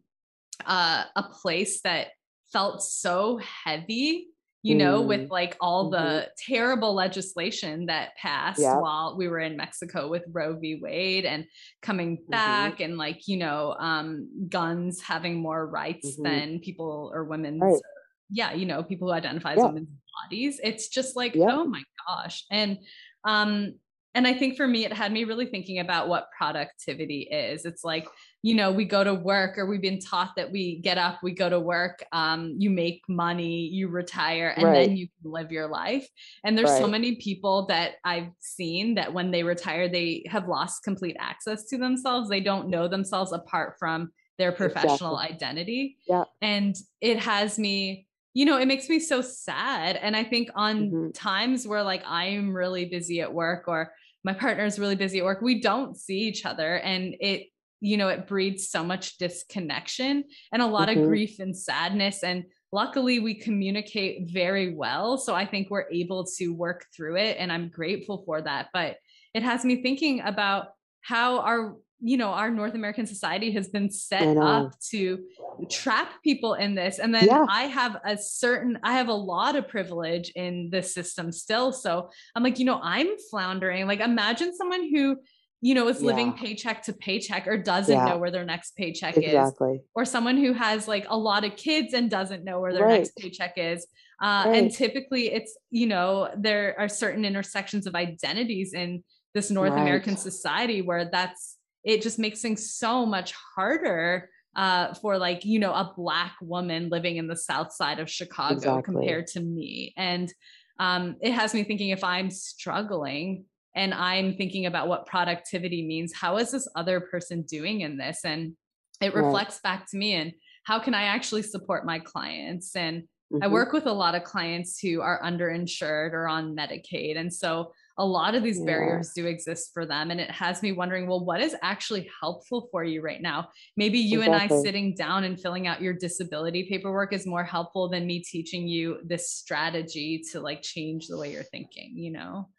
uh, 0.65 1.03
a 1.15 1.23
place 1.23 1.81
that 1.81 2.07
felt 2.51 2.81
so 2.81 3.37
heavy 3.37 4.27
you 4.67 4.75
know, 4.75 5.01
mm. 5.01 5.07
with 5.07 5.29
like 5.29 5.55
all 5.61 5.89
the 5.89 5.97
mm-hmm. 5.97 6.53
terrible 6.53 6.93
legislation 6.93 7.85
that 7.85 8.15
passed 8.17 8.59
yep. 8.59 8.81
while 8.81 9.15
we 9.17 9.27
were 9.29 9.39
in 9.39 9.55
Mexico 9.55 10.09
with 10.09 10.23
Roe 10.31 10.57
v. 10.57 10.79
Wade 10.81 11.25
and 11.25 11.45
coming 11.81 12.17
mm-hmm. 12.17 12.31
back 12.31 12.73
mm-hmm. 12.73 12.83
and 12.83 12.97
like, 12.97 13.27
you 13.27 13.37
know, 13.37 13.75
um, 13.79 14.29
guns 14.49 15.01
having 15.01 15.37
more 15.37 15.67
rights 15.67 16.13
mm-hmm. 16.13 16.23
than 16.23 16.59
people 16.59 17.09
or 17.13 17.23
women's, 17.23 17.61
right. 17.61 17.81
yeah, 18.29 18.53
you 18.53 18.65
know, 18.65 18.83
people 18.83 19.07
who 19.07 19.13
identify 19.13 19.53
as 19.53 19.59
women's 19.59 19.89
bodies. 20.23 20.59
It's 20.61 20.89
just 20.89 21.15
like, 21.15 21.33
yep. 21.33 21.49
oh 21.51 21.65
my 21.65 21.83
gosh. 22.07 22.43
And, 22.51 22.79
um, 23.23 23.75
and 24.15 24.25
I 24.25 24.33
think 24.33 24.57
for 24.57 24.67
me, 24.67 24.83
it 24.83 24.93
had 24.93 25.11
me 25.11 25.25
really 25.25 25.45
thinking 25.45 25.79
about 25.79 26.07
what 26.07 26.29
productivity 26.35 27.27
is. 27.31 27.65
It's 27.65 27.83
like, 27.83 28.07
you 28.41 28.55
know, 28.55 28.71
we 28.71 28.85
go 28.85 29.03
to 29.03 29.13
work 29.13 29.57
or 29.57 29.65
we've 29.65 29.81
been 29.81 29.99
taught 29.99 30.31
that 30.37 30.51
we 30.51 30.79
get 30.79 30.97
up, 30.97 31.19
we 31.21 31.33
go 31.33 31.49
to 31.49 31.59
work, 31.59 32.03
um, 32.11 32.55
you 32.57 32.69
make 32.69 33.03
money, 33.07 33.67
you 33.67 33.89
retire, 33.89 34.53
and 34.55 34.65
right. 34.65 34.87
then 34.87 34.97
you 34.97 35.07
can 35.21 35.31
live 35.31 35.51
your 35.51 35.67
life. 35.67 36.07
And 36.43 36.57
there's 36.57 36.71
right. 36.71 36.81
so 36.81 36.87
many 36.87 37.17
people 37.17 37.67
that 37.67 37.93
I've 38.03 38.31
seen 38.39 38.95
that 38.95 39.13
when 39.13 39.29
they 39.29 39.43
retire, 39.43 39.87
they 39.87 40.23
have 40.29 40.47
lost 40.47 40.83
complete 40.83 41.17
access 41.19 41.65
to 41.65 41.77
themselves. 41.77 42.27
They 42.27 42.41
don't 42.41 42.69
know 42.69 42.87
themselves 42.87 43.33
apart 43.33 43.75
from 43.77 44.11
their 44.37 44.51
professional 44.51 45.17
exactly. 45.19 45.35
identity. 45.35 45.97
Yeah. 46.07 46.23
And 46.41 46.75
it 47.01 47.19
has 47.19 47.59
me 47.59 48.06
you 48.37 48.45
know, 48.45 48.59
it 48.59 48.67
makes 48.67 48.87
me 48.87 48.99
so 48.99 49.19
sad. 49.19 49.95
And 49.95 50.15
I 50.15 50.23
think 50.23 50.51
on 50.53 50.91
mm-hmm. 50.91 51.09
times 51.09 51.67
where 51.67 51.81
like 51.81 52.03
I'm 52.05 52.53
really 52.53 52.85
busy 52.85 53.19
at 53.19 53.33
work 53.33 53.63
or 53.67 53.91
my 54.23 54.33
partner's 54.33 54.77
really 54.77 54.95
busy 54.95 55.17
at 55.17 55.25
work, 55.25 55.41
we 55.41 55.59
don't 55.59 55.97
see 55.97 56.19
each 56.19 56.45
other. 56.45 56.75
And 56.75 57.15
it 57.19 57.47
you 57.81 57.97
know, 57.97 58.09
it 58.09 58.27
breeds 58.27 58.69
so 58.69 58.83
much 58.83 59.17
disconnection 59.17 60.23
and 60.51 60.61
a 60.61 60.67
lot 60.67 60.87
mm-hmm. 60.87 61.01
of 61.01 61.07
grief 61.07 61.39
and 61.39 61.57
sadness. 61.57 62.23
And 62.23 62.43
luckily, 62.71 63.19
we 63.19 63.33
communicate 63.33 64.29
very 64.31 64.75
well. 64.75 65.17
So 65.17 65.33
I 65.33 65.47
think 65.47 65.71
we're 65.71 65.89
able 65.91 66.23
to 66.37 66.49
work 66.53 66.85
through 66.95 67.17
it. 67.17 67.37
And 67.39 67.51
I'm 67.51 67.69
grateful 67.69 68.21
for 68.23 68.39
that. 68.43 68.67
But 68.71 68.97
it 69.33 69.41
has 69.41 69.65
me 69.65 69.81
thinking 69.81 70.21
about 70.21 70.67
how 71.01 71.39
our 71.39 71.75
you 71.99 72.17
know 72.17 72.29
our 72.29 72.51
north 72.51 72.75
american 72.75 73.05
society 73.07 73.51
has 73.51 73.69
been 73.69 73.89
set 73.89 74.37
up 74.37 74.77
to 74.79 75.23
trap 75.69 76.21
people 76.23 76.53
in 76.53 76.75
this 76.75 76.99
and 76.99 77.13
then 77.13 77.25
yeah. 77.25 77.45
i 77.49 77.63
have 77.63 77.97
a 78.05 78.17
certain 78.17 78.77
i 78.83 78.93
have 78.93 79.07
a 79.07 79.13
lot 79.13 79.55
of 79.55 79.67
privilege 79.67 80.31
in 80.35 80.69
this 80.71 80.93
system 80.93 81.31
still 81.31 81.71
so 81.71 82.09
i'm 82.35 82.43
like 82.43 82.59
you 82.59 82.65
know 82.65 82.79
i'm 82.83 83.07
floundering 83.31 83.87
like 83.87 83.99
imagine 83.99 84.55
someone 84.55 84.93
who 84.93 85.17
you 85.59 85.73
know, 85.73 85.87
is 85.87 86.01
living 86.01 86.27
yeah. 86.27 86.41
paycheck 86.41 86.83
to 86.83 86.93
paycheck 86.93 87.47
or 87.47 87.57
doesn't 87.57 87.95
yeah. 87.95 88.05
know 88.05 88.17
where 88.17 88.29
their 88.29 88.45
next 88.45 88.75
paycheck 88.75 89.17
exactly. 89.17 89.75
is. 89.75 89.81
Or 89.95 90.05
someone 90.05 90.37
who 90.37 90.53
has 90.53 90.87
like 90.87 91.07
a 91.09 91.17
lot 91.17 91.43
of 91.43 91.55
kids 91.55 91.93
and 91.93 92.11
doesn't 92.11 92.43
know 92.43 92.59
where 92.59 92.73
their 92.73 92.85
right. 92.85 92.99
next 92.99 93.17
paycheck 93.17 93.53
is. 93.57 93.87
Uh, 94.21 94.43
right. 94.45 94.55
And 94.55 94.71
typically 94.71 95.31
it's, 95.33 95.57
you 95.71 95.87
know, 95.87 96.29
there 96.37 96.75
are 96.77 96.87
certain 96.87 97.25
intersections 97.25 97.87
of 97.87 97.95
identities 97.95 98.73
in 98.73 99.03
this 99.33 99.49
North 99.49 99.71
right. 99.71 99.81
American 99.81 100.15
society 100.15 100.83
where 100.83 101.09
that's, 101.09 101.56
it 101.87 102.01
just 102.01 102.19
makes 102.19 102.41
things 102.41 102.73
so 102.73 103.05
much 103.05 103.33
harder 103.55 104.29
uh, 104.55 104.93
for 104.95 105.17
like, 105.17 105.45
you 105.45 105.57
know, 105.57 105.71
a 105.71 105.93
Black 105.95 106.35
woman 106.41 106.89
living 106.89 107.15
in 107.17 107.27
the 107.27 107.35
South 107.35 107.71
side 107.71 107.99
of 107.99 108.09
Chicago 108.09 108.55
exactly. 108.55 108.93
compared 108.93 109.27
to 109.27 109.39
me. 109.39 109.93
And 109.95 110.31
um, 110.79 111.15
it 111.21 111.31
has 111.31 111.53
me 111.53 111.63
thinking 111.63 111.89
if 111.89 112.03
I'm 112.03 112.29
struggling, 112.29 113.45
and 113.73 113.93
I'm 113.93 114.35
thinking 114.35 114.65
about 114.65 114.87
what 114.87 115.05
productivity 115.05 115.85
means. 115.85 116.11
How 116.11 116.37
is 116.37 116.51
this 116.51 116.67
other 116.75 116.99
person 116.99 117.43
doing 117.43 117.81
in 117.81 117.95
this? 117.95 118.21
And 118.25 118.57
it 118.99 119.13
reflects 119.13 119.61
right. 119.63 119.71
back 119.77 119.89
to 119.91 119.97
me 119.97 120.13
and 120.13 120.33
how 120.63 120.79
can 120.79 120.95
I 120.95 121.03
actually 121.03 121.43
support 121.43 121.85
my 121.85 121.99
clients? 121.99 122.75
And 122.75 123.03
mm-hmm. 123.03 123.43
I 123.43 123.47
work 123.47 123.73
with 123.73 123.85
a 123.85 123.93
lot 123.93 124.15
of 124.15 124.23
clients 124.23 124.79
who 124.79 125.01
are 125.01 125.21
underinsured 125.23 126.13
or 126.13 126.27
on 126.27 126.55
Medicaid. 126.55 127.17
And 127.17 127.31
so 127.31 127.71
a 127.99 128.05
lot 128.05 128.35
of 128.35 128.43
these 128.43 128.59
yeah. 128.59 128.65
barriers 128.65 129.11
do 129.15 129.25
exist 129.25 129.71
for 129.73 129.85
them. 129.85 130.11
And 130.11 130.19
it 130.19 130.29
has 130.29 130.61
me 130.61 130.71
wondering, 130.71 131.07
well, 131.07 131.23
what 131.23 131.41
is 131.41 131.55
actually 131.63 132.09
helpful 132.21 132.67
for 132.71 132.83
you 132.83 133.01
right 133.01 133.21
now? 133.21 133.49
Maybe 133.75 133.97
you 133.97 134.21
exactly. 134.21 134.43
and 134.43 134.53
I 134.53 134.63
sitting 134.63 134.95
down 134.95 135.23
and 135.23 135.39
filling 135.39 135.67
out 135.67 135.81
your 135.81 135.93
disability 135.93 136.67
paperwork 136.69 137.11
is 137.11 137.25
more 137.25 137.43
helpful 137.43 137.89
than 137.89 138.05
me 138.05 138.19
teaching 138.19 138.67
you 138.67 138.99
this 139.03 139.31
strategy 139.31 140.21
to 140.31 140.39
like 140.39 140.61
change 140.61 141.07
the 141.07 141.17
way 141.17 141.31
you're 141.31 141.43
thinking, 141.43 141.93
you 141.95 142.11
know? 142.11 142.49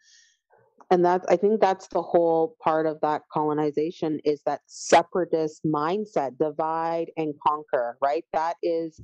and 0.91 1.03
that's 1.05 1.25
i 1.27 1.35
think 1.35 1.61
that's 1.61 1.87
the 1.87 2.01
whole 2.01 2.55
part 2.61 2.85
of 2.85 2.99
that 3.01 3.21
colonization 3.31 4.19
is 4.25 4.41
that 4.45 4.61
separatist 4.65 5.63
mindset 5.65 6.37
divide 6.37 7.11
and 7.17 7.33
conquer 7.45 7.97
right 8.01 8.25
that 8.33 8.55
is 8.63 8.99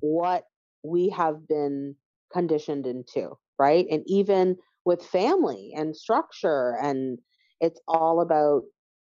what 0.00 0.44
we 0.82 1.08
have 1.08 1.46
been 1.48 1.94
conditioned 2.32 2.86
into 2.86 3.36
right 3.58 3.86
and 3.90 4.02
even 4.06 4.56
with 4.88 5.04
family 5.04 5.74
and 5.76 5.94
structure 5.94 6.74
and 6.82 7.18
it's 7.60 7.78
all 7.86 8.22
about 8.22 8.62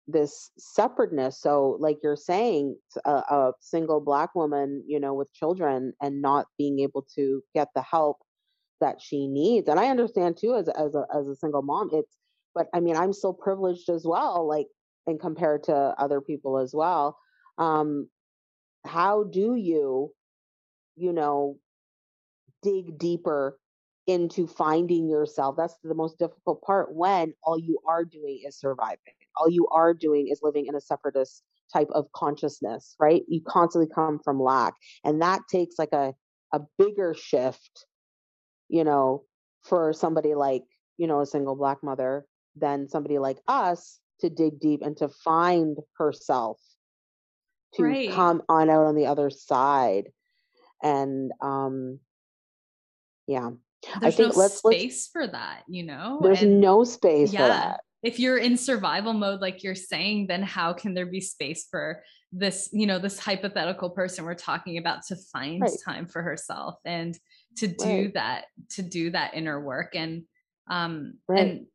this 0.08 0.50
separateness. 0.58 1.40
So 1.40 1.76
like 1.78 1.98
you're 2.02 2.16
saying 2.16 2.76
a, 3.04 3.10
a 3.10 3.52
single 3.60 4.00
black 4.00 4.34
woman 4.34 4.82
you 4.88 4.98
know 4.98 5.14
with 5.14 5.32
children 5.32 5.92
and 6.02 6.20
not 6.20 6.46
being 6.58 6.80
able 6.80 7.06
to 7.14 7.40
get 7.54 7.68
the 7.76 7.82
help 7.82 8.16
that 8.80 9.00
she 9.00 9.28
needs. 9.28 9.68
And 9.68 9.78
i 9.78 9.86
understand 9.86 10.36
too 10.36 10.56
as, 10.56 10.68
as 10.70 10.96
a 10.96 11.06
as 11.16 11.28
a 11.28 11.36
single 11.36 11.62
mom 11.62 11.90
it's 11.92 12.16
but 12.52 12.66
i 12.74 12.80
mean 12.80 12.96
i'm 12.96 13.12
still 13.12 13.32
privileged 13.32 13.88
as 13.88 14.04
well 14.04 14.48
like 14.48 14.66
and 15.06 15.20
compared 15.20 15.62
to 15.64 15.74
other 16.04 16.20
people 16.20 16.58
as 16.58 16.72
well. 16.74 17.16
Um 17.58 18.08
how 18.84 19.22
do 19.22 19.54
you 19.54 20.12
you 20.96 21.12
know 21.12 21.58
dig 22.60 22.98
deeper 22.98 23.59
into 24.10 24.46
finding 24.46 25.08
yourself. 25.08 25.56
That's 25.56 25.76
the 25.82 25.94
most 25.94 26.18
difficult 26.18 26.62
part 26.62 26.94
when 26.94 27.34
all 27.42 27.58
you 27.58 27.78
are 27.86 28.04
doing 28.04 28.42
is 28.46 28.58
surviving. 28.58 28.98
All 29.36 29.48
you 29.48 29.66
are 29.68 29.94
doing 29.94 30.28
is 30.28 30.40
living 30.42 30.66
in 30.66 30.74
a 30.74 30.80
separatist 30.80 31.42
type 31.72 31.88
of 31.92 32.10
consciousness, 32.12 32.96
right? 32.98 33.22
You 33.28 33.40
constantly 33.46 33.88
come 33.94 34.18
from 34.24 34.42
lack. 34.42 34.74
And 35.04 35.22
that 35.22 35.42
takes 35.48 35.76
like 35.78 35.92
a, 35.92 36.14
a 36.52 36.60
bigger 36.78 37.14
shift, 37.14 37.86
you 38.68 38.84
know, 38.84 39.24
for 39.62 39.92
somebody 39.92 40.34
like, 40.34 40.64
you 40.98 41.06
know, 41.06 41.20
a 41.20 41.26
single 41.26 41.54
black 41.54 41.78
mother 41.82 42.26
than 42.56 42.88
somebody 42.88 43.18
like 43.18 43.38
us 43.46 44.00
to 44.20 44.28
dig 44.28 44.58
deep 44.60 44.82
and 44.82 44.96
to 44.96 45.08
find 45.08 45.78
herself 45.96 46.58
to 47.74 47.84
right. 47.84 48.10
come 48.10 48.42
on 48.48 48.68
out 48.68 48.86
on 48.86 48.96
the 48.96 49.06
other 49.06 49.30
side 49.30 50.08
and 50.82 51.30
um 51.40 51.98
yeah 53.26 53.50
there's 54.00 54.14
I 54.14 54.16
think 54.16 54.34
no 54.34 54.40
let's, 54.40 54.58
space 54.58 54.72
let's, 54.72 55.08
for 55.08 55.26
that, 55.26 55.62
you 55.68 55.84
know? 55.84 56.20
There's 56.22 56.42
and 56.42 56.60
no 56.60 56.84
space 56.84 57.32
yeah, 57.32 57.40
for 57.40 57.48
that. 57.48 57.80
If 58.02 58.18
you're 58.18 58.38
in 58.38 58.56
survival 58.56 59.12
mode, 59.12 59.40
like 59.40 59.62
you're 59.62 59.74
saying, 59.74 60.26
then 60.26 60.42
how 60.42 60.72
can 60.72 60.94
there 60.94 61.06
be 61.06 61.20
space 61.20 61.66
for 61.70 62.02
this, 62.32 62.70
you 62.72 62.86
know, 62.86 62.98
this 62.98 63.18
hypothetical 63.18 63.90
person 63.90 64.24
we're 64.24 64.34
talking 64.34 64.78
about 64.78 65.04
to 65.08 65.16
find 65.32 65.60
right. 65.62 65.70
time 65.84 66.06
for 66.06 66.22
herself 66.22 66.76
and 66.84 67.18
to 67.56 67.66
do 67.66 67.84
right. 67.84 68.14
that, 68.14 68.44
to 68.70 68.82
do 68.82 69.10
that 69.10 69.34
inner 69.34 69.60
work. 69.60 69.94
And 69.94 70.24
um 70.70 71.14
right. 71.28 71.40
and 71.40 71.66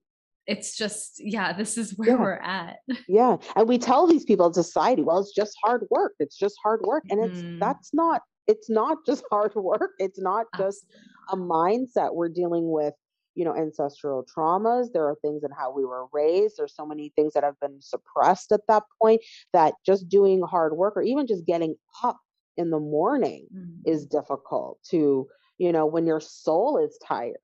it's 0.47 0.77
just 0.77 1.15
yeah 1.17 1.53
this 1.53 1.77
is 1.77 1.91
where 1.97 2.09
yeah. 2.09 2.15
we're 2.15 2.33
at 2.33 2.77
yeah 3.07 3.37
and 3.55 3.67
we 3.67 3.77
tell 3.77 4.07
these 4.07 4.25
people 4.25 4.47
in 4.47 4.53
society 4.53 5.01
well 5.01 5.19
it's 5.19 5.33
just 5.33 5.55
hard 5.63 5.85
work 5.91 6.13
it's 6.19 6.37
just 6.37 6.55
hard 6.63 6.81
work 6.83 7.03
and 7.09 7.23
it's 7.23 7.39
mm. 7.39 7.59
that's 7.59 7.93
not 7.93 8.21
it's 8.47 8.69
not 8.69 8.97
just 9.05 9.23
hard 9.31 9.53
work 9.55 9.91
it's 9.99 10.19
not 10.19 10.45
just 10.57 10.85
a 11.31 11.35
mindset 11.35 12.13
we're 12.13 12.29
dealing 12.29 12.69
with 12.69 12.93
you 13.35 13.43
know 13.43 13.55
ancestral 13.55 14.25
traumas 14.25 14.87
there 14.93 15.05
are 15.05 15.15
things 15.21 15.43
in 15.43 15.51
how 15.51 15.71
we 15.71 15.85
were 15.85 16.05
raised 16.13 16.55
there's 16.57 16.75
so 16.75 16.85
many 16.85 17.11
things 17.15 17.33
that 17.33 17.43
have 17.43 17.59
been 17.59 17.81
suppressed 17.81 18.51
at 18.51 18.61
that 18.67 18.83
point 19.01 19.21
that 19.53 19.73
just 19.85 20.07
doing 20.09 20.41
hard 20.41 20.73
work 20.75 20.95
or 20.95 21.01
even 21.01 21.27
just 21.27 21.45
getting 21.45 21.75
up 22.03 22.17
in 22.57 22.69
the 22.69 22.79
morning 22.79 23.45
mm-hmm. 23.53 23.81
is 23.85 24.05
difficult 24.05 24.79
to 24.89 25.27
you 25.57 25.71
know 25.71 25.85
when 25.85 26.07
your 26.07 26.21
soul 26.21 26.77
is 26.77 26.97
tired 27.05 27.35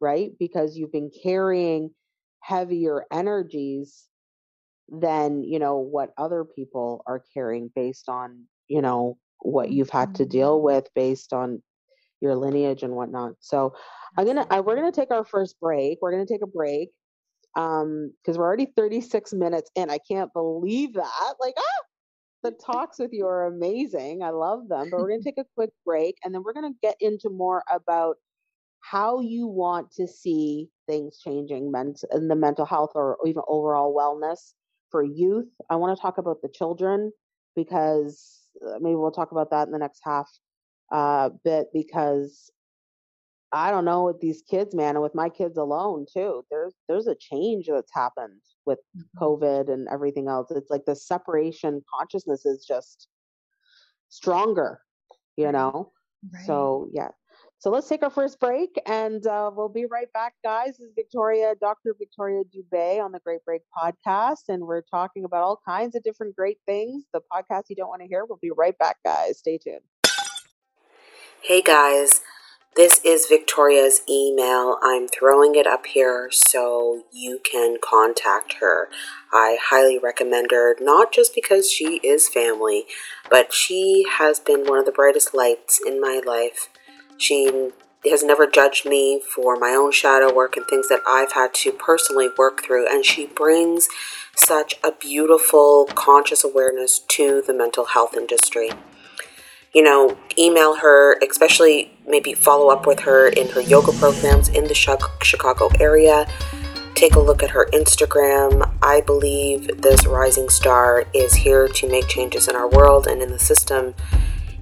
right 0.00 0.30
because 0.38 0.76
you've 0.76 0.92
been 0.92 1.10
carrying 1.22 1.90
heavier 2.40 3.04
energies 3.12 4.06
than 4.88 5.42
you 5.44 5.58
know 5.58 5.78
what 5.78 6.10
other 6.16 6.44
people 6.44 7.02
are 7.06 7.22
carrying 7.34 7.70
based 7.74 8.08
on 8.08 8.44
you 8.68 8.80
know 8.80 9.16
what 9.40 9.70
you've 9.70 9.90
had 9.90 10.14
to 10.14 10.26
deal 10.26 10.56
mm-hmm. 10.56 10.66
with 10.66 10.88
based 10.94 11.32
on 11.32 11.62
your 12.20 12.36
lineage 12.36 12.82
and 12.82 12.94
whatnot. 12.94 13.32
So 13.40 13.74
I'm 14.16 14.26
gonna 14.26 14.46
I, 14.50 14.60
we're 14.60 14.76
gonna 14.76 14.92
take 14.92 15.10
our 15.10 15.24
first 15.24 15.58
break. 15.60 15.98
We're 16.00 16.12
gonna 16.12 16.26
take 16.26 16.42
a 16.42 16.46
break 16.46 16.90
um 17.56 18.12
because 18.22 18.38
we're 18.38 18.44
already 18.44 18.72
36 18.76 19.32
minutes 19.32 19.70
in. 19.74 19.90
I 19.90 19.98
can't 19.98 20.32
believe 20.32 20.94
that. 20.94 21.34
Like 21.40 21.54
ah, 21.58 21.82
the 22.42 22.52
talks 22.52 22.98
with 22.98 23.12
you 23.12 23.26
are 23.26 23.46
amazing. 23.46 24.22
I 24.22 24.30
love 24.30 24.68
them. 24.68 24.88
But 24.90 25.00
we're 25.00 25.10
gonna 25.10 25.22
take 25.22 25.38
a 25.38 25.44
quick 25.56 25.70
break 25.84 26.16
and 26.24 26.34
then 26.34 26.42
we're 26.42 26.52
gonna 26.52 26.74
get 26.82 26.96
into 27.00 27.30
more 27.30 27.64
about 27.70 28.16
how 28.80 29.20
you 29.20 29.46
want 29.46 29.90
to 29.92 30.06
see 30.08 30.68
things 30.88 31.20
changing 31.22 31.72
in 32.12 32.28
the 32.28 32.34
mental 32.34 32.64
health 32.64 32.92
or 32.94 33.18
even 33.26 33.42
overall 33.46 33.94
wellness 33.94 34.54
for 34.90 35.04
youth. 35.04 35.48
I 35.68 35.76
want 35.76 35.96
to 35.96 36.00
talk 36.00 36.18
about 36.18 36.42
the 36.42 36.48
children 36.48 37.12
because 37.54 38.40
uh, 38.66 38.78
maybe 38.80 38.96
we'll 38.96 39.12
talk 39.12 39.32
about 39.32 39.50
that 39.50 39.68
in 39.68 39.72
the 39.72 39.78
next 39.78 40.00
half 40.02 40.28
uh, 40.90 41.30
bit 41.44 41.68
because 41.72 42.50
I 43.52 43.70
don't 43.70 43.84
know 43.84 44.04
with 44.04 44.20
these 44.20 44.42
kids, 44.48 44.74
man, 44.74 44.96
and 44.96 45.02
with 45.02 45.14
my 45.14 45.28
kids 45.28 45.58
alone 45.58 46.06
too. 46.12 46.44
There's 46.50 46.74
there's 46.88 47.08
a 47.08 47.16
change 47.16 47.66
that's 47.68 47.92
happened 47.92 48.40
with 48.64 48.78
mm-hmm. 48.96 49.24
COVID 49.24 49.72
and 49.72 49.88
everything 49.90 50.28
else. 50.28 50.50
It's 50.50 50.70
like 50.70 50.84
the 50.86 50.94
separation 50.94 51.82
consciousness 51.92 52.46
is 52.46 52.64
just 52.64 53.08
stronger, 54.08 54.80
you 55.36 55.50
know. 55.50 55.92
Right. 56.32 56.46
So 56.46 56.88
yeah. 56.92 57.08
So 57.58 57.68
let's 57.68 57.88
take 57.88 58.02
our 58.02 58.10
first 58.10 58.40
break, 58.40 58.70
and 58.86 59.26
uh, 59.26 59.50
we'll 59.54 59.68
be 59.68 59.84
right 59.84 60.10
back, 60.14 60.32
guys. 60.42 60.78
This 60.78 60.80
is 60.80 60.92
Victoria, 60.96 61.54
Dr. 61.60 61.94
Victoria 61.98 62.42
Doobay 62.44 63.04
on 63.04 63.12
the 63.12 63.18
Great 63.18 63.44
Break 63.44 63.60
podcast, 63.76 64.48
and 64.48 64.62
we're 64.62 64.80
talking 64.80 65.26
about 65.26 65.42
all 65.42 65.60
kinds 65.66 65.94
of 65.94 66.02
different 66.02 66.34
great 66.34 66.56
things. 66.66 67.04
The 67.12 67.20
podcast 67.30 67.64
you 67.68 67.76
don't 67.76 67.90
want 67.90 68.00
to 68.00 68.08
hear. 68.08 68.24
We'll 68.24 68.38
be 68.40 68.50
right 68.50 68.78
back, 68.78 68.96
guys. 69.04 69.40
Stay 69.40 69.58
tuned. 69.58 69.82
Hey 71.44 71.62
guys, 71.62 72.20
this 72.76 73.00
is 73.02 73.24
Victoria's 73.26 74.02
email. 74.06 74.76
I'm 74.82 75.08
throwing 75.08 75.54
it 75.54 75.66
up 75.66 75.86
here 75.86 76.28
so 76.30 77.04
you 77.10 77.40
can 77.50 77.78
contact 77.82 78.56
her. 78.60 78.90
I 79.32 79.56
highly 79.58 79.98
recommend 79.98 80.50
her, 80.50 80.76
not 80.82 81.14
just 81.14 81.34
because 81.34 81.70
she 81.72 81.96
is 82.04 82.28
family, 82.28 82.84
but 83.30 83.54
she 83.54 84.04
has 84.18 84.38
been 84.38 84.66
one 84.66 84.78
of 84.80 84.84
the 84.84 84.92
brightest 84.92 85.32
lights 85.32 85.80
in 85.84 85.98
my 85.98 86.20
life. 86.24 86.68
She 87.16 87.70
has 88.04 88.22
never 88.22 88.46
judged 88.46 88.84
me 88.84 89.22
for 89.34 89.56
my 89.56 89.70
own 89.70 89.92
shadow 89.92 90.32
work 90.32 90.58
and 90.58 90.66
things 90.66 90.88
that 90.88 91.00
I've 91.08 91.32
had 91.32 91.54
to 91.54 91.72
personally 91.72 92.28
work 92.36 92.62
through, 92.62 92.86
and 92.86 93.02
she 93.02 93.24
brings 93.24 93.88
such 94.36 94.74
a 94.84 94.92
beautiful 94.92 95.86
conscious 95.94 96.44
awareness 96.44 96.98
to 96.98 97.42
the 97.46 97.54
mental 97.54 97.86
health 97.86 98.14
industry 98.14 98.72
you 99.72 99.82
know, 99.82 100.18
email 100.38 100.76
her, 100.76 101.16
especially 101.18 101.92
maybe 102.06 102.34
follow 102.34 102.68
up 102.68 102.86
with 102.86 103.00
her 103.00 103.28
in 103.28 103.48
her 103.50 103.60
yoga 103.60 103.92
programs 103.92 104.48
in 104.48 104.64
the 104.64 104.74
Chicago 104.74 105.70
area. 105.78 106.26
Take 106.94 107.14
a 107.14 107.20
look 107.20 107.42
at 107.42 107.50
her 107.50 107.68
Instagram. 107.72 108.70
I 108.82 109.00
believe 109.00 109.80
this 109.80 110.06
rising 110.06 110.48
star 110.48 111.04
is 111.14 111.34
here 111.34 111.68
to 111.68 111.88
make 111.88 112.08
changes 112.08 112.48
in 112.48 112.56
our 112.56 112.68
world 112.68 113.06
and 113.06 113.22
in 113.22 113.30
the 113.30 113.38
system 113.38 113.94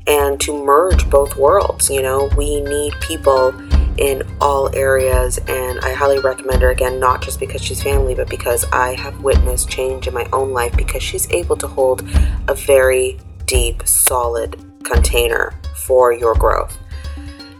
and 0.06 0.40
to 0.40 0.64
merge 0.64 1.08
both 1.08 1.36
worlds. 1.36 1.88
You 1.90 2.02
know, 2.02 2.30
we 2.36 2.60
need 2.60 2.94
people 3.00 3.54
in 3.98 4.22
all 4.40 4.74
areas, 4.76 5.38
and 5.48 5.80
I 5.80 5.92
highly 5.92 6.20
recommend 6.20 6.62
her 6.62 6.70
again, 6.70 7.00
not 7.00 7.20
just 7.20 7.40
because 7.40 7.60
she's 7.60 7.82
family, 7.82 8.14
but 8.14 8.28
because 8.28 8.64
I 8.72 8.94
have 8.94 9.22
witnessed 9.22 9.68
change 9.68 10.06
in 10.06 10.14
my 10.14 10.28
own 10.32 10.52
life 10.52 10.76
because 10.76 11.02
she's 11.02 11.28
able 11.32 11.56
to 11.56 11.66
hold 11.66 12.08
a 12.46 12.54
very 12.54 13.18
deep, 13.46 13.82
solid 13.88 14.62
container 14.88 15.54
for 15.74 16.12
your 16.12 16.34
growth 16.34 16.78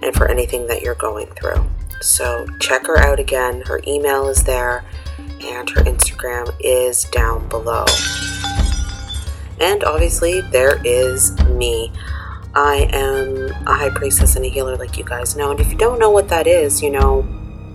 and 0.03 0.14
for 0.14 0.29
anything 0.29 0.66
that 0.66 0.83
you're 0.83 0.95
going 0.95 1.26
through. 1.29 1.64
So 2.01 2.47
check 2.61 2.87
her 2.87 2.99
out 2.99 3.18
again. 3.18 3.62
Her 3.62 3.81
email 3.87 4.29
is 4.29 4.45
there 4.45 4.85
and 5.18 5.68
her 5.70 5.83
Instagram 5.83 6.55
is 6.61 7.05
down 7.05 7.49
below. 7.49 7.85
And 9.61 9.83
obviously, 9.83 10.41
there 10.41 10.81
is 10.85 11.37
me. 11.47 11.93
I 12.55 12.89
am 12.93 13.51
a 13.66 13.74
high 13.74 13.91
priestess 13.91 14.37
and 14.37 14.45
a 14.45 14.49
healer, 14.49 14.76
like 14.76 14.97
you 14.97 15.05
guys 15.05 15.37
know. 15.37 15.51
And 15.51 15.61
if 15.61 15.72
you 15.72 15.79
don't 15.79 15.99
know 15.99 16.11
what 16.11 16.29
that 16.29 16.47
is, 16.47 16.81
you 16.81 16.91
know, 16.91 17.26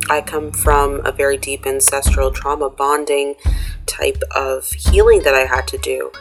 I 0.10 0.22
come 0.22 0.52
from 0.52 1.06
a 1.06 1.12
very 1.12 1.38
deep 1.38 1.66
ancestral 1.66 2.32
trauma 2.32 2.70
bonding 2.70 3.36
type 3.86 4.22
of 4.36 4.70
healing 4.72 5.24
that 5.24 5.34
I 5.34 5.46
had 5.46 5.68
to 5.70 5.78
do 5.78 6.12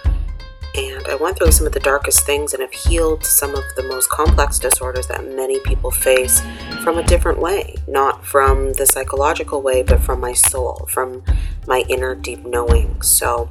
and 0.74 1.06
I 1.06 1.16
went 1.16 1.36
through 1.36 1.52
some 1.52 1.66
of 1.66 1.72
the 1.72 1.80
darkest 1.80 2.24
things 2.24 2.54
and 2.54 2.62
have 2.62 2.72
healed 2.72 3.24
some 3.26 3.54
of 3.54 3.64
the 3.76 3.82
most 3.82 4.08
complex 4.08 4.58
disorders 4.58 5.06
that 5.08 5.24
many 5.24 5.60
people 5.60 5.90
face 5.90 6.42
from 6.82 6.96
a 6.96 7.02
different 7.02 7.38
way. 7.38 7.76
Not 7.86 8.24
from 8.24 8.72
the 8.74 8.86
psychological 8.86 9.60
way, 9.60 9.82
but 9.82 10.00
from 10.00 10.20
my 10.20 10.32
soul, 10.32 10.86
from 10.88 11.22
my 11.66 11.84
inner 11.88 12.14
deep 12.14 12.44
knowing. 12.46 13.02
So, 13.02 13.50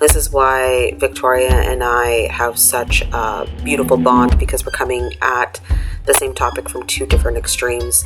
this 0.00 0.16
is 0.16 0.30
why 0.30 0.94
Victoria 0.96 1.50
and 1.50 1.84
I 1.84 2.32
have 2.32 2.58
such 2.58 3.02
a 3.12 3.46
beautiful 3.62 3.98
bond 3.98 4.38
because 4.38 4.64
we're 4.64 4.72
coming 4.72 5.12
at 5.20 5.60
the 6.06 6.14
same 6.14 6.34
topic 6.34 6.68
from 6.70 6.86
two 6.86 7.04
different 7.06 7.36
extremes 7.36 8.04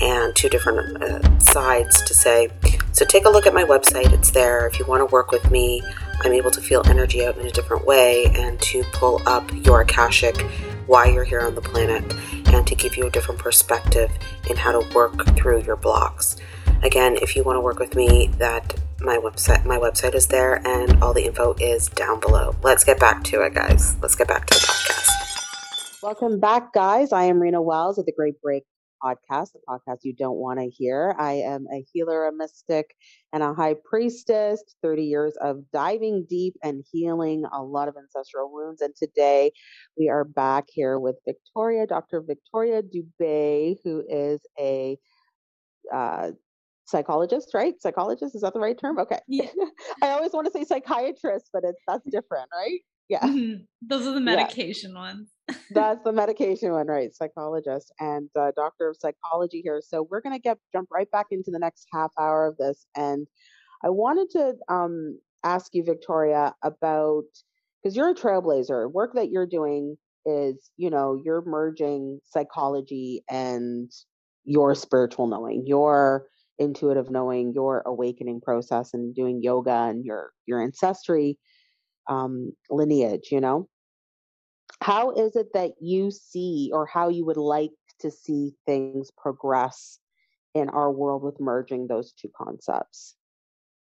and 0.00 0.34
two 0.36 0.48
different 0.48 1.02
uh, 1.02 1.38
sides 1.38 2.02
to 2.02 2.12
say. 2.14 2.50
So, 2.92 3.06
take 3.06 3.24
a 3.24 3.30
look 3.30 3.46
at 3.46 3.54
my 3.54 3.64
website, 3.64 4.12
it's 4.12 4.30
there 4.30 4.66
if 4.66 4.78
you 4.78 4.84
want 4.84 5.00
to 5.00 5.06
work 5.06 5.30
with 5.30 5.50
me. 5.50 5.82
I'm 6.22 6.32
able 6.32 6.50
to 6.52 6.60
feel 6.60 6.82
energy 6.86 7.24
out 7.24 7.36
in 7.36 7.46
a 7.46 7.50
different 7.50 7.86
way 7.86 8.26
and 8.34 8.60
to 8.62 8.82
pull 8.92 9.20
up 9.26 9.50
your 9.66 9.82
Akashic 9.82 10.36
why 10.86 11.06
you're 11.06 11.24
here 11.24 11.40
on 11.40 11.54
the 11.54 11.60
planet 11.60 12.04
and 12.46 12.66
to 12.66 12.74
give 12.74 12.96
you 12.96 13.06
a 13.06 13.10
different 13.10 13.40
perspective 13.40 14.10
in 14.48 14.56
how 14.56 14.78
to 14.78 14.94
work 14.94 15.24
through 15.36 15.62
your 15.62 15.76
blocks. 15.76 16.36
Again, 16.82 17.16
if 17.22 17.34
you 17.34 17.42
want 17.42 17.56
to 17.56 17.60
work 17.60 17.78
with 17.78 17.94
me, 17.94 18.28
that 18.38 18.74
my 19.00 19.16
website 19.18 19.64
my 19.64 19.78
website 19.78 20.14
is 20.14 20.26
there 20.28 20.66
and 20.66 21.02
all 21.02 21.12
the 21.12 21.24
info 21.24 21.54
is 21.54 21.88
down 21.88 22.20
below. 22.20 22.54
Let's 22.62 22.84
get 22.84 22.98
back 22.98 23.24
to 23.24 23.42
it, 23.42 23.54
guys. 23.54 23.96
Let's 24.00 24.14
get 24.14 24.28
back 24.28 24.46
to 24.46 24.54
the 24.54 24.60
podcast. 24.60 26.02
Welcome 26.02 26.40
back, 26.40 26.72
guys. 26.72 27.12
I 27.12 27.24
am 27.24 27.40
Rena 27.40 27.62
Wells 27.62 27.98
of 27.98 28.06
the 28.06 28.12
Great 28.12 28.40
Break 28.42 28.64
podcast, 29.04 29.52
the 29.52 29.60
podcast 29.68 29.98
you 30.02 30.14
don't 30.14 30.36
want 30.36 30.58
to 30.58 30.68
hear. 30.68 31.14
I 31.18 31.34
am 31.34 31.66
a 31.72 31.84
healer, 31.92 32.26
a 32.26 32.32
mystic, 32.32 32.94
and 33.32 33.42
a 33.42 33.52
high 33.52 33.74
priestess, 33.84 34.62
30 34.82 35.04
years 35.04 35.34
of 35.40 35.58
diving 35.72 36.26
deep 36.28 36.54
and 36.62 36.84
healing 36.90 37.44
a 37.52 37.62
lot 37.62 37.88
of 37.88 37.96
ancestral 37.96 38.50
wounds. 38.52 38.80
And 38.80 38.94
today 38.96 39.52
we 39.98 40.08
are 40.08 40.24
back 40.24 40.64
here 40.68 40.98
with 40.98 41.16
Victoria, 41.26 41.86
Dr. 41.86 42.22
Victoria 42.26 42.82
Doobay, 42.82 43.76
who 43.84 44.02
is 44.08 44.40
a 44.58 44.96
uh, 45.92 46.30
psychologist, 46.86 47.50
right? 47.54 47.74
Psychologist 47.80 48.34
is 48.34 48.42
that 48.42 48.54
the 48.54 48.60
right 48.60 48.78
term? 48.78 48.98
Okay. 48.98 49.18
Yeah. 49.28 49.48
I 50.02 50.10
always 50.10 50.32
want 50.32 50.46
to 50.46 50.52
say 50.52 50.64
psychiatrist, 50.64 51.50
but 51.52 51.62
it's 51.64 51.80
that's 51.86 52.04
different, 52.10 52.48
right? 52.52 52.80
Yeah. 53.08 53.20
Mm-hmm. 53.20 53.64
Those 53.82 54.06
are 54.06 54.14
the 54.14 54.20
medication 54.20 54.92
yeah. 54.92 55.00
ones. 55.00 55.33
That's 55.70 56.02
the 56.04 56.12
medication 56.12 56.72
one, 56.72 56.86
right? 56.86 57.14
Psychologist 57.14 57.92
and 58.00 58.28
uh, 58.38 58.52
doctor 58.56 58.88
of 58.88 58.96
psychology 58.96 59.60
here. 59.62 59.82
So 59.86 60.06
we're 60.10 60.20
gonna 60.20 60.38
get 60.38 60.58
jump 60.72 60.88
right 60.92 61.10
back 61.10 61.26
into 61.30 61.50
the 61.50 61.58
next 61.58 61.86
half 61.92 62.12
hour 62.18 62.46
of 62.46 62.56
this, 62.56 62.86
and 62.96 63.26
I 63.84 63.90
wanted 63.90 64.30
to 64.30 64.54
um, 64.74 65.18
ask 65.44 65.74
you, 65.74 65.84
Victoria, 65.84 66.54
about 66.62 67.24
because 67.82 67.96
you're 67.96 68.10
a 68.10 68.14
trailblazer. 68.14 68.90
Work 68.90 69.12
that 69.14 69.30
you're 69.30 69.46
doing 69.46 69.96
is, 70.24 70.70
you 70.76 70.88
know, 70.90 71.20
you're 71.22 71.42
merging 71.44 72.20
psychology 72.24 73.22
and 73.30 73.90
your 74.44 74.74
spiritual 74.74 75.26
knowing, 75.26 75.64
your 75.66 76.26
intuitive 76.58 77.10
knowing, 77.10 77.52
your 77.54 77.82
awakening 77.84 78.40
process, 78.40 78.94
and 78.94 79.14
doing 79.14 79.40
yoga 79.42 79.88
and 79.88 80.04
your 80.04 80.30
your 80.46 80.62
ancestry 80.62 81.38
um, 82.08 82.52
lineage. 82.70 83.28
You 83.30 83.40
know, 83.40 83.68
how 84.80 85.12
is 85.12 85.36
it 85.36 85.48
that 85.54 85.72
you 85.80 86.10
see, 86.10 86.70
or 86.72 86.86
how 86.86 87.08
you 87.08 87.24
would 87.24 87.36
like 87.36 87.72
to 88.00 88.10
see 88.10 88.52
things 88.66 89.10
progress 89.16 89.98
in 90.54 90.68
our 90.68 90.90
world 90.90 91.22
with 91.22 91.40
merging 91.40 91.86
those 91.86 92.12
two 92.12 92.30
concepts? 92.36 93.16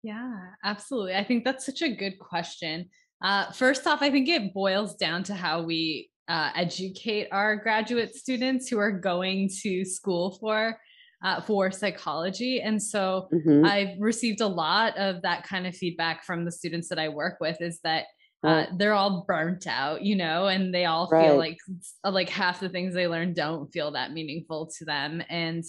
Yeah, 0.04 0.40
absolutely. 0.64 1.16
I 1.16 1.24
think 1.24 1.44
that's 1.44 1.66
such 1.66 1.82
a 1.82 1.96
good 1.96 2.20
question. 2.20 2.90
Uh, 3.22 3.52
first 3.52 3.88
off, 3.88 4.02
I 4.02 4.12
think 4.12 4.30
it 4.30 4.54
boils 4.54 4.96
down 4.96 5.24
to 5.24 5.34
how 5.34 5.64
we 5.64 6.10
uh, 6.28 6.52
educate 6.56 7.28
our 7.32 7.56
graduate 7.56 8.16
students 8.16 8.68
who 8.68 8.78
are 8.78 8.92
going 8.92 9.50
to 9.64 9.84
school 9.86 10.38
for 10.40 10.78
uh, 11.24 11.42
for 11.42 11.72
psychology. 11.72 12.62
And 12.62 12.82
so 12.82 13.28
mm-hmm. 13.34 13.66
I've 13.66 14.00
received 14.00 14.42
a 14.42 14.48
lot 14.48 14.96
of 14.98 15.24
that 15.24 15.44
kind 15.44 15.66
of 15.66 15.76
feedback 15.76 16.24
from 16.24 16.46
the 16.46 16.52
students 16.52 16.90
that 16.90 17.00
I 17.00 17.10
work 17.10 17.38
with 17.42 17.58
is 17.60 17.80
that 17.84 18.06
uh, 18.44 18.66
they're 18.78 18.94
all 18.94 19.26
burnt 19.28 19.66
out, 19.68 20.04
you 20.04 20.16
know, 20.16 20.48
and 20.48 20.74
they 20.74 20.86
all 20.86 21.08
right. 21.12 21.26
feel 21.26 21.38
like 21.38 21.58
like 22.04 22.30
half 22.30 22.60
the 22.60 22.70
things 22.70 22.94
they 22.94 23.08
learn 23.08 23.34
don't 23.34 23.72
feel 23.72 23.92
that 23.92 24.12
meaningful 24.12 24.70
to 24.78 24.86
them. 24.86 25.24
And 25.30 25.64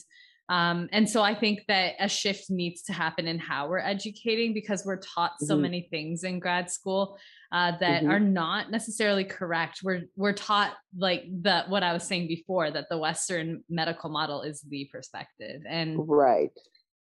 um, 0.50 0.88
and 0.92 1.08
so 1.08 1.22
I 1.22 1.34
think 1.34 1.60
that 1.68 1.94
a 2.00 2.08
shift 2.08 2.48
needs 2.48 2.82
to 2.84 2.92
happen 2.94 3.26
in 3.26 3.38
how 3.38 3.68
we're 3.68 3.80
educating 3.80 4.54
because 4.54 4.82
we're 4.84 5.00
taught 5.00 5.32
so 5.40 5.54
mm-hmm. 5.54 5.62
many 5.62 5.88
things 5.90 6.24
in 6.24 6.38
grad 6.38 6.70
school 6.70 7.18
uh, 7.52 7.72
that 7.80 8.02
mm-hmm. 8.02 8.10
are 8.10 8.20
not 8.20 8.70
necessarily 8.70 9.24
correct. 9.24 9.80
We're 9.82 10.02
we're 10.16 10.32
taught 10.32 10.74
like 10.96 11.24
the 11.24 11.64
what 11.68 11.82
I 11.82 11.92
was 11.92 12.04
saying 12.04 12.28
before 12.28 12.70
that 12.70 12.88
the 12.90 12.98
Western 12.98 13.62
medical 13.68 14.08
model 14.08 14.42
is 14.42 14.62
the 14.62 14.88
perspective, 14.90 15.62
and 15.68 16.08
right. 16.08 16.50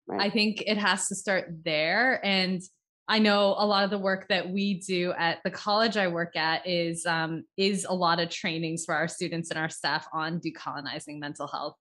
right. 0.06 0.20
I 0.20 0.30
think 0.30 0.62
it 0.66 0.78
has 0.78 1.08
to 1.08 1.14
start 1.14 1.50
there. 1.64 2.24
And 2.24 2.62
I 3.07 3.18
know 3.18 3.55
a 3.59 3.66
lot 3.66 3.84
of 3.84 3.90
the 3.90 3.98
work 3.98 4.28
that 4.28 4.48
we 4.48 4.80
do 4.80 5.12
at 5.18 5.38
the 5.44 5.50
college 5.50 5.96
I 5.96 6.09
work 6.09 6.36
at 6.36 6.66
is 6.66 7.05
um, 7.05 7.44
is 7.57 7.84
a 7.84 7.94
lot 7.94 8.18
of 8.18 8.30
trainings 8.30 8.84
for 8.84 8.94
our 8.94 9.09
students 9.09 9.50
and 9.50 9.59
our 9.59 9.68
staff 9.68 10.07
on 10.12 10.40
decolonizing 10.40 11.18
mental 11.18 11.46
health 11.46 11.76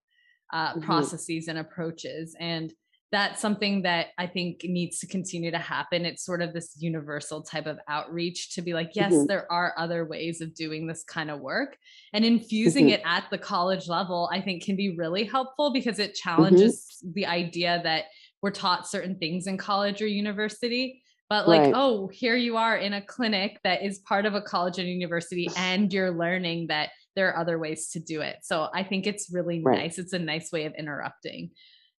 uh, 0.51 0.71
mm-hmm. 0.71 0.81
processes 0.81 1.47
and 1.47 1.57
approaches. 1.57 2.35
And 2.39 2.73
that's 3.13 3.39
something 3.39 3.83
that 3.83 4.07
I 4.17 4.25
think 4.25 4.63
needs 4.63 4.97
to 4.99 5.07
continue 5.07 5.51
to 5.51 5.59
happen. 5.59 6.03
It's 6.03 6.25
sort 6.25 6.41
of 6.41 6.51
this 6.51 6.75
universal 6.79 7.43
type 7.43 7.67
of 7.67 7.77
outreach 7.87 8.55
to 8.55 8.63
be 8.63 8.73
like, 8.73 8.91
yes, 8.95 9.13
mm-hmm. 9.13 9.27
there 9.27 9.49
are 9.51 9.75
other 9.77 10.03
ways 10.03 10.41
of 10.41 10.55
doing 10.55 10.87
this 10.87 11.03
kind 11.03 11.29
of 11.29 11.39
work. 11.39 11.77
And 12.11 12.25
infusing 12.25 12.85
mm-hmm. 12.85 12.95
it 12.95 13.01
at 13.05 13.25
the 13.29 13.37
college 13.37 13.87
level, 13.87 14.29
I 14.33 14.41
think 14.41 14.63
can 14.63 14.75
be 14.75 14.97
really 14.97 15.25
helpful 15.25 15.71
because 15.71 15.99
it 15.99 16.11
mm-hmm. 16.15 16.29
challenges 16.29 16.87
the 17.13 17.27
idea 17.27 17.81
that 17.83 18.05
we're 18.41 18.49
taught 18.49 18.89
certain 18.89 19.19
things 19.19 19.45
in 19.45 19.59
college 19.59 20.01
or 20.01 20.07
university. 20.07 21.02
But 21.33 21.47
like, 21.47 21.61
right. 21.61 21.73
oh, 21.75 22.09
here 22.09 22.35
you 22.35 22.57
are 22.57 22.77
in 22.77 22.93
a 22.93 23.01
clinic 23.01 23.59
that 23.63 23.81
is 23.81 23.97
part 23.97 24.27
of 24.27 24.35
a 24.35 24.41
college 24.41 24.77
and 24.77 24.87
university, 24.87 25.49
and 25.57 25.91
you're 25.91 26.11
learning 26.11 26.67
that 26.67 26.91
there 27.15 27.27
are 27.29 27.41
other 27.41 27.57
ways 27.57 27.89
to 27.93 27.99
do 27.99 28.21
it. 28.21 28.35
So 28.43 28.69
I 28.71 28.83
think 28.83 29.07
it's 29.07 29.31
really 29.33 29.59
right. 29.63 29.79
nice. 29.79 29.97
It's 29.97 30.13
a 30.13 30.19
nice 30.19 30.51
way 30.51 30.65
of 30.65 30.75
interrupting. 30.75 31.49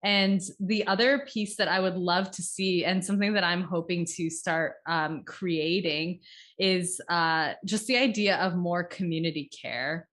And 0.04 0.40
the 0.60 0.86
other 0.86 1.26
piece 1.26 1.56
that 1.56 1.66
I 1.66 1.80
would 1.80 1.96
love 1.96 2.30
to 2.30 2.42
see, 2.42 2.84
and 2.84 3.04
something 3.04 3.32
that 3.32 3.42
I'm 3.42 3.62
hoping 3.64 4.06
to 4.14 4.30
start 4.30 4.74
um, 4.86 5.24
creating, 5.24 6.20
is 6.56 7.00
uh, 7.08 7.54
just 7.64 7.88
the 7.88 7.96
idea 7.96 8.36
of 8.36 8.54
more 8.54 8.84
community 8.84 9.50
care. 9.60 10.06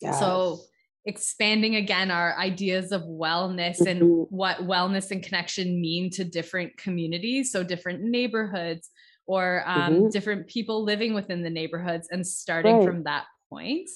Yes. 0.00 0.18
So, 0.18 0.60
expanding 1.04 1.76
again 1.76 2.10
our 2.10 2.36
ideas 2.38 2.92
of 2.92 3.02
wellness 3.02 3.80
mm-hmm. 3.80 3.88
and 3.88 4.26
what 4.30 4.58
wellness 4.58 5.10
and 5.10 5.22
connection 5.22 5.80
mean 5.80 6.10
to 6.10 6.24
different 6.24 6.76
communities. 6.76 7.50
So, 7.52 7.62
different 7.62 8.02
neighborhoods 8.02 8.90
or 9.26 9.62
um, 9.66 9.94
mm-hmm. 9.94 10.08
different 10.08 10.48
people 10.48 10.84
living 10.84 11.14
within 11.14 11.42
the 11.42 11.50
neighborhoods, 11.50 12.08
and 12.10 12.26
starting 12.26 12.76
right. 12.76 12.84
from 12.84 13.04
that 13.04 13.24
point. 13.48 13.88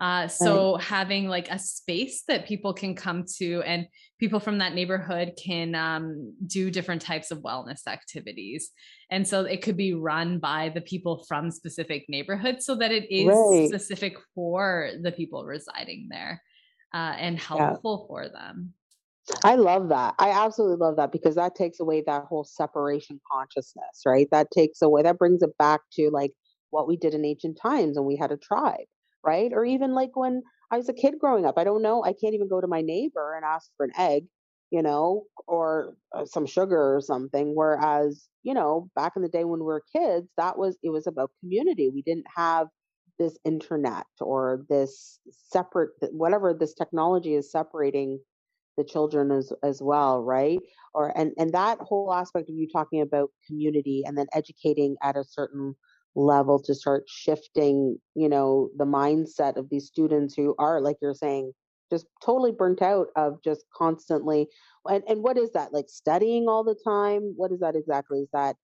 Uh, 0.00 0.26
so 0.26 0.74
right. 0.74 0.82
having 0.82 1.28
like 1.28 1.48
a 1.50 1.58
space 1.58 2.24
that 2.28 2.46
people 2.46 2.74
can 2.74 2.94
come 2.94 3.24
to 3.36 3.62
and 3.62 3.86
people 4.18 4.40
from 4.40 4.58
that 4.58 4.74
neighborhood 4.74 5.32
can 5.42 5.74
um, 5.74 6.34
do 6.46 6.70
different 6.70 7.02
types 7.02 7.30
of 7.30 7.38
wellness 7.38 7.86
activities. 7.86 8.70
And 9.10 9.26
so 9.26 9.44
it 9.44 9.62
could 9.62 9.76
be 9.76 9.94
run 9.94 10.38
by 10.38 10.70
the 10.74 10.80
people 10.80 11.24
from 11.28 11.50
specific 11.50 12.04
neighborhoods 12.08 12.64
so 12.66 12.74
that 12.76 12.90
it 12.90 13.12
is 13.14 13.26
right. 13.26 13.68
specific 13.68 14.16
for 14.34 14.90
the 15.02 15.12
people 15.12 15.44
residing 15.44 16.08
there 16.10 16.42
uh, 16.92 17.14
and 17.18 17.38
helpful 17.38 18.00
yeah. 18.02 18.06
for 18.08 18.28
them. 18.28 18.72
I 19.42 19.54
love 19.54 19.88
that. 19.88 20.14
I 20.18 20.30
absolutely 20.30 20.76
love 20.76 20.96
that 20.96 21.10
because 21.10 21.36
that 21.36 21.54
takes 21.54 21.80
away 21.80 22.02
that 22.06 22.24
whole 22.24 22.44
separation 22.44 23.20
consciousness, 23.32 24.02
right? 24.04 24.28
That 24.30 24.50
takes 24.50 24.82
away, 24.82 25.02
that 25.02 25.18
brings 25.18 25.42
it 25.42 25.56
back 25.58 25.80
to 25.94 26.10
like 26.10 26.32
what 26.70 26.86
we 26.86 26.96
did 26.96 27.14
in 27.14 27.24
ancient 27.24 27.58
times 27.58 27.96
when 27.96 28.06
we 28.06 28.16
had 28.16 28.32
a 28.32 28.36
tribe 28.36 28.84
right? 29.24 29.50
Or 29.52 29.64
even 29.64 29.94
like 29.94 30.10
when 30.14 30.42
I 30.70 30.76
was 30.76 30.88
a 30.88 30.94
kid 30.94 31.14
growing 31.20 31.46
up, 31.46 31.58
I 31.58 31.64
don't 31.64 31.82
know, 31.82 32.04
I 32.04 32.12
can't 32.12 32.34
even 32.34 32.48
go 32.48 32.60
to 32.60 32.66
my 32.66 32.82
neighbor 32.82 33.34
and 33.34 33.44
ask 33.44 33.70
for 33.76 33.84
an 33.84 33.92
egg, 33.98 34.24
you 34.70 34.82
know, 34.82 35.24
or 35.46 35.96
uh, 36.14 36.24
some 36.24 36.46
sugar 36.46 36.96
or 36.96 37.00
something. 37.00 37.54
Whereas, 37.54 38.28
you 38.42 38.54
know, 38.54 38.90
back 38.96 39.12
in 39.16 39.22
the 39.22 39.28
day 39.28 39.44
when 39.44 39.60
we 39.60 39.66
were 39.66 39.82
kids, 39.94 40.28
that 40.36 40.58
was, 40.58 40.76
it 40.82 40.90
was 40.90 41.06
about 41.06 41.30
community. 41.40 41.90
We 41.92 42.02
didn't 42.02 42.26
have 42.36 42.68
this 43.18 43.38
internet 43.44 44.06
or 44.20 44.64
this 44.68 45.20
separate, 45.30 45.90
whatever 46.10 46.54
this 46.54 46.74
technology 46.74 47.34
is 47.34 47.50
separating 47.52 48.20
the 48.76 48.84
children 48.84 49.30
as 49.30 49.52
as 49.62 49.80
well 49.80 50.22
right 50.22 50.58
or 50.94 51.16
and 51.16 51.32
and 51.38 51.52
that 51.52 51.78
whole 51.80 52.12
aspect 52.12 52.48
of 52.48 52.56
you 52.56 52.68
talking 52.72 53.00
about 53.00 53.30
community 53.46 54.02
and 54.04 54.18
then 54.18 54.26
educating 54.34 54.96
at 55.02 55.16
a 55.16 55.24
certain 55.24 55.76
level 56.14 56.60
to 56.60 56.74
start 56.74 57.04
shifting, 57.06 57.98
you 58.14 58.28
know, 58.28 58.70
the 58.76 58.84
mindset 58.84 59.56
of 59.56 59.68
these 59.68 59.86
students 59.86 60.34
who 60.34 60.54
are, 60.58 60.80
like 60.80 60.96
you're 61.02 61.14
saying, 61.14 61.52
just 61.90 62.06
totally 62.24 62.52
burnt 62.52 62.82
out 62.82 63.08
of 63.16 63.42
just 63.42 63.64
constantly. 63.74 64.48
And, 64.86 65.02
and 65.08 65.22
what 65.22 65.38
is 65.38 65.50
that? 65.52 65.72
Like 65.72 65.88
studying 65.88 66.48
all 66.48 66.64
the 66.64 66.78
time? 66.84 67.34
What 67.36 67.52
is 67.52 67.60
that 67.60 67.76
exactly? 67.76 68.20
Is 68.20 68.28
that 68.32 68.56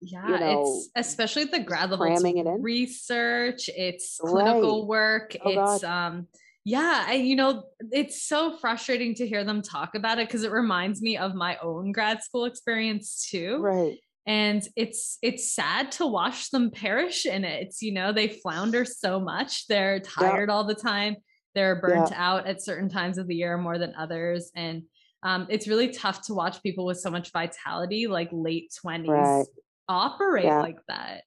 yeah, 0.00 0.28
you 0.28 0.38
know, 0.38 0.62
it's 0.62 0.90
especially 0.94 1.44
the 1.44 1.58
grad 1.58 1.90
level 1.90 2.06
it 2.06 2.22
in? 2.24 2.62
research, 2.62 3.68
it's 3.68 4.18
clinical 4.20 4.82
right. 4.82 4.88
work, 4.88 5.36
oh, 5.44 5.50
it's 5.50 5.82
God. 5.82 5.84
um 5.84 6.26
yeah, 6.64 7.06
I, 7.08 7.14
you 7.14 7.34
know, 7.34 7.64
it's 7.92 8.22
so 8.22 8.58
frustrating 8.58 9.14
to 9.14 9.26
hear 9.26 9.42
them 9.42 9.62
talk 9.62 9.94
about 9.94 10.18
it 10.18 10.28
because 10.28 10.42
it 10.42 10.52
reminds 10.52 11.00
me 11.00 11.16
of 11.16 11.34
my 11.34 11.56
own 11.62 11.92
grad 11.92 12.22
school 12.22 12.44
experience 12.44 13.26
too. 13.28 13.58
Right 13.60 13.98
and 14.28 14.62
it's 14.76 15.16
it's 15.22 15.54
sad 15.54 15.90
to 15.92 16.06
watch 16.06 16.50
them 16.50 16.70
perish 16.70 17.24
in 17.24 17.44
it. 17.44 17.62
It's 17.62 17.82
you 17.82 17.92
know 17.92 18.12
they 18.12 18.28
flounder 18.28 18.84
so 18.84 19.18
much. 19.18 19.66
They're 19.66 20.00
tired 20.00 20.50
all 20.50 20.64
the 20.64 20.74
time. 20.74 21.16
They're 21.54 21.80
burnt 21.80 22.12
out 22.14 22.46
at 22.46 22.62
certain 22.62 22.90
times 22.90 23.16
of 23.16 23.26
the 23.26 23.34
year 23.34 23.56
more 23.56 23.78
than 23.78 23.94
others. 23.98 24.52
And 24.54 24.82
um, 25.22 25.46
it's 25.48 25.66
really 25.66 25.88
tough 25.88 26.20
to 26.26 26.34
watch 26.34 26.62
people 26.62 26.84
with 26.84 27.00
so 27.00 27.10
much 27.10 27.32
vitality 27.32 28.06
like 28.06 28.28
late 28.30 28.70
20s 28.84 29.08
right. 29.08 29.46
operate 29.88 30.44
yeah. 30.44 30.60
like 30.60 30.78
that. 30.88 31.22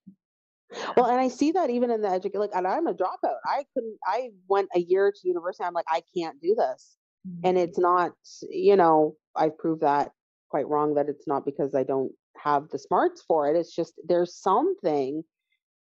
Well 0.95 1.07
and 1.07 1.19
i 1.19 1.27
see 1.27 1.51
that 1.51 1.69
even 1.69 1.91
in 1.91 2.01
the 2.01 2.07
education 2.07 2.39
like 2.39 2.55
and 2.55 2.67
i'm 2.67 2.87
a 2.87 2.93
dropout. 2.93 3.39
I 3.45 3.65
couldn't 3.73 3.97
i 4.05 4.29
went 4.47 4.69
a 4.75 4.79
year 4.79 5.11
to 5.11 5.27
university. 5.27 5.65
I'm 5.65 5.73
like 5.73 5.85
i 5.89 6.03
can't 6.15 6.39
do 6.39 6.55
this. 6.55 6.95
Mm-hmm. 7.27 7.47
and 7.47 7.57
it's 7.57 7.77
not 7.77 8.13
you 8.49 8.75
know 8.75 9.15
i've 9.35 9.55
proved 9.57 9.81
that 9.81 10.11
quite 10.49 10.67
wrong 10.67 10.95
that 10.95 11.07
it's 11.07 11.27
not 11.27 11.45
because 11.45 11.75
i 11.75 11.83
don't 11.83 12.11
have 12.43 12.69
the 12.69 12.79
smarts 12.79 13.21
for 13.27 13.49
it. 13.49 13.57
It's 13.57 13.75
just 13.75 13.93
there's 14.07 14.35
something 14.35 15.23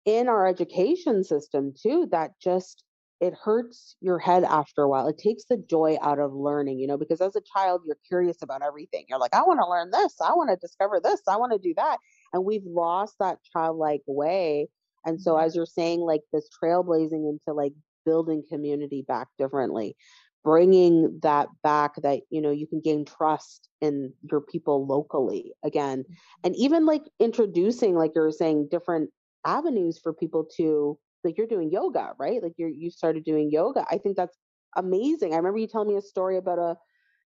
in 0.05 0.29
our 0.29 0.47
education 0.47 1.23
system 1.23 1.73
too 1.81 2.09
that 2.11 2.33
just 2.43 2.85
it 3.21 3.35
hurts 3.41 3.95
your 4.01 4.19
head 4.19 4.43
after 4.43 4.83
a 4.83 4.89
while. 4.89 5.07
It 5.07 5.17
takes 5.17 5.45
the 5.45 5.57
joy 5.57 5.97
out 6.03 6.19
of 6.19 6.35
learning, 6.35 6.81
you 6.81 6.89
know, 6.89 6.99
because 6.99 7.21
as 7.21 7.37
a 7.37 7.41
child, 7.55 7.83
you're 7.87 7.97
curious 8.09 8.43
about 8.43 8.63
everything. 8.63 9.05
You're 9.09 9.21
like, 9.21 9.33
I 9.33 9.43
want 9.43 9.61
to 9.61 9.71
learn 9.71 9.93
this. 9.93 10.17
I 10.21 10.35
want 10.35 10.51
to 10.51 10.57
discover 10.57 11.01
this. 11.01 11.21
I 11.29 11.37
want 11.37 11.53
to 11.53 11.59
do 11.59 11.73
that. 11.77 11.99
And 12.33 12.45
we've 12.45 12.67
lost 12.67 13.15
that 13.21 13.39
childlike 13.53 14.03
way. 14.09 14.67
And 15.07 15.23
so, 15.23 15.35
mm-hmm. 15.35 15.47
as 15.47 15.55
you're 15.55 15.67
saying, 15.67 16.01
like 16.01 16.23
this 16.33 16.49
trailblazing 16.61 17.31
into 17.31 17.53
like 17.55 17.75
building 18.05 18.43
community 18.49 19.05
back 19.07 19.29
differently, 19.39 19.97
bringing 20.45 21.21
that 21.23 21.49
back 21.63 21.95
that 22.03 22.21
you 22.31 22.41
know 22.41 22.51
you 22.51 22.67
can 22.67 22.81
gain 22.81 23.05
trust 23.05 23.69
in 23.81 24.13
your 24.31 24.41
people 24.41 24.87
locally 24.87 25.53
again 25.65 26.01
mm-hmm. 26.03 26.15
and 26.45 26.57
even 26.57 26.85
like 26.85 27.03
introducing 27.21 27.95
like 27.95 28.13
you're 28.15 28.33
saying 28.33 28.69
different 28.71 29.11
avenues 29.47 29.99
for 30.03 30.13
people 30.13 30.45
to 30.57 30.99
like 31.25 31.39
you're 31.39 31.47
doing 31.47 31.71
yoga 31.71 32.13
right? 32.19 32.43
Like 32.43 32.55
you're 32.57 32.69
you 32.69 32.91
started 32.91 33.25
doing 33.25 33.51
yoga. 33.51 33.85
I 33.91 33.99
think 33.99 34.17
that's 34.17 34.37
amazing. 34.77 35.33
I 35.33 35.37
remember 35.37 35.59
you 35.59 35.67
telling 35.67 35.89
me 35.89 35.97
a 35.97 36.03
story 36.03 36.37
about 36.37 36.59
a 36.59 36.77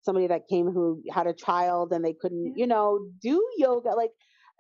somebody 0.02 0.26
that 0.26 0.48
came 0.48 0.70
who 0.70 1.02
had 1.12 1.26
a 1.26 1.32
child 1.32 1.92
and 1.92 2.04
they 2.04 2.12
couldn't 2.12 2.58
you 2.58 2.66
know 2.66 3.06
do 3.22 3.46
yoga 3.56 3.90
like 3.90 4.10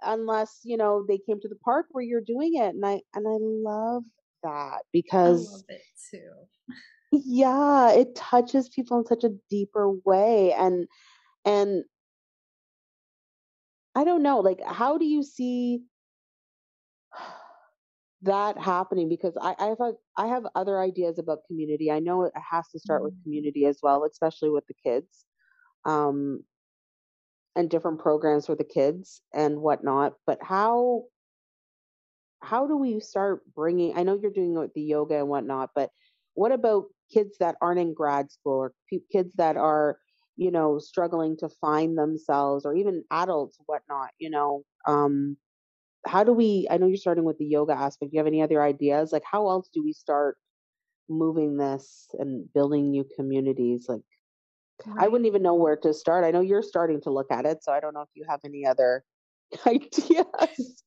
unless 0.02 0.60
you 0.64 0.76
know 0.76 1.04
they 1.06 1.18
came 1.18 1.38
to 1.40 1.48
the 1.48 1.56
park 1.56 1.86
where 1.90 2.04
you're 2.04 2.22
doing 2.22 2.54
it 2.54 2.74
and 2.74 2.84
i 2.84 2.98
and 3.14 3.28
i 3.28 3.36
love 3.40 4.02
that 4.42 4.80
because 4.90 5.46
I 5.46 5.52
love 5.52 5.64
it 5.68 5.82
too 6.10 6.74
yeah 7.24 7.92
it 7.92 8.14
touches 8.14 8.68
people 8.68 8.98
in 8.98 9.06
such 9.06 9.24
a 9.24 9.30
deeper 9.50 9.90
way 10.04 10.52
and 10.52 10.86
and 11.44 11.84
i 13.94 14.04
don't 14.04 14.22
know 14.22 14.40
like 14.40 14.60
how 14.66 14.98
do 14.98 15.04
you 15.04 15.22
see 15.22 15.82
that 18.24 18.58
happening 18.58 19.08
because 19.08 19.36
I, 19.40 19.54
I 19.58 19.66
have 19.66 19.80
a, 19.80 19.92
I 20.16 20.26
have 20.26 20.46
other 20.54 20.80
ideas 20.80 21.18
about 21.18 21.46
community. 21.46 21.90
I 21.90 22.00
know 22.00 22.24
it 22.24 22.32
has 22.50 22.66
to 22.70 22.78
start 22.78 23.02
with 23.02 23.14
mm. 23.14 23.22
community 23.22 23.66
as 23.66 23.78
well, 23.82 24.04
especially 24.04 24.50
with 24.50 24.66
the 24.66 24.74
kids, 24.82 25.26
um, 25.84 26.42
and 27.54 27.68
different 27.70 28.00
programs 28.00 28.46
for 28.46 28.54
the 28.54 28.64
kids 28.64 29.20
and 29.32 29.60
whatnot. 29.60 30.14
But 30.26 30.38
how 30.42 31.04
how 32.40 32.66
do 32.66 32.76
we 32.76 33.00
start 33.00 33.42
bringing? 33.54 33.96
I 33.96 34.02
know 34.02 34.18
you're 34.20 34.30
doing 34.30 34.54
the 34.74 34.82
yoga 34.82 35.18
and 35.18 35.28
whatnot, 35.28 35.70
but 35.74 35.90
what 36.34 36.52
about 36.52 36.84
kids 37.12 37.36
that 37.40 37.56
aren't 37.60 37.80
in 37.80 37.94
grad 37.94 38.30
school 38.30 38.58
or 38.58 38.72
kids 39.12 39.32
that 39.36 39.56
are 39.56 39.98
you 40.36 40.50
know 40.50 40.78
struggling 40.78 41.36
to 41.36 41.48
find 41.60 41.96
themselves 41.96 42.66
or 42.66 42.74
even 42.74 43.04
adults 43.10 43.58
whatnot 43.66 44.10
you 44.18 44.30
know? 44.30 44.62
Um 44.86 45.36
how 46.06 46.22
do 46.22 46.32
we 46.32 46.66
i 46.70 46.76
know 46.76 46.86
you're 46.86 46.96
starting 46.96 47.24
with 47.24 47.38
the 47.38 47.46
yoga 47.46 47.72
aspect. 47.72 48.10
Do 48.10 48.16
you 48.16 48.20
have 48.20 48.26
any 48.26 48.42
other 48.42 48.62
ideas? 48.62 49.12
Like 49.12 49.24
how 49.30 49.48
else 49.48 49.68
do 49.72 49.82
we 49.82 49.92
start 49.92 50.36
moving 51.08 51.56
this 51.56 52.08
and 52.18 52.52
building 52.52 52.90
new 52.90 53.06
communities? 53.16 53.86
Like 53.88 54.02
i 54.98 55.06
wouldn't 55.06 55.28
even 55.28 55.42
know 55.42 55.54
where 55.54 55.76
to 55.76 55.94
start. 55.94 56.24
I 56.24 56.32
know 56.32 56.40
you're 56.40 56.62
starting 56.62 57.00
to 57.02 57.10
look 57.10 57.30
at 57.30 57.46
it 57.46 57.62
so 57.62 57.72
i 57.72 57.80
don't 57.80 57.94
know 57.94 58.02
if 58.02 58.08
you 58.14 58.24
have 58.28 58.40
any 58.44 58.66
other 58.66 59.04
ideas. 59.66 60.82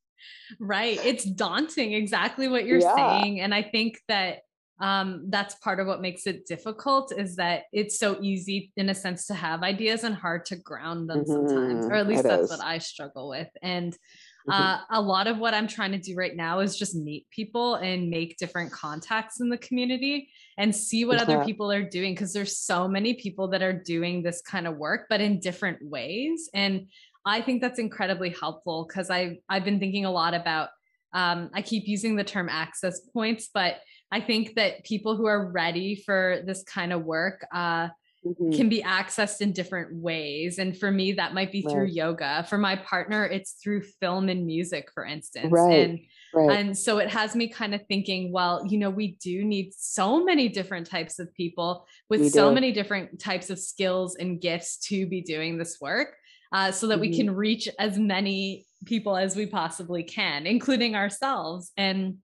Right. 0.60 1.00
It's 1.06 1.24
daunting 1.24 1.94
exactly 1.94 2.48
what 2.48 2.66
you're 2.66 2.80
yeah. 2.80 2.96
saying 2.96 3.40
and 3.40 3.54
i 3.54 3.62
think 3.62 4.00
that 4.08 4.40
um, 4.80 5.26
that's 5.30 5.56
part 5.56 5.80
of 5.80 5.88
what 5.88 6.02
makes 6.02 6.28
it 6.28 6.46
difficult 6.46 7.12
is 7.16 7.36
that 7.38 7.64
it's 7.74 7.98
so 7.98 8.18
easy 8.22 8.72
in 8.78 8.90
a 8.90 8.96
sense 8.96 9.26
to 9.26 9.34
have 9.34 9.64
ideas 9.64 10.04
and 10.04 10.14
hard 10.14 10.46
to 10.46 10.56
ground 10.56 11.10
them 11.10 11.24
mm-hmm. 11.24 11.48
sometimes 11.48 11.86
or 11.86 11.94
at 11.94 12.08
least 12.08 12.26
it 12.26 12.28
that's 12.28 12.44
is. 12.44 12.50
what 12.50 12.62
i 12.62 12.78
struggle 12.78 13.30
with 13.30 13.50
and 13.64 13.94
mm-hmm. 13.94 14.52
uh, 14.52 14.80
a 14.92 15.02
lot 15.02 15.26
of 15.26 15.40
what 15.40 15.54
i'm 15.54 15.68
trying 15.68 15.92
to 15.92 15.98
do 15.98 16.16
right 16.16 16.36
now 16.36 16.60
is 16.60 16.78
just 16.78 16.96
meet 16.96 17.28
people 17.32 17.76
and 17.76 18.10
make 18.10 18.38
different 18.38 18.72
contacts 18.72 19.40
in 19.40 19.50
the 19.50 19.58
community 19.58 20.30
and 20.60 20.76
see 20.76 21.06
what 21.06 21.20
other 21.20 21.44
people 21.44 21.72
are 21.72 21.84
doing 21.84 22.14
because 22.14 22.34
there's 22.34 22.58
so 22.58 22.88
many 22.88 23.16
people 23.16 23.48
that 23.48 23.64
are 23.64 23.74
doing 23.74 24.22
this 24.22 24.42
kind 24.42 24.68
of 24.68 24.78
work 24.78 25.08
but 25.10 25.22
in 25.22 25.40
different 25.40 25.80
ways 25.82 26.50
and 26.54 26.88
i 27.26 27.42
think 27.42 27.62
that's 27.62 27.80
incredibly 27.80 28.30
helpful 28.30 28.86
because 28.88 29.10
i've 29.10 29.38
i've 29.50 29.66
been 29.66 29.80
thinking 29.80 30.06
a 30.06 30.12
lot 30.12 30.36
about 30.36 30.70
um, 31.14 31.50
i 31.54 31.64
keep 31.64 31.88
using 31.88 32.16
the 32.16 32.24
term 32.24 32.48
access 32.48 33.00
points 33.12 33.50
but 33.52 33.78
I 34.12 34.22
think 34.22 34.56
that 34.56 34.84
people 34.84 35.16
who 35.16 35.26
are 35.26 35.52
ready 35.52 35.96
for 35.96 36.42
this 36.46 36.64
kind 36.64 36.94
of 36.94 37.04
work 37.04 37.46
uh, 37.54 37.90
mm-hmm. 38.26 38.52
can 38.52 38.70
be 38.70 38.82
accessed 38.82 39.42
in 39.42 39.52
different 39.52 39.96
ways. 39.96 40.60
And 40.60 40.78
for 40.78 40.92
me, 40.92 41.14
that 41.14 41.34
might 41.34 41.52
be 41.52 41.64
right. 41.66 41.72
through 41.72 41.88
yoga. 41.88 42.46
For 42.50 42.58
my 42.58 42.78
partner, 42.78 43.26
it's 43.26 43.58
through 43.64 43.84
film 44.00 44.30
and 44.30 44.46
music, 44.46 44.90
for 44.94 45.06
instance. 45.06 45.52
Right. 45.52 45.90
And 45.90 46.00
Right. 46.34 46.60
And 46.60 46.78
so 46.78 46.98
it 46.98 47.10
has 47.10 47.36
me 47.36 47.48
kind 47.48 47.74
of 47.74 47.86
thinking, 47.88 48.32
well, 48.32 48.66
you 48.68 48.78
know, 48.78 48.90
we 48.90 49.18
do 49.22 49.44
need 49.44 49.74
so 49.74 50.24
many 50.24 50.50
different 50.50 50.88
types 50.88 51.20
of 51.20 51.34
people 51.34 51.88
with 52.10 52.22
we 52.22 52.30
so 52.30 52.50
do. 52.50 52.56
many 52.56 52.72
different 52.72 53.20
types 53.20 53.50
of 53.50 53.60
skills 53.60 54.16
and 54.16 54.42
gifts 54.42 54.78
to 54.88 55.08
be 55.08 55.22
doing 55.22 55.58
this 55.58 55.80
work 55.80 56.16
uh, 56.52 56.72
so 56.72 56.88
that 56.88 56.96
mm-hmm. 56.96 57.02
we 57.02 57.18
can 57.18 57.32
reach 57.32 57.70
as 57.80 57.98
many 57.98 58.66
people 58.86 59.16
as 59.16 59.36
we 59.36 59.46
possibly 59.46 60.04
can, 60.04 60.46
including 60.46 60.96
ourselves. 60.96 61.72
And 61.78 62.18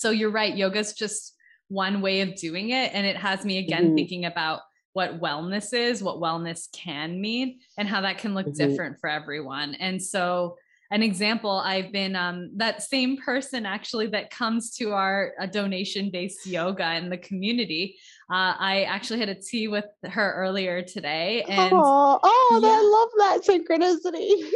so 0.00 0.10
you're 0.10 0.30
right 0.30 0.56
yoga's 0.56 0.92
just 0.92 1.34
one 1.68 2.00
way 2.00 2.22
of 2.22 2.34
doing 2.34 2.70
it 2.70 2.92
and 2.94 3.06
it 3.06 3.16
has 3.16 3.44
me 3.44 3.58
again 3.58 3.86
mm-hmm. 3.86 3.94
thinking 3.94 4.24
about 4.24 4.60
what 4.94 5.20
wellness 5.20 5.72
is 5.72 6.02
what 6.02 6.16
wellness 6.16 6.70
can 6.72 7.20
mean 7.20 7.60
and 7.76 7.86
how 7.86 8.00
that 8.00 8.18
can 8.18 8.34
look 8.34 8.46
mm-hmm. 8.46 8.68
different 8.68 8.98
for 9.00 9.08
everyone 9.08 9.74
and 9.76 10.02
so 10.02 10.56
an 10.90 11.02
example 11.02 11.50
i've 11.50 11.92
been 11.92 12.16
um, 12.16 12.50
that 12.56 12.82
same 12.82 13.18
person 13.18 13.66
actually 13.66 14.06
that 14.06 14.30
comes 14.30 14.74
to 14.74 14.92
our 14.92 15.34
donation 15.52 16.10
based 16.10 16.46
yoga 16.46 16.96
in 16.96 17.10
the 17.10 17.18
community 17.18 17.96
uh, 18.30 18.54
i 18.58 18.84
actually 18.88 19.20
had 19.20 19.28
a 19.28 19.34
tea 19.34 19.68
with 19.68 19.84
her 20.04 20.34
earlier 20.36 20.82
today 20.82 21.42
and 21.42 21.72
oh, 21.74 22.18
oh 22.22 22.60
yeah. 22.62 22.68
i 22.68 22.80
love 22.82 23.10
that 23.18 23.46
synchronicity 23.46 24.48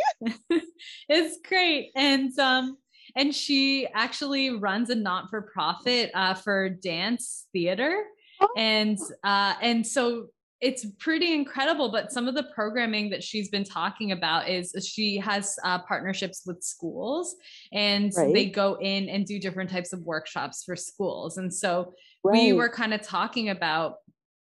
it's 1.08 1.38
great 1.46 1.90
and 1.94 2.36
um 2.38 2.78
and 3.16 3.34
she 3.34 3.86
actually 3.94 4.50
runs 4.50 4.90
a 4.90 4.94
not-for-profit 4.94 6.10
uh, 6.14 6.34
for 6.34 6.68
dance 6.68 7.46
theater 7.52 8.04
oh. 8.40 8.48
and 8.56 8.98
uh, 9.24 9.54
and 9.60 9.86
so 9.86 10.26
it's 10.60 10.86
pretty 10.98 11.34
incredible 11.34 11.90
but 11.90 12.12
some 12.12 12.28
of 12.28 12.34
the 12.34 12.44
programming 12.54 13.10
that 13.10 13.22
she's 13.22 13.48
been 13.48 13.64
talking 13.64 14.12
about 14.12 14.48
is 14.48 14.72
she 14.86 15.18
has 15.18 15.58
uh, 15.64 15.78
partnerships 15.80 16.42
with 16.46 16.62
schools 16.62 17.34
and 17.72 18.12
right. 18.16 18.32
they 18.32 18.46
go 18.46 18.78
in 18.80 19.08
and 19.08 19.26
do 19.26 19.40
different 19.40 19.68
types 19.68 19.92
of 19.92 20.00
workshops 20.02 20.62
for 20.64 20.76
schools 20.76 21.38
and 21.38 21.52
so 21.52 21.92
right. 22.24 22.32
we 22.34 22.52
were 22.52 22.68
kind 22.68 22.94
of 22.94 23.02
talking 23.02 23.50
about 23.50 23.96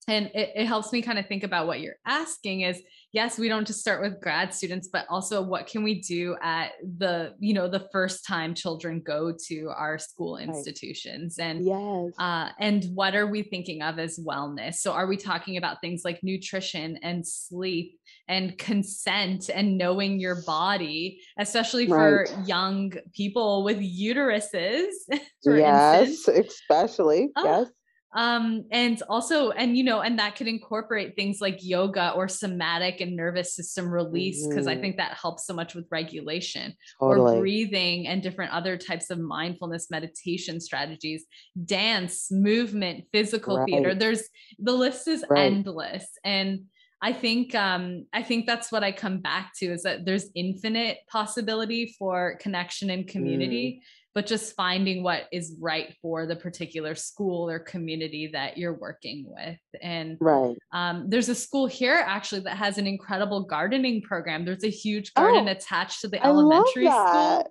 and 0.07 0.31
it, 0.33 0.51
it 0.55 0.65
helps 0.65 0.91
me 0.91 1.01
kind 1.01 1.19
of 1.19 1.27
think 1.27 1.43
about 1.43 1.67
what 1.67 1.79
you're 1.79 1.97
asking 2.05 2.61
is 2.61 2.81
yes 3.11 3.37
we 3.37 3.47
don't 3.47 3.65
just 3.65 3.79
start 3.79 4.01
with 4.01 4.21
grad 4.21 4.53
students 4.53 4.87
but 4.87 5.05
also 5.09 5.41
what 5.41 5.67
can 5.67 5.83
we 5.83 6.01
do 6.01 6.35
at 6.41 6.71
the 6.97 7.33
you 7.39 7.53
know 7.53 7.67
the 7.67 7.87
first 7.91 8.25
time 8.25 8.53
children 8.53 9.01
go 9.05 9.33
to 9.47 9.69
our 9.75 9.97
school 9.97 10.37
institutions 10.37 11.35
right. 11.39 11.45
and 11.45 11.65
yes 11.65 12.13
uh, 12.19 12.49
and 12.59 12.85
what 12.93 13.15
are 13.15 13.27
we 13.27 13.43
thinking 13.43 13.81
of 13.81 13.99
as 13.99 14.19
wellness 14.19 14.75
so 14.75 14.91
are 14.91 15.07
we 15.07 15.17
talking 15.17 15.57
about 15.57 15.81
things 15.81 16.01
like 16.03 16.19
nutrition 16.23 16.97
and 17.03 17.25
sleep 17.25 17.99
and 18.27 18.57
consent 18.57 19.49
and 19.53 19.77
knowing 19.77 20.19
your 20.19 20.41
body 20.43 21.19
especially 21.37 21.87
for 21.87 22.27
right. 22.29 22.47
young 22.47 22.91
people 23.13 23.63
with 23.63 23.77
uteruses 23.79 24.87
yes 25.43 26.09
instance. 26.09 26.47
especially 26.47 27.29
oh, 27.35 27.43
yes 27.43 27.67
um 28.15 28.65
and 28.71 29.03
also 29.07 29.51
and 29.51 29.77
you 29.77 29.83
know 29.83 30.01
and 30.01 30.17
that 30.17 30.35
could 30.35 30.47
incorporate 30.47 31.15
things 31.15 31.39
like 31.39 31.59
yoga 31.61 32.11
or 32.15 32.27
somatic 32.27 33.01
and 33.01 33.15
nervous 33.15 33.55
system 33.55 33.87
release 33.87 34.47
because 34.47 34.65
mm-hmm. 34.65 34.77
i 34.77 34.81
think 34.81 34.97
that 34.97 35.13
helps 35.13 35.45
so 35.45 35.53
much 35.53 35.75
with 35.75 35.85
regulation 35.91 36.73
totally. 36.99 37.37
or 37.37 37.39
breathing 37.39 38.07
and 38.07 38.23
different 38.23 38.51
other 38.51 38.77
types 38.77 39.11
of 39.11 39.19
mindfulness 39.19 39.91
meditation 39.91 40.59
strategies 40.59 41.25
dance 41.65 42.31
movement 42.31 43.03
physical 43.11 43.59
right. 43.59 43.65
theater 43.67 43.93
there's 43.93 44.23
the 44.57 44.73
list 44.73 45.07
is 45.07 45.23
right. 45.29 45.51
endless 45.51 46.07
and 46.23 46.61
I 47.01 47.13
think 47.13 47.55
um, 47.55 48.07
I 48.11 48.23
think 48.23 48.45
that's 48.45 48.73
what 48.73 48.83
I 48.83 48.91
come 48.91 49.19
back 49.19 49.51
to 49.59 49.67
is 49.67 49.83
that 49.83 50.03
there's 50.03 50.29
infinite 50.35 50.97
possibility 51.09 51.95
for 51.97 52.37
connection 52.41 52.89
and 52.89 53.07
community. 53.07 53.79
Mm 53.79 53.85
but 54.19 54.25
just 54.25 54.53
finding 54.53 55.01
what 55.01 55.27
is 55.31 55.55
right 55.61 55.95
for 56.01 56.25
the 56.25 56.35
particular 56.35 56.93
school 56.93 57.49
or 57.49 57.57
community 57.57 58.27
that 58.33 58.57
you're 58.57 58.73
working 58.73 59.23
with. 59.25 59.57
And 59.81 60.17
right. 60.19 60.57
um, 60.73 61.05
there's 61.07 61.29
a 61.29 61.35
school 61.35 61.67
here 61.67 62.03
actually 62.05 62.41
that 62.41 62.57
has 62.57 62.77
an 62.77 62.85
incredible 62.85 63.43
gardening 63.43 64.01
program. 64.01 64.43
There's 64.43 64.65
a 64.65 64.69
huge 64.69 65.13
garden 65.13 65.47
oh, 65.47 65.51
attached 65.53 66.01
to 66.01 66.09
the 66.09 66.21
elementary 66.21 66.87
school. 66.87 67.49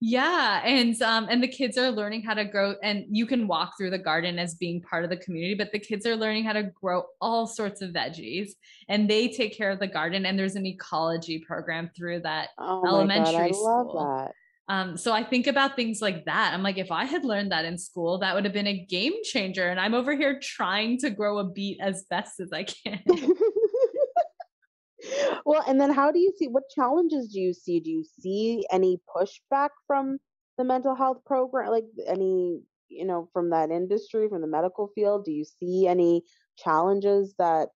Yeah, 0.00 0.60
and 0.64 1.00
um, 1.02 1.28
and 1.30 1.40
the 1.40 1.48
kids 1.48 1.78
are 1.78 1.90
learning 1.90 2.22
how 2.22 2.34
to 2.34 2.44
grow, 2.44 2.74
and 2.82 3.04
you 3.10 3.26
can 3.26 3.46
walk 3.46 3.74
through 3.76 3.90
the 3.90 3.98
garden 3.98 4.40
as 4.40 4.54
being 4.54 4.80
part 4.80 5.02
of 5.02 5.10
the 5.10 5.16
community. 5.16 5.54
But 5.54 5.72
the 5.72 5.80
kids 5.80 6.06
are 6.06 6.14
learning 6.16 6.44
how 6.44 6.52
to 6.52 6.64
grow 6.80 7.04
all 7.20 7.46
sorts 7.48 7.80
of 7.80 7.90
veggies, 7.90 8.50
and 8.88 9.08
they 9.08 9.28
take 9.28 9.56
care 9.56 9.70
of 9.70 9.80
the 9.80 9.88
garden. 9.88 10.26
And 10.26 10.38
there's 10.38 10.54
an 10.54 10.66
ecology 10.66 11.44
program 11.46 11.90
through 11.96 12.20
that 12.20 12.50
oh 12.58 12.86
elementary 12.86 13.50
God, 13.50 13.54
school. 13.54 14.34
Um, 14.68 14.98
so 14.98 15.12
I 15.12 15.24
think 15.24 15.46
about 15.46 15.76
things 15.76 16.02
like 16.02 16.26
that. 16.26 16.52
I'm 16.52 16.62
like, 16.62 16.76
if 16.76 16.92
I 16.92 17.04
had 17.04 17.24
learned 17.24 17.52
that 17.52 17.64
in 17.64 17.78
school, 17.78 18.18
that 18.18 18.34
would 18.34 18.44
have 18.44 18.52
been 18.52 18.66
a 18.66 18.84
game 18.84 19.14
changer. 19.24 19.68
And 19.68 19.80
I'm 19.80 19.94
over 19.94 20.14
here 20.14 20.38
trying 20.42 20.98
to 20.98 21.10
grow 21.10 21.38
a 21.38 21.44
beet 21.44 21.78
as 21.80 22.04
best 22.10 22.38
as 22.38 22.52
I 22.52 22.64
can. 22.64 23.02
well, 25.46 25.64
and 25.66 25.80
then 25.80 25.90
how 25.90 26.12
do 26.12 26.18
you 26.18 26.34
see 26.36 26.48
what 26.48 26.64
challenges 26.74 27.28
do 27.28 27.40
you 27.40 27.54
see? 27.54 27.80
Do 27.80 27.90
you 27.90 28.04
see 28.20 28.66
any 28.70 29.00
pushback 29.16 29.70
from 29.86 30.18
the 30.58 30.64
mental 30.64 30.94
health 30.94 31.24
program? 31.24 31.70
Like 31.70 31.86
any, 32.06 32.60
you 32.90 33.06
know, 33.06 33.30
from 33.32 33.48
that 33.50 33.70
industry, 33.70 34.28
from 34.28 34.42
the 34.42 34.46
medical 34.46 34.88
field? 34.94 35.24
Do 35.24 35.32
you 35.32 35.46
see 35.46 35.86
any 35.86 36.24
challenges 36.58 37.34
that 37.38 37.68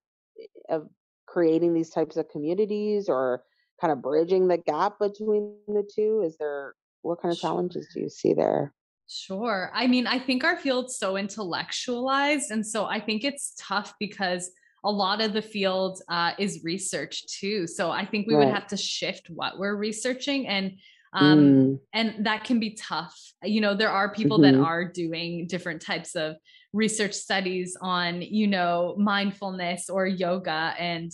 of 0.69 0.89
creating 1.27 1.73
these 1.73 1.89
types 1.89 2.19
of 2.19 2.29
communities 2.29 3.09
or 3.09 3.45
kind 3.81 3.93
of 3.93 4.03
bridging 4.03 4.49
the 4.49 4.59
gap 4.59 4.99
between 4.99 5.57
the 5.69 5.89
two? 5.95 6.23
Is 6.27 6.37
there 6.37 6.75
what 7.03 7.21
kind 7.21 7.33
of 7.33 7.39
challenges 7.39 7.89
do 7.93 8.01
you 8.01 8.09
see 8.09 8.33
there? 8.33 8.73
Sure. 9.09 9.71
I 9.75 9.87
mean, 9.87 10.07
I 10.07 10.19
think 10.19 10.43
our 10.43 10.57
field's 10.57 10.97
so 10.97 11.17
intellectualized. 11.17 12.51
And 12.51 12.67
so 12.67 12.87
I 12.87 12.99
think 12.99 13.25
it's 13.25 13.55
tough 13.59 13.93
because 14.01 14.51
a 14.85 14.91
lot 14.91 15.21
of 15.21 15.33
the 15.33 15.43
field 15.43 16.01
uh, 16.09 16.33
is 16.39 16.65
research 16.65 17.27
too. 17.27 17.67
So 17.67 17.91
I 17.91 18.07
think 18.07 18.27
we 18.27 18.35
right. 18.35 18.47
would 18.47 18.55
have 18.55 18.67
to 18.69 18.77
shift 18.77 19.29
what 19.29 19.59
we're 19.59 19.77
researching 19.77 20.47
and 20.47 20.79
um, 21.15 21.39
mm. 21.39 21.81
and 21.93 22.25
that 22.25 22.45
can 22.45 22.59
be 22.59 22.71
tough. 22.71 23.15
You 23.43 23.61
know, 23.61 23.75
there 23.75 23.91
are 23.91 24.15
people 24.15 24.39
mm-hmm. 24.39 24.59
that 24.59 24.65
are 24.65 24.85
doing 24.85 25.47
different 25.47 25.83
types 25.83 26.17
of 26.17 26.37
research 26.73 27.13
studies 27.13 27.77
on, 27.81 28.23
you 28.23 28.47
know, 28.47 28.95
mindfulness 28.97 29.91
or 29.91 30.07
yoga 30.07 30.75
and 30.79 31.13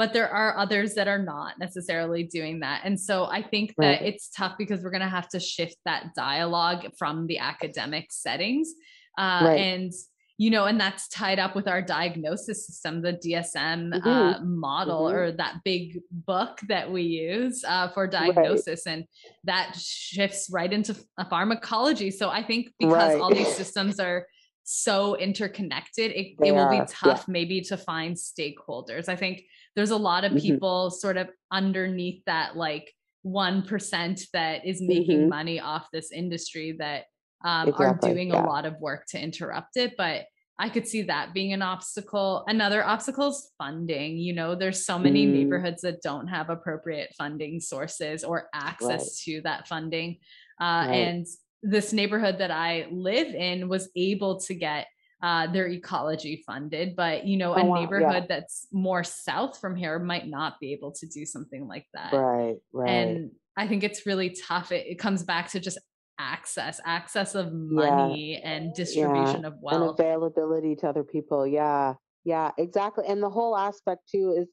but 0.00 0.14
there 0.14 0.30
are 0.30 0.56
others 0.56 0.94
that 0.94 1.08
are 1.08 1.18
not 1.22 1.58
necessarily 1.58 2.22
doing 2.22 2.60
that. 2.60 2.80
And 2.84 2.98
so 2.98 3.26
I 3.26 3.42
think 3.42 3.74
that 3.76 3.86
right. 3.86 4.02
it's 4.02 4.30
tough 4.30 4.54
because 4.56 4.82
we're 4.82 4.90
going 4.90 5.02
to 5.02 5.06
have 5.06 5.28
to 5.28 5.38
shift 5.38 5.76
that 5.84 6.14
dialogue 6.16 6.86
from 6.98 7.26
the 7.26 7.36
academic 7.36 8.06
settings. 8.10 8.72
Uh, 9.18 9.40
right. 9.44 9.56
And 9.56 9.92
you 10.38 10.48
know, 10.48 10.64
and 10.64 10.80
that's 10.80 11.06
tied 11.08 11.38
up 11.38 11.54
with 11.54 11.68
our 11.68 11.82
diagnosis 11.82 12.66
system, 12.66 13.02
the 13.02 13.12
DSM 13.12 13.92
mm-hmm. 13.92 14.08
uh, 14.08 14.40
model 14.42 15.08
mm-hmm. 15.08 15.16
or 15.16 15.32
that 15.32 15.56
big 15.66 16.00
book 16.10 16.60
that 16.68 16.90
we 16.90 17.02
use 17.02 17.62
uh, 17.68 17.88
for 17.88 18.06
diagnosis. 18.06 18.84
Right. 18.86 18.92
And 18.94 19.04
that 19.44 19.76
shifts 19.78 20.48
right 20.50 20.72
into 20.72 20.96
pharmacology. 21.28 22.10
So 22.10 22.30
I 22.30 22.42
think 22.42 22.72
because 22.78 23.12
right. 23.12 23.20
all 23.20 23.34
these 23.34 23.54
systems 23.54 24.00
are 24.00 24.26
so 24.64 25.14
interconnected, 25.16 26.10
it, 26.12 26.36
it 26.42 26.54
will 26.54 26.70
be 26.70 26.80
tough 26.88 27.24
yeah. 27.28 27.32
maybe 27.32 27.60
to 27.60 27.76
find 27.76 28.16
stakeholders. 28.16 29.10
I 29.10 29.16
think 29.16 29.42
there's 29.76 29.90
a 29.90 29.96
lot 29.96 30.24
of 30.24 30.32
mm-hmm. 30.32 30.40
people 30.40 30.88
mm-hmm. 30.88 30.98
sort 30.98 31.16
of 31.16 31.28
underneath 31.50 32.22
that 32.26 32.56
like 32.56 32.92
1% 33.26 34.22
that 34.32 34.66
is 34.66 34.80
making 34.80 35.20
mm-hmm. 35.20 35.28
money 35.28 35.60
off 35.60 35.88
this 35.92 36.10
industry 36.10 36.76
that 36.78 37.04
um, 37.44 37.68
exactly. 37.68 38.10
are 38.10 38.14
doing 38.14 38.28
yeah. 38.30 38.44
a 38.44 38.46
lot 38.46 38.64
of 38.64 38.78
work 38.80 39.06
to 39.10 39.20
interrupt 39.20 39.76
it. 39.76 39.94
But 39.96 40.26
I 40.58 40.68
could 40.68 40.86
see 40.86 41.02
that 41.02 41.32
being 41.32 41.54
an 41.54 41.62
obstacle. 41.62 42.44
Another 42.46 42.84
obstacle 42.84 43.28
is 43.28 43.50
funding. 43.56 44.18
You 44.18 44.34
know, 44.34 44.54
there's 44.54 44.84
so 44.84 44.98
many 44.98 45.26
mm. 45.26 45.32
neighborhoods 45.32 45.80
that 45.82 46.02
don't 46.02 46.28
have 46.28 46.50
appropriate 46.50 47.14
funding 47.16 47.60
sources 47.60 48.24
or 48.24 48.48
access 48.52 49.00
right. 49.00 49.10
to 49.24 49.40
that 49.42 49.68
funding. 49.68 50.18
Uh, 50.60 50.84
right. 50.86 50.94
And 50.94 51.26
this 51.62 51.94
neighborhood 51.94 52.38
that 52.38 52.50
I 52.50 52.88
live 52.90 53.34
in 53.34 53.68
was 53.68 53.88
able 53.96 54.40
to 54.40 54.54
get 54.54 54.86
uh, 55.22 55.46
their 55.48 55.68
ecology 55.68 56.42
funded, 56.46 56.96
but 56.96 57.26
you 57.26 57.36
know, 57.36 57.54
oh, 57.54 57.58
a 57.58 57.64
wow. 57.64 57.80
neighborhood 57.80 58.24
yeah. 58.28 58.36
that's 58.36 58.66
more 58.72 59.04
south 59.04 59.58
from 59.58 59.76
here 59.76 59.98
might 59.98 60.26
not 60.26 60.58
be 60.60 60.72
able 60.72 60.92
to 60.92 61.06
do 61.06 61.26
something 61.26 61.66
like 61.68 61.86
that. 61.92 62.12
Right, 62.12 62.56
right. 62.72 62.90
And 62.90 63.30
I 63.56 63.68
think 63.68 63.84
it's 63.84 64.06
really 64.06 64.30
tough. 64.30 64.72
It, 64.72 64.86
it 64.86 64.98
comes 64.98 65.22
back 65.22 65.50
to 65.50 65.60
just 65.60 65.78
access 66.20 66.80
access 66.84 67.34
of 67.34 67.50
money 67.52 68.32
yeah. 68.32 68.50
and 68.50 68.74
distribution 68.74 69.40
yeah. 69.40 69.46
of 69.46 69.54
wealth 69.62 69.98
and 69.98 70.06
availability 70.06 70.76
to 70.76 70.86
other 70.86 71.02
people 71.02 71.46
yeah 71.46 71.94
yeah 72.24 72.50
exactly 72.58 73.04
and 73.08 73.22
the 73.22 73.30
whole 73.30 73.56
aspect 73.56 74.02
too 74.06 74.34
is 74.36 74.48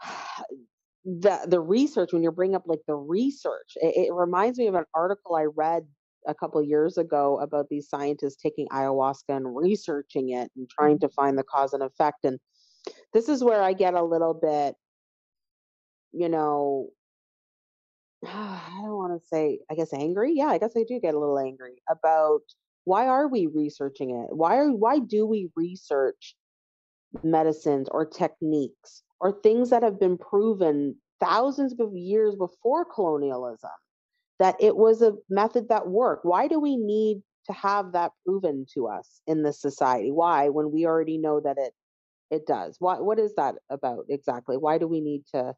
the 1.04 1.40
the 1.48 1.58
research 1.58 2.12
when 2.12 2.22
you're 2.22 2.30
bringing 2.30 2.54
up 2.54 2.62
like 2.66 2.78
the 2.86 2.94
research 2.94 3.72
it, 3.74 4.06
it 4.06 4.12
reminds 4.12 4.56
me 4.56 4.68
of 4.68 4.76
an 4.76 4.84
article 4.94 5.34
i 5.34 5.42
read 5.42 5.84
a 6.26 6.34
couple 6.34 6.62
years 6.62 6.98
ago 6.98 7.38
about 7.40 7.68
these 7.68 7.88
scientists 7.88 8.36
taking 8.36 8.68
ayahuasca 8.68 9.28
and 9.28 9.56
researching 9.56 10.30
it 10.30 10.50
and 10.56 10.68
trying 10.70 10.98
to 10.98 11.06
mm-hmm. 11.06 11.14
find 11.14 11.38
the 11.38 11.44
cause 11.44 11.72
and 11.72 11.82
effect 11.82 12.24
and 12.24 12.38
this 13.12 13.28
is 13.28 13.42
where 13.42 13.62
i 13.62 13.72
get 13.72 13.94
a 13.94 14.02
little 14.02 14.34
bit 14.34 14.74
you 16.12 16.28
know 16.28 16.88
I 18.26 18.80
don't 18.82 18.96
want 18.96 19.20
to 19.20 19.26
say, 19.26 19.58
I 19.70 19.74
guess 19.74 19.92
angry. 19.92 20.32
Yeah, 20.34 20.46
I 20.46 20.58
guess 20.58 20.74
I 20.76 20.84
do 20.86 21.00
get 21.00 21.14
a 21.14 21.18
little 21.18 21.38
angry 21.38 21.82
about 21.90 22.42
why 22.84 23.06
are 23.06 23.28
we 23.28 23.46
researching 23.46 24.10
it? 24.10 24.34
Why 24.34 24.58
are 24.58 24.70
why 24.70 24.98
do 24.98 25.26
we 25.26 25.50
research 25.56 26.36
medicines 27.22 27.88
or 27.90 28.06
techniques 28.06 29.02
or 29.20 29.40
things 29.42 29.70
that 29.70 29.82
have 29.82 30.00
been 30.00 30.18
proven 30.18 30.96
thousands 31.20 31.74
of 31.78 31.94
years 31.94 32.34
before 32.34 32.84
colonialism 32.84 33.70
that 34.42 34.56
it 34.58 34.76
was 34.76 35.02
a 35.02 35.14
method 35.30 35.68
that 35.68 35.86
worked? 35.86 36.24
Why 36.24 36.48
do 36.48 36.58
we 36.58 36.76
need 36.76 37.22
to 37.46 37.52
have 37.52 37.92
that 37.92 38.10
proven 38.26 38.66
to 38.74 38.88
us 38.88 39.20
in 39.28 39.44
this 39.44 39.60
society? 39.60 40.10
Why 40.10 40.48
when 40.48 40.72
we 40.72 40.84
already 40.84 41.16
know 41.16 41.40
that 41.40 41.58
it 41.58 41.72
it 42.28 42.44
does? 42.46 42.76
What 42.80 43.04
what 43.04 43.20
is 43.20 43.32
that 43.36 43.54
about 43.70 44.06
exactly? 44.08 44.56
Why 44.56 44.78
do 44.78 44.88
we 44.88 45.00
need 45.00 45.22
to 45.32 45.54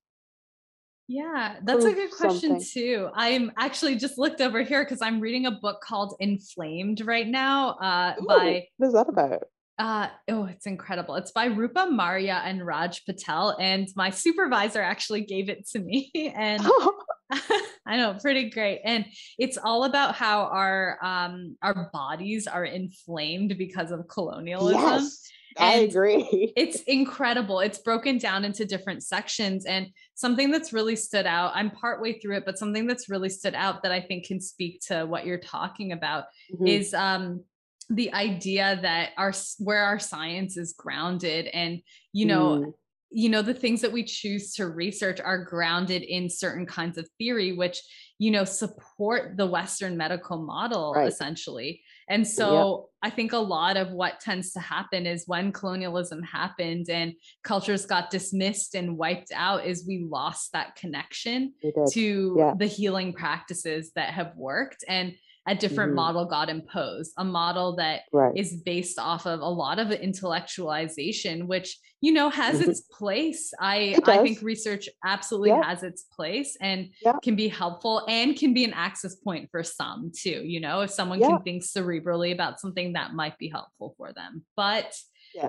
yeah, 1.06 1.56
that's 1.62 1.84
a 1.84 1.92
good 1.92 2.10
question 2.12 2.60
something. 2.60 2.66
too. 2.72 3.08
I'm 3.14 3.52
actually 3.58 3.96
just 3.96 4.16
looked 4.16 4.40
over 4.40 4.62
here 4.62 4.84
because 4.84 5.02
I'm 5.02 5.20
reading 5.20 5.44
a 5.44 5.50
book 5.50 5.82
called 5.82 6.14
Inflamed 6.18 7.02
right 7.06 7.26
now 7.26 7.72
uh, 7.72 8.14
Ooh, 8.22 8.26
by. 8.26 8.66
What 8.78 8.86
is 8.86 8.94
that 8.94 9.08
about? 9.08 9.42
Uh, 9.78 10.08
oh, 10.30 10.44
it's 10.44 10.66
incredible. 10.66 11.16
It's 11.16 11.32
by 11.32 11.46
Rupa 11.46 11.88
Marya 11.90 12.40
and 12.44 12.64
Raj 12.64 13.04
Patel. 13.04 13.54
And 13.60 13.86
my 13.96 14.08
supervisor 14.08 14.80
actually 14.80 15.26
gave 15.26 15.48
it 15.50 15.68
to 15.70 15.78
me. 15.78 16.10
And 16.34 16.62
I 17.86 17.96
know, 17.96 18.16
pretty 18.20 18.50
great. 18.50 18.80
And 18.84 19.04
it's 19.38 19.58
all 19.58 19.84
about 19.84 20.14
how 20.14 20.44
our 20.44 20.98
um 21.02 21.56
our 21.62 21.90
bodies 21.92 22.46
are 22.46 22.64
inflamed 22.64 23.56
because 23.58 23.90
of 23.90 24.08
colonialism. 24.08 24.80
Yes. 24.80 25.20
I 25.56 25.74
agree. 25.74 26.52
it's 26.56 26.82
incredible. 26.82 27.60
It's 27.60 27.78
broken 27.78 28.18
down 28.18 28.44
into 28.44 28.64
different 28.64 29.02
sections. 29.02 29.66
And 29.66 29.88
something 30.14 30.50
that's 30.50 30.72
really 30.72 30.96
stood 30.96 31.26
out, 31.26 31.52
I'm 31.54 31.70
partway 31.70 32.18
through 32.18 32.38
it, 32.38 32.44
but 32.44 32.58
something 32.58 32.86
that's 32.86 33.08
really 33.08 33.28
stood 33.28 33.54
out 33.54 33.82
that 33.82 33.92
I 33.92 34.00
think 34.00 34.26
can 34.26 34.40
speak 34.40 34.80
to 34.88 35.04
what 35.04 35.26
you're 35.26 35.38
talking 35.38 35.92
about 35.92 36.24
mm-hmm. 36.52 36.66
is 36.66 36.92
um, 36.92 37.44
the 37.90 38.12
idea 38.14 38.78
that 38.82 39.10
our 39.16 39.32
where 39.58 39.84
our 39.84 39.98
science 39.98 40.56
is 40.56 40.72
grounded 40.72 41.46
and 41.46 41.80
you 42.12 42.26
know 42.26 42.46
mm. 42.48 42.72
You 43.14 43.28
know 43.28 43.42
the 43.42 43.54
things 43.54 43.80
that 43.80 43.92
we 43.92 44.02
choose 44.02 44.52
to 44.54 44.66
research 44.66 45.20
are 45.20 45.44
grounded 45.44 46.02
in 46.02 46.28
certain 46.28 46.66
kinds 46.66 46.98
of 46.98 47.08
theory 47.16 47.52
which 47.52 47.80
you 48.18 48.30
know 48.30 48.44
support 48.44 49.36
the 49.36 49.46
western 49.46 49.96
medical 49.96 50.38
model 50.42 50.92
right. 50.94 51.06
essentially 51.06 51.80
and 52.08 52.26
so 52.26 52.88
yep. 53.02 53.10
I 53.10 53.14
think 53.14 53.32
a 53.32 53.38
lot 53.38 53.76
of 53.76 53.90
what 53.90 54.20
tends 54.20 54.52
to 54.52 54.60
happen 54.60 55.06
is 55.06 55.24
when 55.26 55.52
colonialism 55.52 56.22
happened 56.22 56.88
and 56.90 57.14
cultures 57.42 57.86
got 57.86 58.10
dismissed 58.10 58.74
and 58.74 58.96
wiped 58.96 59.32
out, 59.34 59.66
is 59.66 59.86
we 59.86 60.06
lost 60.08 60.52
that 60.52 60.76
connection 60.76 61.54
to 61.92 62.36
yeah. 62.38 62.54
the 62.58 62.66
healing 62.66 63.12
practices 63.12 63.92
that 63.94 64.10
have 64.10 64.32
worked. 64.36 64.84
And 64.88 65.14
a 65.46 65.54
different 65.54 65.90
mm-hmm. 65.90 65.96
model 65.96 66.24
got 66.24 66.48
imposed, 66.48 67.12
a 67.18 67.24
model 67.24 67.76
that 67.76 68.02
right. 68.12 68.32
is 68.36 68.62
based 68.64 68.98
off 68.98 69.26
of 69.26 69.40
a 69.40 69.48
lot 69.48 69.78
of 69.78 69.88
intellectualization, 69.88 71.46
which 71.46 71.78
you 72.00 72.12
know 72.12 72.30
has 72.30 72.60
mm-hmm. 72.60 72.70
its 72.70 72.82
place. 72.82 73.52
I 73.60 73.98
I 74.06 74.22
think 74.22 74.40
research 74.42 74.88
absolutely 75.04 75.50
yeah. 75.50 75.62
has 75.64 75.82
its 75.82 76.04
place 76.04 76.56
and 76.60 76.88
yeah. 77.04 77.12
can 77.22 77.36
be 77.36 77.48
helpful 77.48 78.04
and 78.08 78.36
can 78.36 78.54
be 78.54 78.64
an 78.64 78.72
access 78.72 79.16
point 79.16 79.50
for 79.50 79.62
some 79.62 80.12
too. 80.16 80.42
You 80.44 80.60
know, 80.60 80.80
if 80.80 80.90
someone 80.90 81.20
yeah. 81.20 81.28
can 81.28 81.42
think 81.42 81.62
cerebrally 81.62 82.32
about 82.32 82.60
something 82.60 82.94
that 82.94 83.12
might 83.12 83.38
be 83.38 83.48
helpful 83.48 83.94
for 83.98 84.12
them. 84.12 84.44
But 84.56 84.94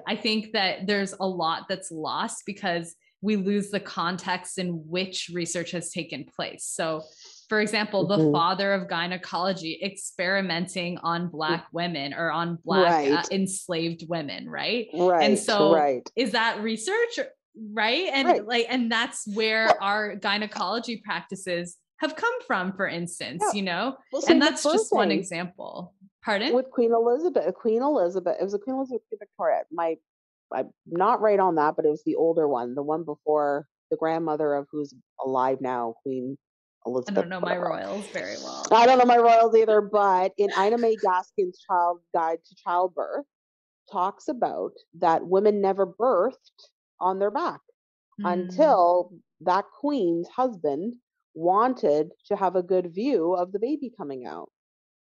I 0.07 0.15
think 0.15 0.53
that 0.53 0.87
there's 0.87 1.13
a 1.13 1.27
lot 1.27 1.65
that's 1.69 1.91
lost 1.91 2.43
because 2.45 2.95
we 3.21 3.35
lose 3.35 3.69
the 3.69 3.79
context 3.79 4.57
in 4.57 4.83
which 4.87 5.31
research 5.33 5.71
has 5.71 5.91
taken 5.91 6.25
place. 6.25 6.63
So 6.63 7.03
for 7.47 7.61
example, 7.61 8.07
the 8.07 8.17
mm-hmm. 8.17 8.31
father 8.31 8.73
of 8.73 8.87
gynecology 8.87 9.79
experimenting 9.83 10.97
on 10.99 11.27
black 11.27 11.67
women 11.71 12.13
or 12.13 12.31
on 12.31 12.57
black 12.63 13.07
uh, 13.07 13.11
right. 13.11 13.11
uh, 13.11 13.23
enslaved 13.31 14.05
women, 14.09 14.49
right? 14.49 14.87
Right. 14.93 15.23
And 15.23 15.37
so 15.37 15.73
right. 15.73 16.07
is 16.15 16.31
that 16.31 16.61
research? 16.61 17.19
Right. 17.73 18.09
And 18.11 18.27
right. 18.27 18.45
like, 18.45 18.65
and 18.69 18.91
that's 18.91 19.27
where 19.33 19.81
our 19.81 20.15
gynecology 20.15 21.01
practices 21.05 21.77
have 21.97 22.15
come 22.15 22.41
from, 22.45 22.73
for 22.73 22.87
instance, 22.87 23.43
yeah. 23.47 23.57
you 23.57 23.63
know, 23.63 23.95
well, 24.11 24.23
and 24.27 24.41
that's 24.41 24.63
just 24.63 24.91
one 24.91 25.11
example. 25.11 25.93
Pardon? 26.23 26.53
With 26.53 26.71
Queen 26.71 26.91
Elizabeth, 26.91 27.53
Queen 27.53 27.81
Elizabeth, 27.81 28.37
it 28.39 28.43
was 28.43 28.55
a 28.55 28.59
Queen 28.59 28.75
Elizabeth 28.75 29.03
Queen 29.09 29.19
Victoria. 29.19 29.61
My, 29.71 29.95
I'm 30.53 30.71
not 30.87 31.21
right 31.21 31.39
on 31.39 31.55
that, 31.55 31.75
but 31.75 31.85
it 31.85 31.89
was 31.89 32.03
the 32.03 32.15
older 32.15 32.47
one, 32.47 32.75
the 32.75 32.83
one 32.83 33.03
before 33.03 33.67
the 33.91 33.97
grandmother 33.97 34.55
of 34.55 34.67
who's 34.71 34.93
alive 35.23 35.59
now, 35.61 35.95
Queen 36.03 36.37
Elizabeth. 36.85 37.17
I 37.17 37.21
don't 37.21 37.29
know 37.29 37.39
my 37.39 37.57
royals 37.57 38.05
very 38.07 38.35
well. 38.43 38.65
I 38.71 38.85
don't 38.85 38.99
know 38.99 39.05
my 39.05 39.17
royals 39.17 39.55
either, 39.55 39.81
but 39.81 40.33
in 40.37 40.49
Ina 40.57 40.77
May 40.77 40.95
Gaskin's 40.95 41.59
Child 41.67 41.99
Guide 42.13 42.39
to 42.45 42.55
Childbirth, 42.63 43.25
talks 43.91 44.27
about 44.27 44.71
that 44.99 45.25
women 45.25 45.61
never 45.61 45.85
birthed 45.85 46.35
on 46.99 47.19
their 47.19 47.31
back 47.31 47.59
mm. 48.19 48.31
until 48.31 49.11
that 49.41 49.65
queen's 49.79 50.27
husband 50.27 50.95
wanted 51.33 52.09
to 52.27 52.35
have 52.35 52.55
a 52.55 52.63
good 52.63 52.93
view 52.93 53.33
of 53.33 53.51
the 53.51 53.59
baby 53.59 53.91
coming 53.95 54.25
out 54.25 54.49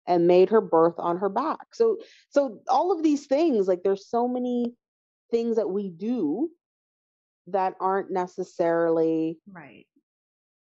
and 0.06 0.26
made 0.26 0.48
her 0.48 0.60
birth 0.60 0.94
on 0.98 1.18
her 1.18 1.28
back. 1.28 1.74
So 1.74 1.98
so 2.30 2.60
all 2.68 2.92
of 2.92 3.02
these 3.02 3.26
things 3.26 3.66
like 3.68 3.82
there's 3.82 4.08
so 4.08 4.28
many 4.28 4.72
things 5.30 5.56
that 5.56 5.68
we 5.68 5.88
do 5.88 6.50
that 7.46 7.74
aren't 7.80 8.10
necessarily 8.10 9.38
right 9.50 9.86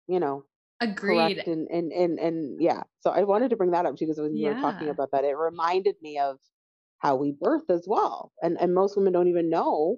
you 0.08 0.20
know 0.20 0.44
agreed 0.84 1.38
and 1.48 1.68
and 1.70 1.92
and, 1.92 2.20
and 2.20 2.62
yeah 2.62 2.84
so 3.00 3.10
i 3.12 3.24
wanted 3.24 3.50
to 3.50 3.56
bring 3.56 3.72
that 3.72 3.86
up 3.86 3.96
too 3.96 4.06
because 4.06 4.20
when 4.20 4.36
you 4.36 4.48
were 4.48 4.62
talking 4.62 4.90
about 4.90 5.10
that 5.12 5.24
it 5.24 5.36
reminded 5.38 5.96
me 6.02 6.18
of 6.18 6.38
how 7.00 7.16
we 7.16 7.32
birth 7.32 7.70
as 7.70 7.84
well 7.88 8.32
and 8.42 8.58
and 8.60 8.74
most 8.74 8.96
women 8.98 9.14
don't 9.14 9.28
even 9.28 9.50
know 9.50 9.98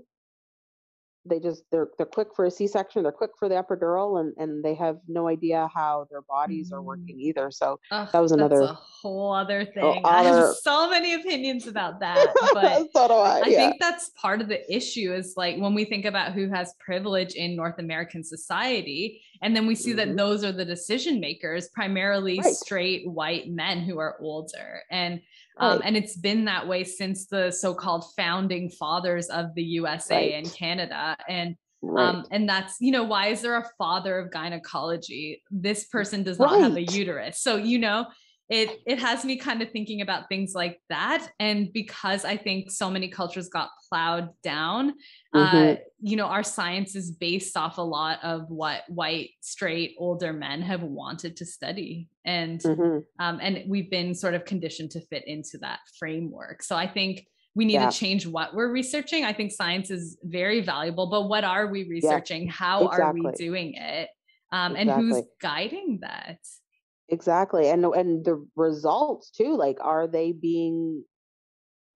they 1.27 1.39
just 1.39 1.63
they're 1.71 1.87
they're 1.97 2.05
quick 2.05 2.27
for 2.35 2.45
a 2.45 2.51
c-section 2.51 3.01
they're 3.01 3.11
quick 3.11 3.31
for 3.39 3.49
the 3.49 3.55
epidural 3.55 4.19
and 4.19 4.33
and 4.37 4.63
they 4.63 4.75
have 4.75 4.97
no 5.07 5.27
idea 5.27 5.67
how 5.73 6.05
their 6.11 6.21
bodies 6.21 6.71
are 6.71 6.81
Mm. 6.81 6.85
working 6.85 7.19
either 7.19 7.49
so 7.49 7.79
Ugh, 7.91 8.07
that 8.13 8.19
was 8.19 8.31
that's 8.31 8.39
another 8.39 8.61
a 8.61 8.73
whole 8.73 9.33
other 9.33 9.61
oh, 9.81 9.93
thing. 9.93 10.01
I 10.05 10.23
have 10.23 10.55
so 10.57 10.87
many 10.89 11.13
opinions 11.15 11.65
about 11.67 11.99
that, 12.01 12.31
but 12.53 12.91
so 12.93 13.21
i 13.21 13.41
I 13.41 13.47
yeah 13.49 13.69
think 13.69 13.81
that's 13.81 14.11
part 14.11 14.39
of 14.41 14.47
the 14.49 14.61
issue 14.73 15.13
is 15.13 15.33
like 15.35 15.57
when 15.57 15.73
we 15.73 15.83
think 15.85 16.05
about 16.05 16.33
who 16.33 16.47
has 16.49 16.73
privilege 16.79 17.33
in 17.33 17.55
North 17.55 17.79
American 17.79 18.23
society, 18.23 19.21
and 19.41 19.55
then 19.55 19.67
we 19.67 19.75
see 19.75 19.93
that 19.93 20.09
hmm 20.09 20.15
those 20.15 20.45
are 20.45 20.51
the 20.53 20.63
decision 20.63 21.19
makers, 21.19 21.67
primarily 21.69 22.39
right. 22.39 22.53
straight 22.53 23.05
white 23.09 23.49
men 23.49 23.81
who 23.81 23.99
are 23.99 24.15
older. 24.21 24.81
And 24.89 25.19
um, 25.57 25.79
right. 25.79 25.81
and 25.83 25.97
it's 25.97 26.15
been 26.15 26.45
that 26.45 26.67
way 26.67 26.83
since 26.83 27.25
the 27.25 27.51
so-called 27.51 28.05
founding 28.15 28.69
fathers 28.69 29.27
of 29.27 29.53
the 29.55 29.63
USA 29.63 30.33
and 30.33 30.51
Canada. 30.53 31.17
And 31.27 31.55
right. 31.81 32.15
um, 32.15 32.25
and 32.31 32.47
that's 32.47 32.75
you 32.79 32.91
know 32.91 33.03
why 33.03 33.27
is 33.27 33.41
there 33.41 33.57
a 33.57 33.69
father 33.77 34.17
of 34.17 34.31
gynecology? 34.31 35.43
This 35.51 35.85
person 35.85 36.23
does 36.23 36.39
not 36.39 36.61
have 36.61 36.75
a 36.75 36.83
uterus, 36.83 37.39
so 37.39 37.57
you 37.57 37.79
know 37.79 38.05
it 38.49 38.79
it 38.85 38.99
has 38.99 39.25
me 39.25 39.37
kind 39.37 39.61
of 39.61 39.71
thinking 39.71 40.01
about 40.01 40.29
things 40.29 40.53
like 40.53 40.79
that. 40.89 41.27
And 41.39 41.71
because 41.73 42.25
i 42.25 42.37
think 42.37 42.71
so 42.71 42.89
many 42.89 43.07
cultures 43.07 43.49
got 43.49 43.69
plowed 43.89 44.29
down 44.43 44.93
uh 45.33 45.49
hmm 45.49 45.73
you 46.01 46.17
know 46.17 46.27
our 46.27 46.43
science 46.43 46.95
is 46.95 47.09
based 47.09 47.57
off 47.57 47.79
a 47.79 47.81
lot 47.81 48.19
of 48.21 48.47
what 48.51 48.83
white 48.89 49.31
straight 49.41 49.95
older 49.97 50.31
men 50.33 50.61
have 50.61 50.83
wanted 50.83 51.37
to 51.37 51.45
study. 51.45 52.09
And 52.23 52.61
hmm 52.61 52.99
um 53.19 53.39
and 53.41 53.63
we've 53.67 53.89
been 53.89 54.13
sort 54.13 54.35
of 54.35 54.45
conditioned 54.45 54.91
to 54.91 55.01
fit 55.01 55.27
into 55.27 55.57
that 55.59 55.79
framework. 55.97 56.61
So 56.61 56.75
i 56.75 56.87
think 56.87 57.25
we 57.55 57.65
need 57.65 57.75
yeah. 57.75 57.89
to 57.89 57.97
change 57.97 58.27
what 58.27 58.53
we're 58.53 58.71
researching. 58.71 59.23
I 59.23 59.31
think 59.31 59.53
science 59.53 59.89
is 59.89 60.17
very 60.23 60.61
valuable 60.61 61.09
but 61.09 61.27
what 61.27 61.43
are 61.43 61.67
we 61.67 61.79
yeah 61.79 61.89
researching? 61.89 62.47
How 62.47 62.87
are 62.87 63.13
we 63.13 63.31
doing 63.31 63.73
it? 63.75 64.09
Um 64.51 64.75
and 64.75 64.91
who's 64.91 65.23
guiding 65.41 65.99
that 66.01 66.37
Exactly. 67.09 67.67
And 67.69 67.85
and 67.85 68.25
the 68.25 68.45
results 68.55 69.29
too, 69.29 69.55
like 69.55 69.77
are 69.81 70.07
they 70.07 70.31
being 70.31 71.03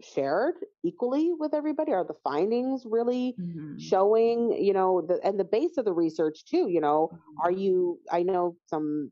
shared 0.02 0.56
equally 0.84 1.34
with 1.34 1.54
everybody? 1.54 1.94
Are 1.94 2.06
the 2.06 2.16
findings 2.24 2.86
really 2.86 3.38
Mhm. 3.38 3.70
showing, 3.78 4.54
you 4.54 4.74
know, 4.74 5.02
the 5.02 5.20
and 5.26 5.40
the 5.40 5.46
base 5.46 5.78
of 5.78 5.86
the 5.86 5.94
research 5.94 6.46
too, 6.46 6.70
you 6.70 6.82
know, 6.82 7.14
are 7.44 7.52
Mhm. 7.52 7.54
you 7.54 8.00
I 8.12 8.24
know 8.24 8.58
some, 8.68 9.12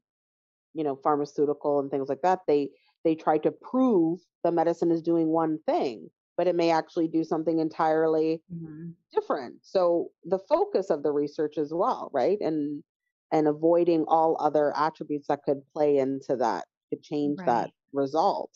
you 0.74 0.84
know, 0.84 0.96
pharmaceutical 0.98 1.80
and 1.80 1.92
things 1.92 2.10
like 2.10 2.22
that, 2.24 2.42
they 2.48 2.72
they 3.04 3.16
try 3.16 3.38
to 3.40 3.52
prove 3.52 4.20
the 4.44 4.52
medicine 4.52 4.92
is 4.92 5.02
doing 5.04 5.30
one 5.30 5.60
thing, 5.68 6.10
but 6.38 6.48
it 6.48 6.56
may 6.56 6.72
actually 6.72 7.08
do 7.10 7.24
something 7.24 7.60
entirely 7.60 8.44
Mhm. 8.50 8.98
different. 9.14 9.60
So 9.66 10.12
the 10.26 10.40
focus 10.40 10.90
of 10.92 11.04
the 11.04 11.12
research 11.14 11.58
as 11.58 11.74
well, 11.74 12.10
right? 12.14 12.40
And 12.42 12.84
and 13.32 13.48
avoiding 13.48 14.06
all 14.08 14.38
other 14.40 14.76
attributes 14.76 15.28
that 15.28 15.44
could 15.44 15.62
play 15.74 15.98
into 15.98 16.36
that, 16.38 16.66
could 16.90 17.04
change 17.04 17.42
that 17.46 17.72
result. 17.94 18.52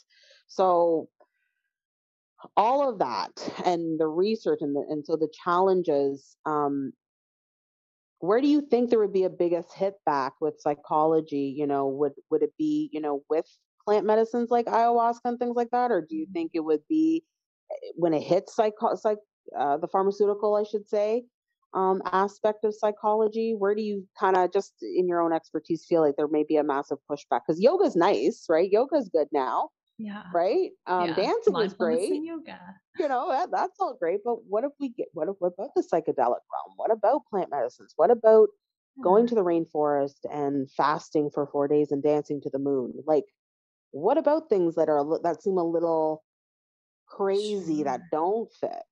So 0.47 1.09
all 2.55 2.87
of 2.89 2.99
that 2.99 3.31
and 3.65 3.99
the 3.99 4.07
research 4.07 4.59
and 4.61 4.75
the, 4.75 4.85
and 4.89 5.05
so 5.05 5.15
the 5.15 5.29
challenges 5.43 6.37
um 6.45 6.93
where 8.19 8.41
do 8.41 8.47
you 8.47 8.61
think 8.61 8.89
there 8.89 8.99
would 8.99 9.13
be 9.13 9.23
a 9.23 9.29
biggest 9.29 9.73
hit 9.73 9.95
back 10.05 10.33
with 10.41 10.59
psychology 10.59 11.53
you 11.55 11.65
know 11.67 11.87
would 11.87 12.13
would 12.29 12.43
it 12.43 12.53
be 12.57 12.89
you 12.91 13.01
know 13.01 13.23
with 13.29 13.45
plant 13.85 14.05
medicines 14.05 14.49
like 14.51 14.65
ayahuasca 14.67 15.21
and 15.25 15.39
things 15.39 15.55
like 15.55 15.69
that 15.71 15.91
or 15.91 16.01
do 16.01 16.15
you 16.15 16.27
Mhm. 16.27 16.33
think 16.33 16.51
it 16.53 16.61
would 16.61 16.81
be 16.87 17.23
when 17.95 18.13
it 18.13 18.21
hits 18.21 18.55
psycho 18.55 18.95
psych 18.95 19.17
uh, 19.57 19.77
the 19.77 19.87
pharmaceutical 19.87 20.55
i 20.55 20.63
should 20.63 20.87
say 20.87 21.23
um 21.73 22.01
aspect 22.05 22.63
of 22.65 22.75
psychology? 22.75 23.53
Where 23.57 23.75
do 23.75 23.81
you 23.81 24.07
kind 24.19 24.35
of 24.35 24.51
just 24.51 24.73
in 24.81 25.07
your 25.07 25.21
own 25.21 25.33
expertise 25.33 25.85
feel 25.87 26.01
like 26.01 26.15
there 26.17 26.27
may 26.27 26.43
be 26.47 26.57
a 26.57 26.63
massive 26.63 26.97
pushback? 27.09 27.41
Because 27.47 27.61
yoga's 27.61 27.95
nice 27.95 28.45
right? 28.49 28.69
Yoga's 28.71 29.09
good 29.09 29.27
now 29.31 29.69
Yeah. 29.97 30.23
right? 30.33 30.71
Um 30.87 31.07
Yeah. 31.07 31.15
dancing 31.15 31.55
is 31.57 31.73
great. 31.73 32.23
yoga. 32.23 32.59
you 32.99 33.07
know 33.07 33.29
that, 33.29 33.49
that's 33.51 33.79
all 33.79 33.95
great 33.99 34.19
but 34.23 34.43
what 34.47 34.63
if 34.63 34.71
we 34.79 34.89
get 34.89 35.07
what, 35.13 35.29
if, 35.29 35.35
what 35.39 35.53
about 35.57 35.71
the 35.75 35.81
psychedelic 35.81 36.15
realm? 36.51 36.73
What 36.75 36.91
about 36.91 37.25
plant 37.29 37.49
medicines? 37.51 37.93
What 37.95 38.11
about 38.11 38.49
going 39.01 39.27
to 39.27 39.35
the 39.35 39.43
rainforest 39.43 40.19
and 40.31 40.69
fasting 40.71 41.29
for 41.33 41.47
four 41.47 41.67
days 41.67 41.91
and 41.91 42.03
dancing 42.03 42.41
to 42.41 42.49
the 42.51 42.59
moon? 42.59 42.93
Like 43.05 43.25
what 43.91 44.17
about 44.17 44.49
things 44.49 44.75
that 44.75 44.89
are 44.89 45.03
that 45.23 45.41
seem 45.43 45.57
a 45.57 45.63
little 45.63 46.23
crazy 47.07 47.83
that 47.83 48.01
don't 48.11 48.51
fit 48.59 48.83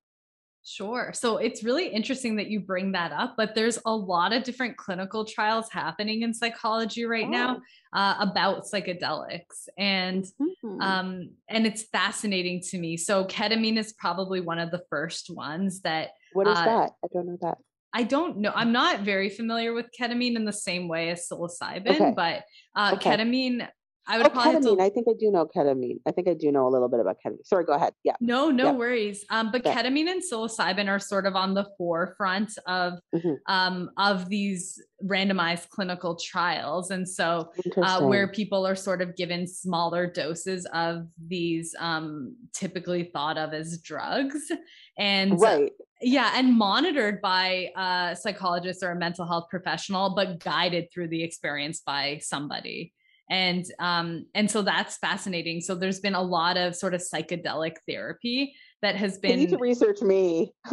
Sure. 0.71 1.11
So 1.15 1.37
it's 1.37 1.63
really 1.63 1.87
interesting 1.87 2.35
that 2.35 2.47
you 2.47 2.59
bring 2.59 2.91
that 2.91 3.11
up, 3.11 3.33
but 3.35 3.55
there's 3.55 3.79
a 3.87 3.95
lot 3.95 4.33
of 4.33 4.43
different 4.43 4.77
clinical 4.77 5.25
trials 5.25 5.67
happening 5.71 6.21
in 6.21 6.31
psychology 6.31 7.05
right 7.05 7.27
now 7.27 7.59
oh 7.59 7.99
uh, 7.99 8.17
about 8.19 8.65
psychedelics. 8.65 9.67
And 9.79 10.25
mhm. 10.39 10.81
um, 10.81 11.31
and 11.47 11.65
it's 11.65 11.83
fascinating 11.83 12.61
to 12.69 12.77
me. 12.77 12.97
So 12.97 13.25
ketamine 13.25 13.77
is 13.77 13.93
probably 13.93 14.41
one 14.41 14.59
of 14.59 14.69
the 14.69 14.83
first 14.91 15.31
ones 15.31 15.81
that 15.81 16.09
what 16.33 16.47
is 16.47 16.57
uh, 16.57 16.65
that 16.65 16.91
i 17.03 17.07
don't 17.11 17.25
know 17.25 17.37
that 17.41 17.57
I 17.91 18.03
don't 18.03 18.37
know. 18.37 18.51
I'm 18.53 18.71
not 18.71 18.99
very 18.99 19.29
familiar 19.29 19.73
with 19.73 19.87
ketamine 19.99 20.35
in 20.35 20.45
the 20.45 20.53
same 20.53 20.87
way 20.87 21.09
as 21.09 21.27
psilocybin, 21.27 21.89
okay 21.89 22.13
but 22.15 22.43
uh, 22.75 22.91
okay 22.93 23.17
ketamine, 23.17 23.67
I 24.09 24.17
would 24.17 24.25
oh 24.27 24.29
ketamine. 24.31 24.77
to 24.77 24.81
i 24.81 24.89
think 24.89 25.07
i 25.07 25.13
do 25.17 25.29
know 25.31 25.47
ketamine. 25.55 25.99
I 26.07 26.11
think 26.11 26.27
i 26.27 26.33
do 26.33 26.51
know 26.51 26.67
a 26.67 26.71
little 26.71 26.89
bit 26.89 26.99
about 26.99 27.17
ketamine. 27.23 27.45
Sorry 27.45 27.63
go 27.63 27.73
ahead. 27.73 27.93
Yeah. 28.03 28.15
No, 28.19 28.49
no 28.49 28.65
yeah. 28.65 28.71
worries. 28.71 29.23
Um, 29.29 29.51
but 29.51 29.63
yeah. 29.63 29.75
ketamine 29.75 30.07
and 30.07 30.23
psilocybin 30.23 30.89
are 30.89 30.99
sort 30.99 31.27
of 31.27 31.35
on 31.35 31.53
the 31.53 31.67
forefront 31.77 32.57
of 32.65 32.93
hmm 33.13 33.33
um, 33.47 33.91
of 33.97 34.29
these 34.29 34.81
randomized 35.03 35.69
clinical 35.69 36.15
trials, 36.15 36.91
and 36.91 37.07
so 37.07 37.51
uh, 37.77 38.01
where 38.01 38.27
people 38.27 38.65
are 38.65 38.75
sort 38.75 39.01
of 39.01 39.15
given 39.15 39.47
smaller 39.47 40.11
doses 40.11 40.65
of 40.73 41.07
these 41.27 41.75
um, 41.79 42.35
typically 42.53 43.03
thought 43.03 43.37
of 43.37 43.53
as 43.53 43.79
drugs, 43.79 44.51
and 44.97 45.39
right. 45.39 45.71
yeah, 46.01 46.31
and 46.35 46.57
monitored 46.57 47.21
by 47.21 47.69
a 47.75 48.15
psychologist 48.19 48.83
or 48.83 48.91
a 48.91 48.95
mental 48.95 49.25
health 49.25 49.47
professional, 49.49 50.15
but 50.15 50.39
guided 50.39 50.91
through 50.91 51.07
the 51.07 51.23
experience 51.23 51.81
by 51.85 52.19
somebody. 52.21 52.93
And 53.29 53.65
um, 53.79 54.25
and 54.33 54.49
so 54.49 54.61
that's 54.61 54.97
fascinating. 54.97 55.61
So 55.61 55.75
there's 55.75 55.99
been 55.99 56.15
a 56.15 56.21
lot 56.21 56.57
of 56.57 56.75
sort 56.75 56.93
of 56.93 57.01
psychedelic 57.01 57.75
therapy 57.87 58.55
that 58.81 58.95
has 58.95 59.17
been. 59.17 59.31
you 59.31 59.37
need 59.37 59.49
to 59.49 59.57
research 59.57 60.01
me 60.01 60.51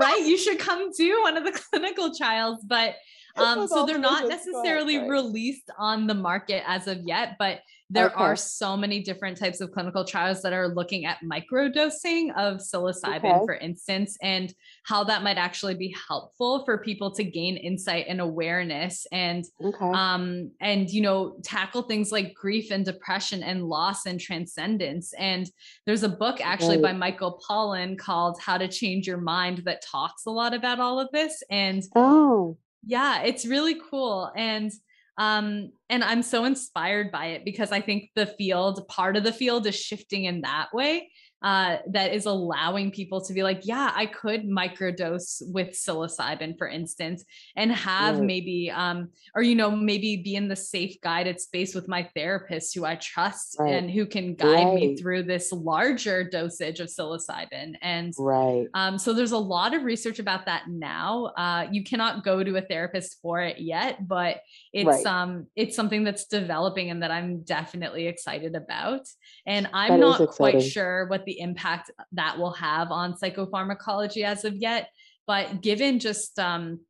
right. 0.00 0.22
You 0.24 0.36
should 0.36 0.58
come 0.58 0.90
do 0.96 1.22
one 1.22 1.36
of 1.36 1.44
the 1.44 1.52
clinical 1.70 2.14
trials, 2.14 2.58
but 2.66 2.96
um, 3.36 3.68
so 3.68 3.86
they're 3.86 3.98
not 3.98 4.22
visions 4.22 4.22
go 4.22 4.28
ahead 4.28 4.46
necessarily 4.46 4.94
sorry 4.96 5.10
released 5.10 5.70
on 5.78 6.06
the 6.06 6.14
market 6.14 6.62
as 6.66 6.86
of 6.86 7.00
yet, 7.02 7.36
but 7.38 7.60
there 7.92 8.16
are 8.16 8.36
so 8.36 8.76
many 8.76 9.02
different 9.02 9.36
types 9.36 9.60
of 9.60 9.72
clinical 9.72 10.04
trials 10.04 10.42
that 10.42 10.52
are 10.52 10.68
looking 10.68 11.06
at 11.06 11.18
microdosing 11.24 12.32
of 12.36 12.58
psilocybin, 12.58 13.24
okay. 13.24 13.44
for 13.44 13.54
instance, 13.54 14.16
and 14.22 14.54
how 14.84 15.02
that 15.02 15.24
might 15.24 15.36
actually 15.36 15.74
be 15.74 15.94
helpful 16.08 16.64
for 16.64 16.78
people 16.78 17.10
to 17.10 17.24
gain 17.24 17.56
insight 17.56 18.06
and 18.08 18.20
awareness 18.20 19.08
and 19.10 19.44
okay. 19.60 19.90
um 19.92 20.52
and 20.60 20.88
you 20.90 21.02
know 21.02 21.36
tackle 21.42 21.82
things 21.82 22.12
like 22.12 22.32
grief 22.32 22.70
and 22.70 22.84
depression 22.84 23.42
and 23.42 23.64
loss 23.64 24.06
and 24.06 24.20
transcendence. 24.20 25.12
And 25.18 25.50
there's 25.84 26.04
a 26.04 26.08
book 26.08 26.40
actually 26.40 26.76
right. 26.76 26.92
By 26.92 26.92
michael 26.92 27.42
pollan 27.48 27.98
called 27.98 28.40
how 28.40 28.56
to 28.56 28.68
change 28.68 29.08
your 29.08 29.20
mind 29.20 29.62
that 29.64 29.82
talks 29.82 30.26
a 30.26 30.30
lot 30.30 30.54
about 30.54 30.78
all 30.78 31.00
of 31.00 31.08
this 31.12 31.42
and 31.50 31.82
oh 31.96 32.56
yeah 32.84 33.22
it's 33.22 33.46
really 33.46 33.76
cool 33.90 34.30
and 34.36 34.70
um 35.18 35.70
and 35.88 36.02
i'm 36.02 36.22
so 36.22 36.44
inspired 36.44 37.10
by 37.12 37.26
it 37.26 37.44
because 37.44 37.72
i 37.72 37.80
think 37.80 38.10
the 38.14 38.26
field 38.26 38.86
part 38.88 39.16
of 39.16 39.24
the 39.24 39.32
field 39.32 39.66
is 39.66 39.74
shifting 39.74 40.24
in 40.24 40.40
that 40.42 40.68
way 40.72 41.10
uh 41.42 41.76
that 41.88 42.12
is 42.12 42.26
allowing 42.26 42.90
people 42.90 43.24
to 43.24 43.32
be 43.32 43.42
like 43.42 43.60
yeah 43.64 43.92
i 43.94 44.06
could 44.06 44.48
microdose 44.48 45.42
with 45.52 45.70
psilocybin 45.70 46.56
for 46.58 46.68
instance 46.68 47.24
and 47.56 47.72
have 47.72 48.16
right. 48.16 48.26
maybe 48.26 48.70
um 48.70 49.08
or 49.34 49.42
you 49.42 49.54
know 49.54 49.70
maybe 49.70 50.16
be 50.16 50.34
in 50.34 50.48
the 50.48 50.56
safe 50.56 51.00
guided 51.02 51.40
space 51.40 51.74
with 51.74 51.88
my 51.88 52.08
therapist 52.14 52.74
who 52.74 52.84
i 52.84 52.94
trust 52.96 53.56
right. 53.58 53.74
and 53.74 53.90
who 53.90 54.06
can 54.06 54.34
guide 54.34 54.74
me 54.74 54.96
through 54.96 55.22
this 55.22 55.52
larger 55.52 56.24
dosage 56.24 56.80
of 56.80 56.88
psilocybin. 56.88 57.74
And 57.82 58.12
right. 58.18 58.66
um, 58.74 58.98
so 58.98 59.12
there's 59.12 59.32
a 59.32 59.38
lot 59.38 59.74
of 59.74 59.84
research 59.84 60.18
about 60.18 60.46
that 60.46 60.64
now. 60.68 61.32
Uh, 61.36 61.66
you 61.70 61.84
cannot 61.84 62.24
go 62.24 62.42
to 62.42 62.56
a 62.56 62.60
therapist 62.60 63.18
for 63.22 63.40
it 63.40 63.60
yet, 63.60 64.06
but 64.06 64.40
it's 64.72 64.86
right. 64.86 65.06
um 65.06 65.46
it's 65.56 65.76
something 65.76 66.04
that's 66.04 66.26
developing 66.26 66.90
and 66.90 67.02
that 67.02 67.10
I'm 67.10 67.42
definitely 67.42 68.06
excited 68.06 68.54
about. 68.54 69.06
And 69.46 69.68
I'm 69.72 70.00
that 70.00 70.18
not 70.18 70.28
quite 70.30 70.62
sure 70.62 71.06
what 71.08 71.24
the 71.24 71.29
impact 71.38 71.90
that 72.12 72.38
will 72.38 72.52
have 72.52 72.90
on 72.90 73.14
psychopharmacology 73.14 74.24
as 74.24 74.44
of 74.44 74.56
yet. 74.56 74.88
But 75.26 75.60
given 75.60 75.98
just, 75.98 76.38
um, 76.38 76.80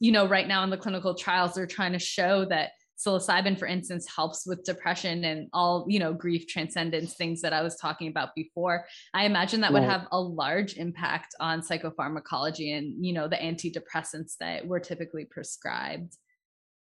you 0.00 0.10
know, 0.10 0.26
right 0.26 0.48
now 0.48 0.64
in 0.64 0.70
the 0.70 0.76
clinical 0.76 1.14
trials, 1.14 1.54
they're 1.54 1.66
trying 1.66 1.92
to 1.92 1.98
show 1.98 2.44
that 2.46 2.70
psilocybin 2.98 3.58
for 3.58 3.66
instance 3.66 4.06
helps 4.14 4.46
with 4.46 4.64
depression 4.64 5.24
and 5.24 5.48
all 5.52 5.84
you 5.88 5.98
know 5.98 6.12
grief 6.12 6.46
transcendence 6.46 7.14
things 7.14 7.40
that 7.40 7.52
i 7.52 7.60
was 7.60 7.76
talking 7.76 8.08
about 8.08 8.28
before 8.36 8.86
i 9.14 9.24
imagine 9.24 9.60
that 9.60 9.72
right. 9.72 9.80
would 9.80 9.88
have 9.88 10.06
a 10.12 10.20
large 10.20 10.76
impact 10.76 11.34
on 11.40 11.60
psychopharmacology 11.60 12.76
and 12.76 13.04
you 13.04 13.12
know 13.12 13.26
the 13.26 13.36
antidepressants 13.36 14.36
that 14.38 14.66
were 14.66 14.78
typically 14.78 15.24
prescribed 15.24 16.16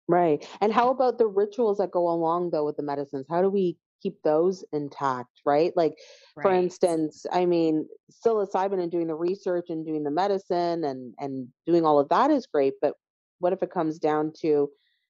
right 0.07 0.47
and 0.61 0.73
how 0.73 0.91
about 0.91 1.19
the 1.19 1.27
rituals 1.27 1.79
that 1.79 1.91
go 1.91 2.09
along 2.09 2.51
though 2.51 2.65
with 2.65 2.77
the 2.77 2.83
medicines 2.83 3.27
how 3.29 3.43
do 3.43 3.49
we 3.49 3.77
keep 4.03 4.21
those 4.23 4.65
intact 4.73 5.41
right 5.45 5.73
like 5.77 5.95
right. 6.37 6.43
for 6.43 6.53
instance 6.53 7.27
i 7.33 7.45
mean 7.45 7.87
psilocybin 8.11 8.81
and 8.81 8.93
doing 8.93 9.07
the 9.07 9.15
research 9.15 9.67
and 9.69 9.87
doing 9.87 10.05
the 10.05 10.11
medicine 10.11 10.85
and 10.85 11.15
and 11.19 11.49
doing 11.67 11.85
all 11.85 11.99
of 11.99 12.09
that 12.09 12.31
is 12.31 12.47
great 12.47 12.75
but 12.81 12.95
what 13.41 13.53
if 13.53 13.63
it 13.63 13.71
comes 13.71 13.99
down 13.99 14.33
to 14.41 14.69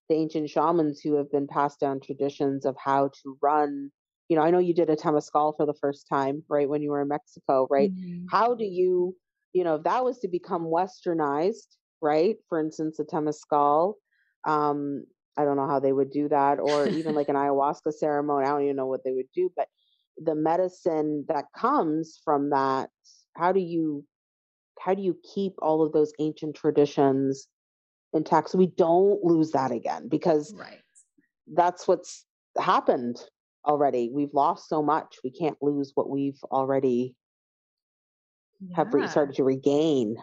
the 0.08 0.14
ancient 0.14 0.48
shamans 0.48 1.00
who 1.00 1.14
have 1.14 1.30
been 1.30 1.46
passed 1.46 1.80
down 1.80 2.00
traditions 2.00 2.64
of 2.64 2.76
how 2.82 3.10
to 3.22 3.36
run 3.42 3.90
you 4.28 4.36
know 4.36 4.42
i 4.42 4.50
know 4.50 4.58
you 4.58 4.74
did 4.74 4.90
a 4.90 4.96
temazcal 4.96 5.56
for 5.56 5.66
the 5.66 5.74
first 5.74 6.06
time 6.08 6.42
right 6.48 6.68
when 6.68 6.82
you 6.82 6.90
were 6.90 7.02
in 7.02 7.08
mexico 7.08 7.66
right 7.70 7.94
mm-hmm. 7.94 8.24
how 8.30 8.54
do 8.54 8.64
you 8.64 9.14
you 9.52 9.64
know 9.64 9.76
if 9.76 9.82
that 9.84 10.04
was 10.04 10.18
to 10.18 10.28
become 10.28 10.64
westernized 10.64 11.76
right 12.00 12.36
for 12.48 12.60
instance 12.60 12.98
a 12.98 13.04
temazcal 13.04 13.94
um 14.46 15.04
i 15.38 15.44
don't 15.44 15.56
know 15.56 15.66
how 15.66 15.80
they 15.80 15.92
would 15.92 16.10
do 16.10 16.28
that 16.28 16.58
or 16.60 16.86
even 16.86 17.14
like 17.14 17.28
an 17.28 17.36
ayahuasca 17.36 17.92
ceremony 17.92 18.46
i 18.46 18.50
don't 18.50 18.64
even 18.64 18.76
know 18.76 18.86
what 18.86 19.04
they 19.04 19.12
would 19.12 19.30
do 19.34 19.50
but 19.56 19.68
the 20.18 20.34
medicine 20.34 21.24
that 21.28 21.44
comes 21.56 22.20
from 22.24 22.50
that 22.50 22.90
how 23.36 23.52
do 23.52 23.60
you 23.60 24.04
how 24.80 24.94
do 24.94 25.02
you 25.02 25.16
keep 25.34 25.54
all 25.60 25.84
of 25.84 25.92
those 25.92 26.12
ancient 26.18 26.56
traditions 26.56 27.48
intact 28.12 28.50
so 28.50 28.58
we 28.58 28.66
don't 28.66 29.22
lose 29.24 29.52
that 29.52 29.70
again 29.70 30.08
because 30.08 30.54
right. 30.54 30.80
that's 31.54 31.86
what's 31.86 32.24
happened 32.58 33.16
already 33.66 34.10
we've 34.12 34.32
lost 34.32 34.68
so 34.68 34.82
much 34.82 35.18
we 35.22 35.30
can't 35.30 35.58
lose 35.60 35.92
what 35.94 36.08
we've 36.08 36.38
already 36.50 37.14
yeah. 38.60 38.76
have 38.76 38.94
re- 38.94 39.06
started 39.06 39.34
to 39.34 39.44
regain 39.44 40.16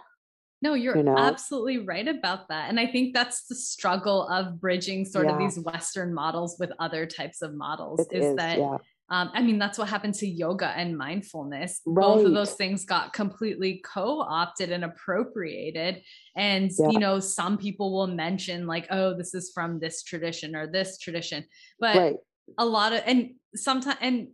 no 0.61 0.73
you're 0.73 0.97
you 0.97 1.03
know? 1.03 1.17
absolutely 1.17 1.79
right 1.79 2.07
about 2.07 2.47
that 2.49 2.69
and 2.69 2.79
i 2.79 2.85
think 2.85 3.13
that's 3.13 3.45
the 3.47 3.55
struggle 3.55 4.27
of 4.27 4.59
bridging 4.59 5.05
sort 5.05 5.25
yeah. 5.25 5.33
of 5.33 5.39
these 5.39 5.59
western 5.59 6.13
models 6.13 6.57
with 6.59 6.71
other 6.79 7.05
types 7.05 7.41
of 7.41 7.53
models 7.53 7.99
it 7.99 8.15
is, 8.15 8.25
is 8.25 8.35
that 8.35 8.57
yeah 8.57 8.77
um, 9.09 9.29
I 9.33 9.43
mean, 9.43 9.59
that's 9.59 9.77
what 9.77 9.87
happened 9.87 10.15
to 10.15 10.27
yoga 10.27 10.67
and 10.67 10.97
mindfulness. 10.97 11.81
Right. 11.85 12.03
Both 12.03 12.25
of 12.25 12.33
those 12.33 12.53
things 12.53 12.85
got 12.85 13.13
completely 13.13 13.83
co 13.85 14.21
opted 14.21 14.71
and 14.71 14.83
appropriated. 14.83 16.01
And, 16.35 16.71
yeah. 16.77 16.89
you 16.89 16.97
know, 16.97 17.19
some 17.19 17.57
people 17.57 17.93
will 17.93 18.07
mention, 18.07 18.65
like, 18.65 18.87
oh, 18.89 19.15
this 19.15 19.35
is 19.35 19.51
from 19.53 19.79
this 19.79 20.01
tradition 20.01 20.55
or 20.55 20.65
this 20.65 20.97
tradition. 20.97 21.45
But 21.79 21.95
right. 21.95 22.15
a 22.57 22.65
lot 22.65 22.93
of, 22.93 23.03
and 23.05 23.35
sometimes, 23.53 23.97
and 24.01 24.29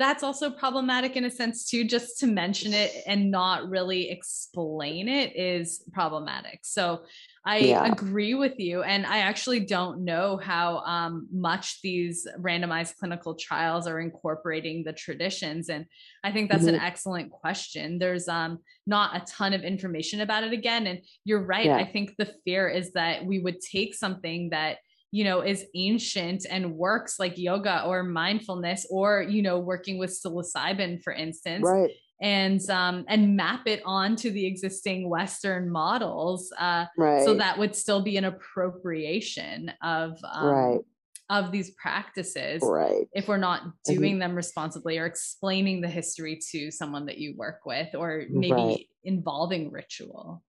that's 0.00 0.22
also 0.22 0.50
problematic 0.50 1.14
in 1.14 1.26
a 1.26 1.30
sense 1.30 1.68
too 1.68 1.84
just 1.84 2.18
to 2.18 2.26
mention 2.26 2.72
it 2.72 2.90
and 3.06 3.30
not 3.30 3.68
really 3.68 4.10
explain 4.10 5.08
it 5.08 5.36
is 5.36 5.84
problematic 5.92 6.60
so 6.62 7.02
i 7.44 7.58
yeah. 7.58 7.84
agree 7.84 8.32
with 8.32 8.58
you 8.58 8.82
and 8.82 9.04
i 9.04 9.18
actually 9.18 9.60
don't 9.60 10.02
know 10.02 10.38
how 10.38 10.78
um, 10.78 11.28
much 11.30 11.82
these 11.82 12.26
randomized 12.38 12.96
clinical 12.96 13.34
trials 13.34 13.86
are 13.86 14.00
incorporating 14.00 14.82
the 14.82 14.92
traditions 14.92 15.68
and 15.68 15.84
i 16.24 16.32
think 16.32 16.50
that's 16.50 16.64
mm-hmm. 16.64 16.76
an 16.76 16.80
excellent 16.80 17.30
question 17.30 17.98
there's 17.98 18.26
um, 18.26 18.58
not 18.86 19.14
a 19.14 19.24
ton 19.26 19.52
of 19.52 19.62
information 19.62 20.22
about 20.22 20.42
it 20.42 20.54
again 20.54 20.86
and 20.86 21.00
you're 21.24 21.44
right 21.44 21.66
yeah. 21.66 21.76
i 21.76 21.84
think 21.84 22.16
the 22.16 22.32
fear 22.46 22.66
is 22.70 22.94
that 22.94 23.26
we 23.26 23.38
would 23.38 23.60
take 23.60 23.94
something 23.94 24.48
that 24.48 24.78
you 25.12 25.24
know 25.24 25.40
is 25.40 25.64
ancient 25.74 26.46
and 26.48 26.74
works 26.74 27.18
like 27.18 27.36
yoga 27.36 27.84
or 27.84 28.02
mindfulness 28.02 28.86
or 28.90 29.22
you 29.22 29.42
know 29.42 29.58
working 29.58 29.98
with 29.98 30.10
psilocybin 30.10 31.02
for 31.02 31.12
instance 31.12 31.64
right 31.64 31.90
and 32.22 32.68
um 32.70 33.04
and 33.08 33.36
map 33.36 33.66
it 33.66 33.82
onto 33.84 34.30
the 34.30 34.46
existing 34.46 35.08
western 35.08 35.70
models 35.70 36.52
uh 36.58 36.84
right. 36.96 37.24
so 37.24 37.34
that 37.34 37.58
would 37.58 37.74
still 37.74 38.02
be 38.02 38.16
an 38.16 38.24
appropriation 38.24 39.72
of 39.82 40.18
um, 40.30 40.46
right 40.46 40.80
of 41.28 41.52
these 41.52 41.70
practices 41.70 42.60
right 42.64 43.06
if 43.12 43.28
we're 43.28 43.36
not 43.36 43.62
doing 43.84 44.12
mm-hmm. 44.12 44.20
them 44.20 44.34
responsibly 44.34 44.98
or 44.98 45.06
explaining 45.06 45.80
the 45.80 45.88
history 45.88 46.38
to 46.50 46.70
someone 46.70 47.06
that 47.06 47.18
you 47.18 47.34
work 47.36 47.60
with 47.64 47.94
or 47.94 48.24
maybe 48.30 48.52
right. 48.52 48.86
involving 49.04 49.70
ritual 49.70 50.42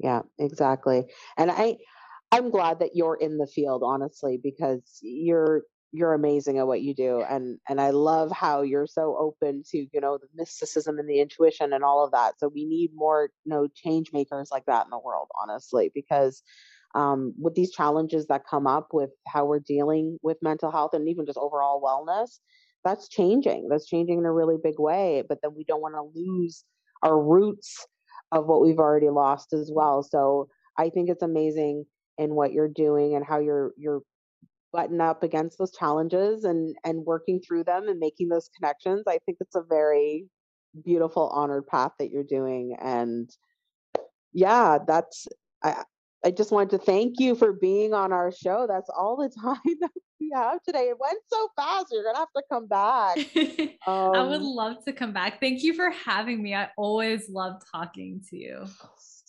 yeah 0.00 0.22
exactly 0.38 1.04
and 1.36 1.50
i 1.50 1.76
I'm 2.30 2.50
glad 2.50 2.80
that 2.80 2.94
you're 2.94 3.16
in 3.16 3.38
the 3.38 3.46
field, 3.46 3.82
honestly, 3.84 4.38
because 4.42 4.98
you're 5.02 5.62
you're 5.92 6.12
amazing 6.12 6.58
at 6.58 6.66
what 6.66 6.82
you 6.82 6.94
do 6.94 7.22
and 7.22 7.58
and 7.68 7.80
I 7.80 7.90
love 7.90 8.30
how 8.30 8.60
you're 8.62 8.86
so 8.86 9.16
open 9.18 9.62
to 9.70 9.86
you 9.90 10.00
know 10.00 10.18
the 10.18 10.28
mysticism 10.34 10.98
and 10.98 11.08
the 11.08 11.20
intuition 11.20 11.72
and 11.72 11.82
all 11.82 12.04
of 12.04 12.12
that 12.12 12.34
so 12.38 12.48
we 12.48 12.66
need 12.66 12.90
more 12.94 13.30
you 13.44 13.50
know 13.50 13.68
change 13.74 14.10
makers 14.12 14.50
like 14.52 14.66
that 14.66 14.84
in 14.84 14.90
the 14.90 14.98
world 14.98 15.28
honestly 15.42 15.90
because 15.94 16.42
um, 16.94 17.34
with 17.38 17.54
these 17.54 17.70
challenges 17.70 18.26
that 18.26 18.46
come 18.48 18.66
up 18.66 18.88
with 18.92 19.10
how 19.26 19.44
we're 19.44 19.60
dealing 19.60 20.18
with 20.22 20.36
mental 20.42 20.70
health 20.70 20.92
and 20.94 21.08
even 21.08 21.26
just 21.26 21.38
overall 21.38 21.80
wellness 21.82 22.38
that's 22.84 23.08
changing 23.08 23.68
that's 23.70 23.86
changing 23.86 24.18
in 24.18 24.26
a 24.26 24.32
really 24.32 24.56
big 24.62 24.78
way 24.78 25.22
but 25.26 25.38
then 25.42 25.52
we 25.56 25.64
don't 25.64 25.82
want 25.82 25.94
to 25.94 26.20
lose 26.20 26.64
our 27.02 27.18
roots 27.18 27.86
of 28.32 28.46
what 28.46 28.60
we've 28.60 28.78
already 28.78 29.08
lost 29.08 29.54
as 29.54 29.70
well 29.74 30.02
so 30.02 30.48
I 30.76 30.90
think 30.90 31.08
it's 31.08 31.22
amazing 31.22 31.86
in 32.18 32.34
what 32.34 32.52
you're 32.52 32.68
doing 32.68 33.14
and 33.14 33.24
how 33.24 33.38
you're 33.38 33.72
you're 33.76 34.02
button 34.72 35.00
up 35.00 35.22
against 35.22 35.58
those 35.58 35.72
challenges 35.72 36.44
and 36.44 36.76
and 36.84 37.04
working 37.04 37.40
through 37.40 37.64
them 37.64 37.88
and 37.88 37.98
making 37.98 38.28
those 38.28 38.50
connections 38.56 39.04
i 39.08 39.18
think 39.24 39.38
it's 39.40 39.56
a 39.56 39.62
very 39.62 40.26
beautiful 40.84 41.28
honored 41.28 41.66
path 41.66 41.92
that 41.98 42.10
you're 42.10 42.22
doing 42.22 42.76
and 42.80 43.30
yeah 44.32 44.78
that's 44.86 45.26
i 45.64 45.82
i 46.24 46.30
just 46.30 46.52
wanted 46.52 46.70
to 46.70 46.78
thank 46.78 47.18
you 47.18 47.34
for 47.34 47.52
being 47.52 47.94
on 47.94 48.12
our 48.12 48.30
show 48.30 48.66
that's 48.68 48.90
all 48.90 49.16
the 49.16 49.30
time 49.42 49.76
that 49.80 49.90
we 50.20 50.30
have 50.34 50.62
today 50.62 50.90
it 50.90 50.96
went 51.00 51.18
so 51.28 51.48
fast 51.56 51.86
you're 51.90 52.04
gonna 52.04 52.18
have 52.18 52.28
to 52.36 52.42
come 52.50 52.66
back 52.66 53.16
um, 53.86 54.12
i 54.14 54.22
would 54.22 54.40
um 54.40 54.44
love 54.44 54.76
to 54.84 54.92
come 54.92 55.12
back 55.12 55.40
thank 55.40 55.62
you 55.62 55.72
for 55.72 55.90
having 55.90 56.42
me 56.42 56.54
i 56.54 56.68
always 56.76 57.30
love 57.30 57.54
talking 57.72 58.20
to 58.28 58.36
you 58.36 58.66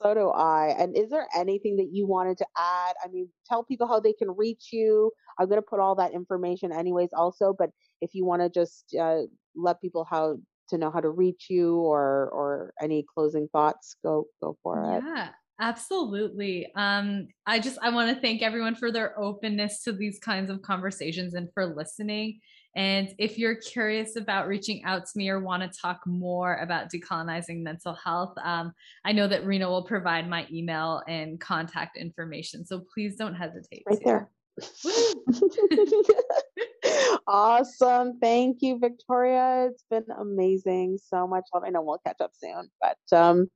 so 0.02 0.14
do 0.14 0.30
I. 0.30 0.76
And 0.78 0.95
is 0.95 1.10
there 1.10 1.28
anything 1.36 1.78
that 1.78 1.89
you 1.91 2.08
wanted 2.08 2.38
to 2.39 2.45
add? 2.58 2.95
I 3.04 3.10
mean, 3.10 3.30
tell 3.47 3.64
people 3.64 3.88
how 3.88 4.00
they 4.00 4.14
can 4.14 4.30
reach 4.36 4.70
you. 4.72 5.12
I'm 5.39 5.47
going 5.47 5.62
to 5.62 5.68
put 5.68 5.80
all 5.80 5.95
that 5.95 6.14
information 6.14 6.72
anyways 6.72 7.10
also, 7.14 7.56
but 7.58 7.70
if 8.02 8.12
you 8.14 8.26
want 8.26 8.41
to 8.41 8.50
just 8.50 8.95
uh, 9.00 9.22
let 9.56 9.82
people 9.82 10.06
how 10.10 10.38
to 10.70 10.78
know 10.78 10.91
how 10.91 11.00
to 11.00 11.10
reach 11.10 11.47
you 11.50 11.78
or 11.78 12.30
or 12.32 12.74
any 12.82 13.04
closing 13.14 13.47
thoughts, 13.50 13.95
go 14.04 14.26
go 14.41 14.58
for 14.64 14.97
it. 14.97 15.04
Yeah. 15.06 15.30
Absolutely. 15.62 16.72
Um, 16.76 17.28
I 17.45 17.60
just 17.60 17.78
I 17.82 17.89
want 17.89 18.16
to 18.16 18.22
thank 18.22 18.41
everyone 18.41 18.76
for 18.76 18.93
their 18.93 19.20
openness 19.20 19.84
to 19.84 19.91
these 19.91 20.18
kinds 20.18 20.50
of 20.50 20.62
conversations 20.62 21.34
and 21.34 21.50
for 21.54 21.76
listening. 21.76 22.39
And 22.76 23.14
if 23.18 23.38
you're 23.38 23.56
curious 23.56 24.16
about 24.16 24.48
reaching 24.48 24.84
out 24.84 25.06
to 25.06 25.12
me 25.16 25.30
or 25.30 25.40
want 25.40 25.64
to 25.64 25.80
talk 25.80 26.02
more 26.06 26.58
about 26.58 26.92
decolonizing 26.92 27.62
mental 27.62 27.94
health, 27.94 28.34
um, 28.44 28.74
I 29.04 29.12
know 29.12 29.28
that 29.28 29.46
Rena 29.46 29.70
will 29.70 29.84
provide 29.84 30.30
my 30.30 30.48
email 30.52 31.02
and 31.08 31.40
contact 31.40 31.98
information. 31.98 32.66
So 32.66 32.84
please 32.94 33.16
don't 33.16 33.36
hesitate. 33.36 33.84
Right 33.88 34.00
to. 34.00 34.06
there. 34.06 34.30
awesome. 37.28 38.20
Thank 38.20 38.62
you, 38.62 38.78
Victoria. 38.78 39.70
It's 39.72 39.84
been 39.90 40.06
amazing. 40.18 41.00
So 41.04 41.28
much 41.28 41.46
love. 41.54 41.64
I 41.66 41.70
know 41.70 41.82
we'll 41.82 42.02
catch 42.06 42.22
up 42.22 42.32
soon. 42.36 42.70
But 42.82 43.18
um, 43.18 43.50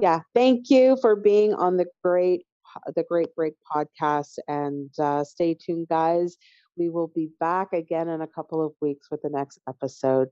yeah, 0.00 0.20
thank 0.34 0.70
you 0.70 0.96
for 1.00 1.16
being 1.16 1.54
on 1.54 1.76
the 1.76 1.86
great 2.02 2.46
the 2.94 3.04
Great 3.08 3.34
Break 3.34 3.54
podcast. 3.72 4.38
And 4.48 4.90
uh, 4.98 5.24
stay 5.24 5.54
tuned, 5.54 5.88
guys. 5.88 6.36
We 6.76 6.88
will 6.88 7.08
be 7.08 7.30
back 7.40 7.72
again 7.72 8.08
in 8.08 8.20
a 8.20 8.26
couple 8.26 8.64
of 8.64 8.72
weeks 8.80 9.10
with 9.10 9.22
the 9.22 9.30
next 9.30 9.60
episode. 9.68 10.30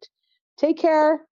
Take 0.59 0.78
care. 0.78 1.26